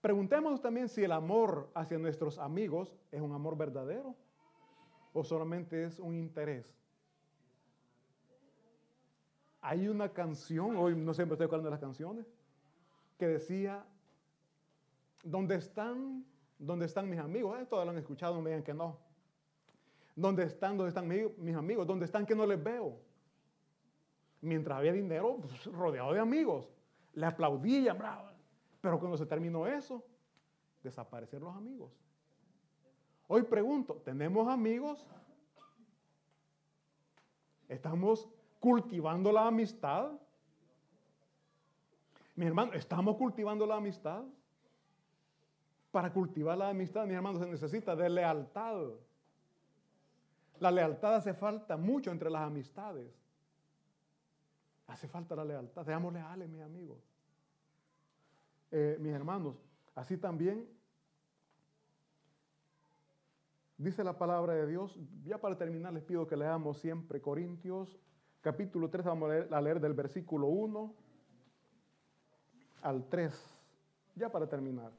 Preguntémonos 0.00 0.60
también 0.60 0.88
si 0.88 1.02
el 1.02 1.12
amor 1.12 1.68
hacia 1.74 1.98
nuestros 1.98 2.38
amigos 2.38 2.96
es 3.10 3.20
un 3.20 3.32
amor 3.32 3.56
verdadero 3.56 4.14
o 5.12 5.24
solamente 5.24 5.84
es 5.84 5.98
un 5.98 6.14
interés? 6.14 6.76
Hay 9.62 9.88
una 9.88 10.12
canción, 10.12 10.76
hoy 10.76 10.94
no 10.94 11.14
siempre 11.14 11.34
estoy 11.34 11.46
hablando 11.46 11.68
de 11.68 11.70
las 11.70 11.80
canciones, 11.80 12.26
que 13.18 13.26
decía, 13.26 13.84
¿dónde 15.24 15.56
están, 15.56 16.24
dónde 16.58 16.84
están 16.84 17.08
mis 17.08 17.18
amigos? 17.18 17.58
Todos 17.68 17.84
lo 17.84 17.90
han 17.90 17.98
escuchado, 17.98 18.40
me 18.42 18.50
digan 18.50 18.62
que 18.62 18.74
no. 18.74 19.05
¿Dónde 20.16 20.44
están, 20.44 20.78
dónde 20.78 20.88
están 20.88 21.06
mis 21.06 21.54
amigos? 21.54 21.86
¿Dónde 21.86 22.06
están 22.06 22.24
que 22.24 22.34
no 22.34 22.46
les 22.46 22.62
veo? 22.62 22.98
Mientras 24.40 24.78
había 24.78 24.92
dinero, 24.92 25.36
pues, 25.36 25.66
rodeado 25.66 26.14
de 26.14 26.20
amigos. 26.20 26.70
Le 27.12 27.26
aplaudían, 27.26 27.98
bravo. 27.98 28.30
Pero 28.80 28.98
cuando 28.98 29.18
se 29.18 29.26
terminó 29.26 29.66
eso, 29.66 30.02
desaparecieron 30.82 31.48
los 31.48 31.56
amigos. 31.56 31.92
Hoy 33.28 33.42
pregunto, 33.42 34.00
¿tenemos 34.04 34.48
amigos? 34.48 35.06
¿Estamos 37.68 38.26
cultivando 38.58 39.30
la 39.32 39.48
amistad? 39.48 40.12
Mi 42.36 42.46
hermano, 42.46 42.72
¿estamos 42.72 43.16
cultivando 43.16 43.66
la 43.66 43.76
amistad? 43.76 44.24
Para 45.90 46.10
cultivar 46.10 46.56
la 46.56 46.70
amistad, 46.70 47.06
mi 47.06 47.14
hermano, 47.14 47.38
se 47.38 47.46
necesita 47.46 47.94
de 47.94 48.08
lealtad. 48.08 48.92
La 50.60 50.70
lealtad 50.70 51.16
hace 51.16 51.34
falta 51.34 51.76
mucho 51.76 52.10
entre 52.10 52.30
las 52.30 52.42
amistades. 52.42 53.12
Hace 54.86 55.08
falta 55.08 55.34
la 55.36 55.44
lealtad. 55.44 55.84
Seamos 55.84 56.12
leales, 56.12 56.48
mis 56.48 56.62
amigos. 56.62 56.98
Eh, 58.70 58.96
mis 59.00 59.12
hermanos, 59.12 59.56
así 59.94 60.16
también 60.16 60.68
Dice 63.78 64.02
la 64.02 64.16
palabra 64.16 64.54
de 64.54 64.66
Dios, 64.66 64.98
ya 65.22 65.38
para 65.38 65.58
terminar 65.58 65.92
les 65.92 66.02
pido 66.02 66.26
que 66.26 66.34
leamos 66.34 66.78
siempre 66.78 67.20
Corintios 67.20 67.98
capítulo 68.40 68.88
3, 68.88 69.04
vamos 69.04 69.30
a 69.50 69.60
leer, 69.60 69.80
del 69.80 69.92
versículo 69.92 70.46
1 70.46 70.94
al 72.80 73.08
3, 73.08 73.58
ya 74.14 74.30
para 74.30 74.48
terminar. 74.48 74.92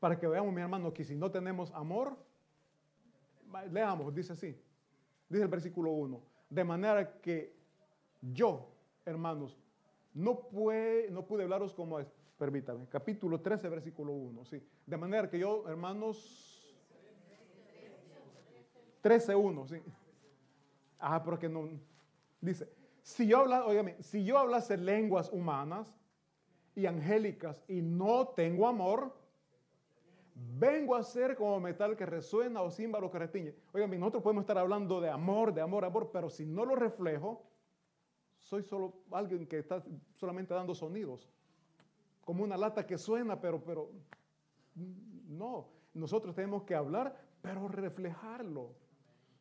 Para 0.00 0.18
que 0.18 0.26
veamos, 0.26 0.52
mi 0.52 0.62
hermano, 0.62 0.92
que 0.92 1.04
si 1.04 1.14
no 1.14 1.30
tenemos 1.30 1.70
amor, 1.72 2.16
leamos, 3.70 4.14
dice 4.14 4.32
así, 4.32 4.56
dice 5.28 5.42
el 5.42 5.48
versículo 5.48 5.92
1, 5.92 6.22
de 6.50 6.64
manera 6.64 7.20
que 7.20 7.54
yo, 8.20 8.72
hermanos, 9.04 9.58
no, 10.14 10.40
puede, 10.48 11.10
no 11.10 11.26
pude 11.26 11.42
hablaros 11.42 11.74
como 11.74 11.98
es, 11.98 12.06
permítame, 12.38 12.86
capítulo 12.88 13.40
13, 13.40 13.68
versículo 13.68 14.12
1, 14.12 14.44
sí, 14.44 14.62
de 14.86 14.96
manera 14.96 15.28
que 15.28 15.38
yo, 15.38 15.68
hermanos, 15.68 16.56
13.1, 19.06 19.68
sí. 19.68 19.76
Ah, 20.98 21.22
porque 21.22 21.48
no. 21.48 21.68
Dice, 22.40 22.68
si 23.02 23.28
yo, 23.28 23.38
habla, 23.38 23.64
si 24.00 24.24
yo 24.24 24.36
hablase 24.36 24.76
lenguas 24.76 25.30
humanas 25.32 25.94
y 26.74 26.86
angélicas 26.86 27.62
y 27.68 27.82
no 27.82 28.28
tengo 28.28 28.66
amor, 28.66 29.16
vengo 30.36 30.94
a 30.94 31.02
ser 31.02 31.34
como 31.34 31.58
metal 31.60 31.96
que 31.96 32.04
resuena 32.04 32.62
o 32.62 32.70
címbalo 32.70 33.10
que 33.10 33.18
retiñe. 33.18 33.54
Oigan, 33.72 33.90
nosotros 33.98 34.22
podemos 34.22 34.42
estar 34.42 34.58
hablando 34.58 35.00
de 35.00 35.08
amor, 35.08 35.54
de 35.54 35.62
amor, 35.62 35.84
amor, 35.84 36.10
pero 36.12 36.28
si 36.28 36.44
no 36.44 36.64
lo 36.64 36.76
reflejo, 36.76 37.42
soy 38.40 38.62
solo 38.62 39.02
alguien 39.10 39.46
que 39.46 39.58
está 39.58 39.82
solamente 40.14 40.54
dando 40.54 40.74
sonidos. 40.74 41.28
Como 42.20 42.44
una 42.44 42.56
lata 42.56 42.86
que 42.86 42.98
suena, 42.98 43.40
pero, 43.40 43.62
pero 43.64 43.90
no. 44.74 45.68
Nosotros 45.94 46.34
tenemos 46.34 46.64
que 46.64 46.74
hablar, 46.74 47.18
pero 47.40 47.68
reflejarlo. 47.68 48.74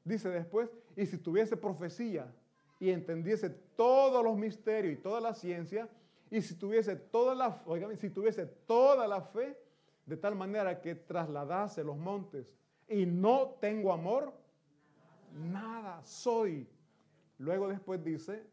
Dice 0.04 0.30
después, 0.30 0.70
y 0.96 1.06
si 1.06 1.18
tuviese 1.18 1.58
profecía 1.58 2.34
y 2.80 2.90
entendiese 2.90 3.50
todos 3.50 4.24
los 4.24 4.38
misterios 4.38 4.94
y 4.94 5.02
toda 5.02 5.20
la 5.20 5.34
ciencia, 5.34 5.90
y 6.30 6.42
si 6.42 6.56
tuviese 6.56 6.96
toda 6.96 7.36
la, 7.36 7.64
si 7.98 8.10
tuviese 8.10 8.46
toda 8.46 9.08
la 9.08 9.22
fe, 9.22 9.58
de 10.06 10.18
tal 10.18 10.36
manera 10.36 10.82
que 10.82 10.96
trasladase 10.96 11.84
los 11.84 11.98
montes, 11.98 12.54
y 12.88 13.06
no 13.06 13.56
tengo 13.60 13.92
amor, 13.92 14.34
nada 15.34 16.04
soy. 16.04 16.68
Luego 17.38 17.68
después 17.68 18.04
dice, 18.04 18.46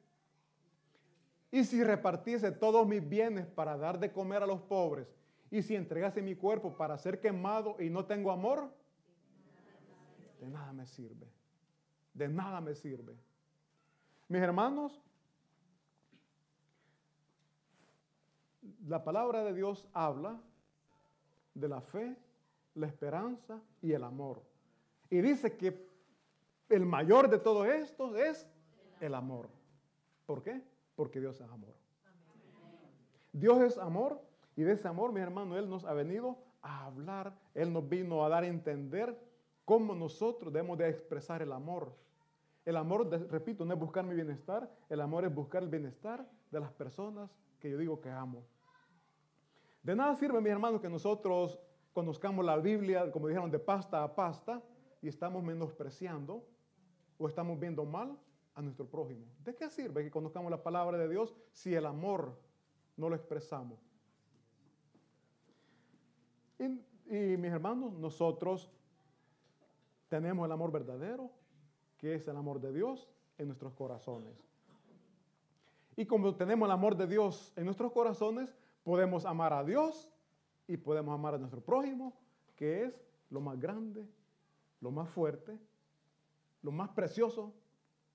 y 1.51 1.65
si 1.65 1.85
repartiese 1.85 2.51
todos 2.51 2.87
mis 2.87 3.07
bienes 3.07 3.47
para 3.47 3.77
dar 3.77 3.99
de 3.99 4.11
comer 4.11 4.43
a 4.43 4.47
los 4.47 4.63
pobres, 4.63 5.07
Y 5.53 5.61
si 5.61 5.77
entregase 5.77 6.23
mi 6.23 6.35
cuerpo 6.35 6.75
para 6.79 6.97
ser 6.97 7.21
quemado 7.21 7.77
y 7.79 7.91
no 7.91 8.07
tengo 8.07 8.33
amor, 8.33 8.75
de 10.41 10.49
nada 10.49 10.73
me 10.73 10.87
sirve. 10.87 11.31
De 12.15 12.27
nada 12.27 12.63
me 12.63 12.75
sirve. 12.75 13.15
Mis 14.29 14.41
hermanos, 14.41 14.99
la 18.87 19.05
palabra 19.05 19.45
de 19.45 19.53
Dios 19.53 19.87
habla 19.93 20.41
de 21.55 21.69
la 21.69 21.81
fe, 21.81 22.17
la 22.75 22.87
esperanza 22.87 23.61
y 23.81 23.93
el 23.93 24.05
amor. 24.05 24.43
Y 25.11 25.21
dice 25.21 25.57
que 25.57 25.87
el 26.69 26.87
mayor 26.87 27.29
de 27.29 27.39
todo 27.39 27.65
esto 27.65 28.17
es 28.17 28.47
el 29.01 29.15
amor. 29.15 29.49
¿Por 30.27 30.43
qué? 30.43 30.63
Porque 30.97 31.21
Dios 31.21 31.41
es 31.41 31.51
amor. 31.51 31.75
Dios 33.33 33.61
es 33.63 33.79
amor 33.79 34.21
y 34.57 34.63
de 34.63 34.73
ese 34.73 34.89
amor, 34.89 35.13
mi 35.13 35.21
hermano, 35.21 35.57
Él 35.57 35.69
nos 35.69 35.85
ha 35.85 35.95
venido 35.95 36.39
a 36.61 36.87
hablar, 36.87 37.35
Él 37.55 37.73
nos 37.73 37.89
vino 37.89 38.25
a 38.25 38.29
dar 38.29 38.45
a 38.45 38.47
entender 38.47 39.19
cómo 39.65 39.95
nosotros 39.95 40.53
debemos 40.53 40.79
de 40.79 40.89
expresar 40.89 41.43
el 41.43 41.53
amor. 41.53 41.93
El 42.65 42.77
amor, 42.77 43.09
repito, 43.31 43.65
no 43.65 43.75
es 43.75 43.81
buscar 43.81 44.05
mi 44.05 44.15
bienestar, 44.15 44.71
el 44.89 45.01
amor 45.01 45.25
es 45.25 45.35
buscar 45.35 45.63
el 45.63 45.69
bienestar 45.69 46.29
de 46.51 46.61
las 46.61 46.71
personas 46.73 47.31
que 47.59 47.71
yo 47.71 47.79
digo 47.79 48.01
que 48.01 48.11
amo. 48.11 48.45
De 49.83 49.97
nada 49.97 50.15
sirve, 50.15 50.41
mi 50.41 50.51
hermano, 50.51 50.81
que 50.81 50.89
nosotros 50.89 51.59
conozcamos 51.93 52.45
la 52.45 52.57
Biblia, 52.57 53.11
como 53.11 53.29
dijeron, 53.29 53.51
de 53.51 53.59
pasta 53.59 54.03
a 54.03 54.15
pasta 54.15 54.63
y 55.01 55.09
estamos 55.09 55.43
menospreciando 55.43 56.45
o 57.19 57.29
estamos 57.29 57.59
viendo 57.59 57.85
mal 57.85 58.17
a 58.55 58.63
nuestro 58.63 58.87
prójimo. 58.87 59.27
¿De 59.45 59.55
qué 59.55 59.69
sirve 59.69 60.05
que 60.05 60.11
conozcamos 60.11 60.51
la 60.51 60.63
palabra 60.63 60.97
de 60.99 61.09
Dios 61.09 61.35
si 61.53 61.75
el 61.75 61.87
amor 61.87 62.39
no 62.97 63.09
lo 63.09 63.17
expresamos? 63.17 63.81
Y, 66.59 66.65
y 67.17 67.37
mis 67.37 67.51
hermanos, 67.51 67.93
nosotros 67.95 68.71
tenemos 70.09 70.47
el 70.47 70.53
amor 70.53 70.71
verdadero, 70.71 71.31
que 71.99 72.15
es 72.15 72.29
el 72.29 72.37
amor 72.37 72.61
de 72.61 72.73
Dios 72.73 73.09
en 73.39 73.49
nuestros 73.49 73.73
corazones. 73.73 74.35
Y 75.97 76.07
como 76.07 76.35
tenemos 76.37 76.67
el 76.67 76.73
amor 76.73 76.97
de 76.97 77.07
Dios 77.07 77.53
en 77.57 77.65
nuestros 77.65 77.93
corazones, 77.93 78.55
podemos 78.85 79.25
amar 79.25 79.53
a 79.53 79.65
Dios 79.65 80.11
y 80.67 80.77
podemos 80.77 81.15
amar 81.15 81.35
a 81.35 81.39
nuestro 81.39 81.61
prójimo, 81.61 82.17
que 82.57 82.85
es 82.85 83.05
lo 83.31 83.41
más 83.41 83.59
grande, 83.59 84.07
lo 84.81 84.91
más 84.91 85.09
fuerte, 85.09 85.59
lo 86.63 86.73
más 86.73 86.91
precioso 86.91 87.55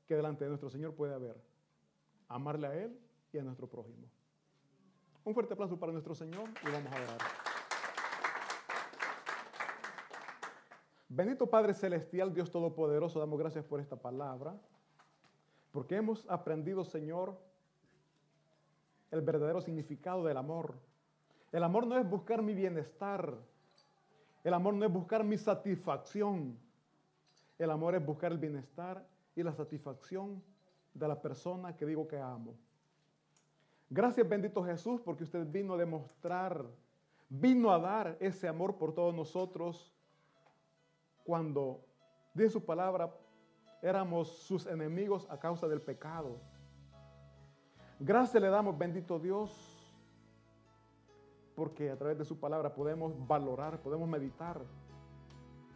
que 0.05 0.15
delante 0.15 0.45
de 0.45 0.49
nuestro 0.49 0.70
Señor 0.70 0.93
puede 0.95 1.13
haber. 1.13 1.36
Amarle 2.30 2.68
a 2.68 2.76
Él 2.76 2.99
y 3.32 3.38
a 3.38 3.43
nuestro 3.43 3.68
prójimo. 3.68 4.07
Un 5.24 5.34
fuerte 5.34 5.53
aplauso 5.53 5.78
para 5.78 5.91
nuestro 5.91 6.15
Señor 6.15 6.49
y 6.63 6.72
vamos 6.72 6.91
a 6.91 6.95
orar. 6.95 7.18
Bendito 11.09 11.49
Padre 11.49 11.74
Celestial, 11.74 12.34
Dios 12.34 12.51
Todopoderoso, 12.51 13.20
damos 13.20 13.39
gracias 13.39 13.63
por 13.63 13.80
esta 13.80 13.95
palabra, 13.95 14.59
porque 15.72 15.95
hemos 15.95 16.30
aprendido, 16.30 16.84
Señor, 16.84 17.38
el 19.12 19.22
verdadero 19.22 19.62
significado 19.62 20.24
del 20.24 20.38
amor. 20.38 20.76
El 21.51 21.64
amor 21.64 21.88
no 21.88 21.97
es 21.97 22.10
buscar 22.10 22.41
mi 22.41 22.53
bienestar. 22.53 23.38
El 24.43 24.53
amor 24.53 24.74
no 24.74 24.86
es 24.86 24.91
buscar 24.91 25.24
mi 25.24 25.38
satisfacción. 25.38 26.58
El 27.58 27.72
amor 27.72 27.95
es 27.95 28.05
buscar 28.05 28.32
el 28.32 28.38
bienestar 28.38 29.05
y 29.36 29.43
la 29.43 29.53
satisfacción 29.53 30.43
de 30.93 31.08
la 31.08 31.22
persona 31.22 31.76
que 31.76 31.86
digo 31.86 32.08
que 32.08 32.20
amo. 32.20 32.55
Gracias 33.89 34.28
bendito 34.28 34.64
Jesús 34.64 34.99
porque 35.01 35.24
usted 35.24 35.45
vino 35.49 35.76
a 35.76 35.78
demostrar, 35.78 36.66
vino 37.30 37.72
a 37.72 37.80
dar 37.80 38.18
ese 38.20 38.47
amor 38.47 38.78
por 38.78 38.93
todos 38.93 39.16
nosotros 39.16 39.93
cuando, 41.24 41.86
de 42.34 42.49
su 42.49 42.66
palabra, 42.66 43.14
éramos 43.82 44.30
sus 44.30 44.66
enemigos 44.66 45.28
a 45.30 45.39
causa 45.39 45.68
del 45.68 45.82
pecado. 45.82 46.39
Gracias 48.00 48.41
le 48.41 48.50
damos, 48.50 48.78
bendito 48.78 49.18
Dios, 49.18 49.52
porque 51.56 51.89
a 51.89 51.98
través 51.98 52.16
de 52.20 52.26
su 52.26 52.39
palabra 52.39 52.76
podemos 52.76 53.14
valorar, 53.28 53.82
podemos 53.82 54.08
meditar 54.08 54.62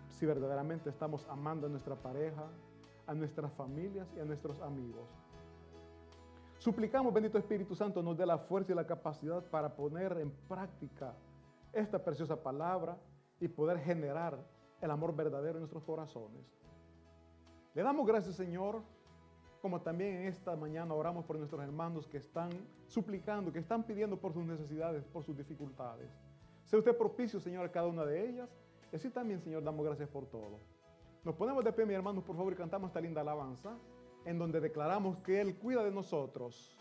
si 0.08 0.28
verdaderamente 0.28 0.92
estamos 0.92 1.26
amando 1.30 1.66
a 1.66 1.70
nuestra 1.72 1.96
pareja, 1.96 2.46
a 3.08 3.16
nuestras 3.16 3.52
familias 3.54 4.08
y 4.16 4.20
a 4.20 4.26
nuestros 4.26 4.62
amigos. 4.62 5.10
Suplicamos, 6.60 7.12
bendito 7.12 7.40
Espíritu 7.40 7.74
Santo, 7.74 8.04
nos 8.04 8.16
dé 8.16 8.28
la 8.28 8.38
fuerza 8.38 8.72
y 8.72 8.76
la 8.76 8.86
capacidad 8.86 9.44
para 9.46 9.76
poner 9.76 10.20
en 10.20 10.30
práctica 10.48 11.16
esta 11.74 12.04
preciosa 12.04 12.36
palabra 12.36 13.00
y 13.40 13.48
poder 13.48 13.80
generar 13.80 14.38
el 14.80 14.92
amor 14.92 15.16
verdadero 15.16 15.54
en 15.54 15.62
nuestros 15.62 15.84
corazones. 15.84 16.46
Le 17.74 17.82
damos 17.82 18.06
gracias, 18.06 18.36
Señor, 18.36 18.84
como 19.62 19.82
también 19.82 20.24
esta 20.24 20.56
mañana 20.56 20.94
oramos 20.94 21.24
por 21.26 21.38
nuestros 21.38 21.62
hermanos 21.62 22.08
que 22.08 22.18
están 22.18 22.50
suplicando, 22.88 23.54
que 23.54 23.60
están 23.60 23.84
pidiendo 23.84 24.18
por 24.18 24.34
sus 24.34 24.44
necesidades, 24.44 25.06
por 25.06 25.24
sus 25.24 25.38
dificultades. 25.38 26.10
Sea 26.66 26.80
usted 26.80 26.98
propicio, 26.98 27.40
Señor, 27.40 27.66
a 27.66 27.72
cada 27.72 27.88
una 27.88 28.04
de 28.04 28.28
ellas. 28.28 28.50
Y 28.92 28.96
así 28.96 29.10
también, 29.10 29.40
Señor, 29.42 29.64
damos 29.64 29.86
gracias 29.86 30.10
por 30.10 30.26
todo. 30.26 30.60
Nos 31.24 31.36
ponemos 31.36 31.64
de 31.64 31.72
pie, 31.72 31.86
mis 31.86 31.96
hermanos, 31.96 32.24
por 32.24 32.36
favor, 32.36 32.52
y 32.52 32.56
cantamos 32.56 32.90
esta 32.90 33.00
linda 33.00 33.22
alabanza, 33.22 33.78
en 34.26 34.40
donde 34.40 34.60
declaramos 34.60 35.18
que 35.18 35.40
Él 35.40 35.56
cuida 35.56 35.84
de 35.84 35.92
nosotros. 35.92 36.78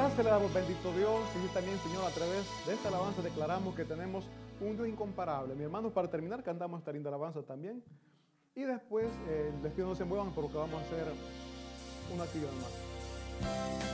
Gracias 0.00 0.24
le 0.24 0.30
damos, 0.30 0.54
bendito 0.54 0.92
Dios. 0.94 1.20
Y 1.44 1.48
también, 1.52 1.78
Señor, 1.80 2.06
a 2.06 2.08
través 2.08 2.46
de 2.66 2.72
esta 2.72 2.88
alabanza 2.88 3.20
declaramos 3.20 3.74
que 3.74 3.84
tenemos 3.84 4.24
un 4.58 4.74
Dios 4.74 4.88
incomparable. 4.88 5.54
Mi 5.54 5.64
hermano, 5.64 5.90
para 5.90 6.08
terminar, 6.08 6.42
cantamos 6.42 6.80
esta 6.80 6.90
linda 6.90 7.10
alabanza 7.10 7.42
también. 7.42 7.84
Y 8.54 8.62
después, 8.62 9.08
eh, 9.28 9.52
les 9.62 9.70
pido 9.74 9.88
no 9.88 9.94
se 9.94 10.06
muevan 10.06 10.32
porque 10.32 10.56
vamos 10.56 10.80
a 10.80 10.86
hacer 10.86 11.04
una 12.14 12.24
actividad 12.24 12.50
más. 12.52 13.90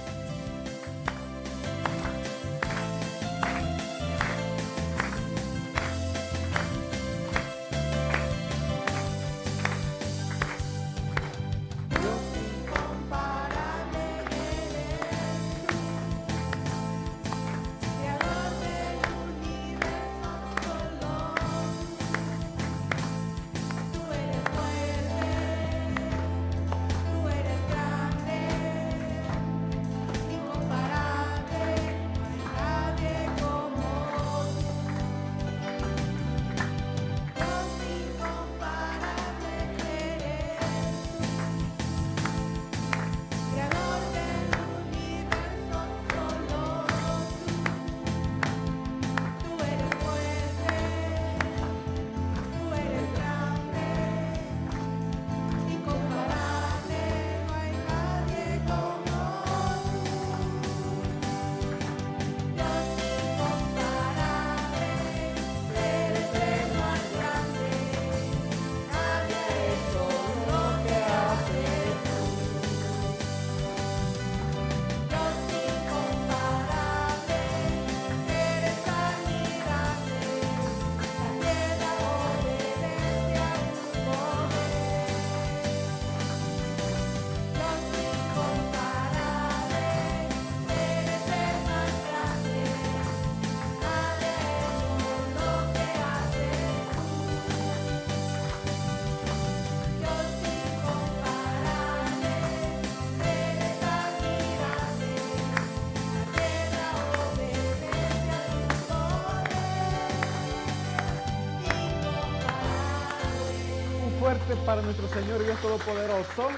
Para 114.67 114.83
nuestro 114.83 115.07
Señor 115.07 115.45
Dios 115.45 115.63
Todopoderoso. 115.63 116.49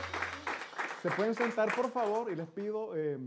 Se 1.03 1.11
pueden 1.11 1.35
sentar, 1.35 1.75
por 1.77 1.91
favor, 1.91 2.33
y 2.33 2.37
les 2.37 2.49
pido 2.49 2.97
eh, 2.97 3.19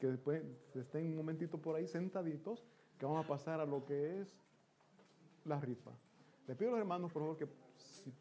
que 0.00 0.06
después 0.06 0.42
estén 0.74 1.08
un 1.08 1.16
momentito 1.16 1.58
por 1.58 1.76
ahí 1.76 1.86
sentaditos, 1.86 2.64
que 2.98 3.04
vamos 3.04 3.22
a 3.22 3.28
pasar 3.28 3.60
a 3.60 3.66
lo 3.66 3.84
que 3.84 4.22
es 4.22 4.34
la 5.44 5.60
rifa. 5.60 5.90
Les 6.46 6.56
pido 6.56 6.70
a 6.70 6.72
los 6.72 6.80
hermanos, 6.80 7.12
por 7.12 7.20
favor, 7.20 7.36
que 7.36 7.46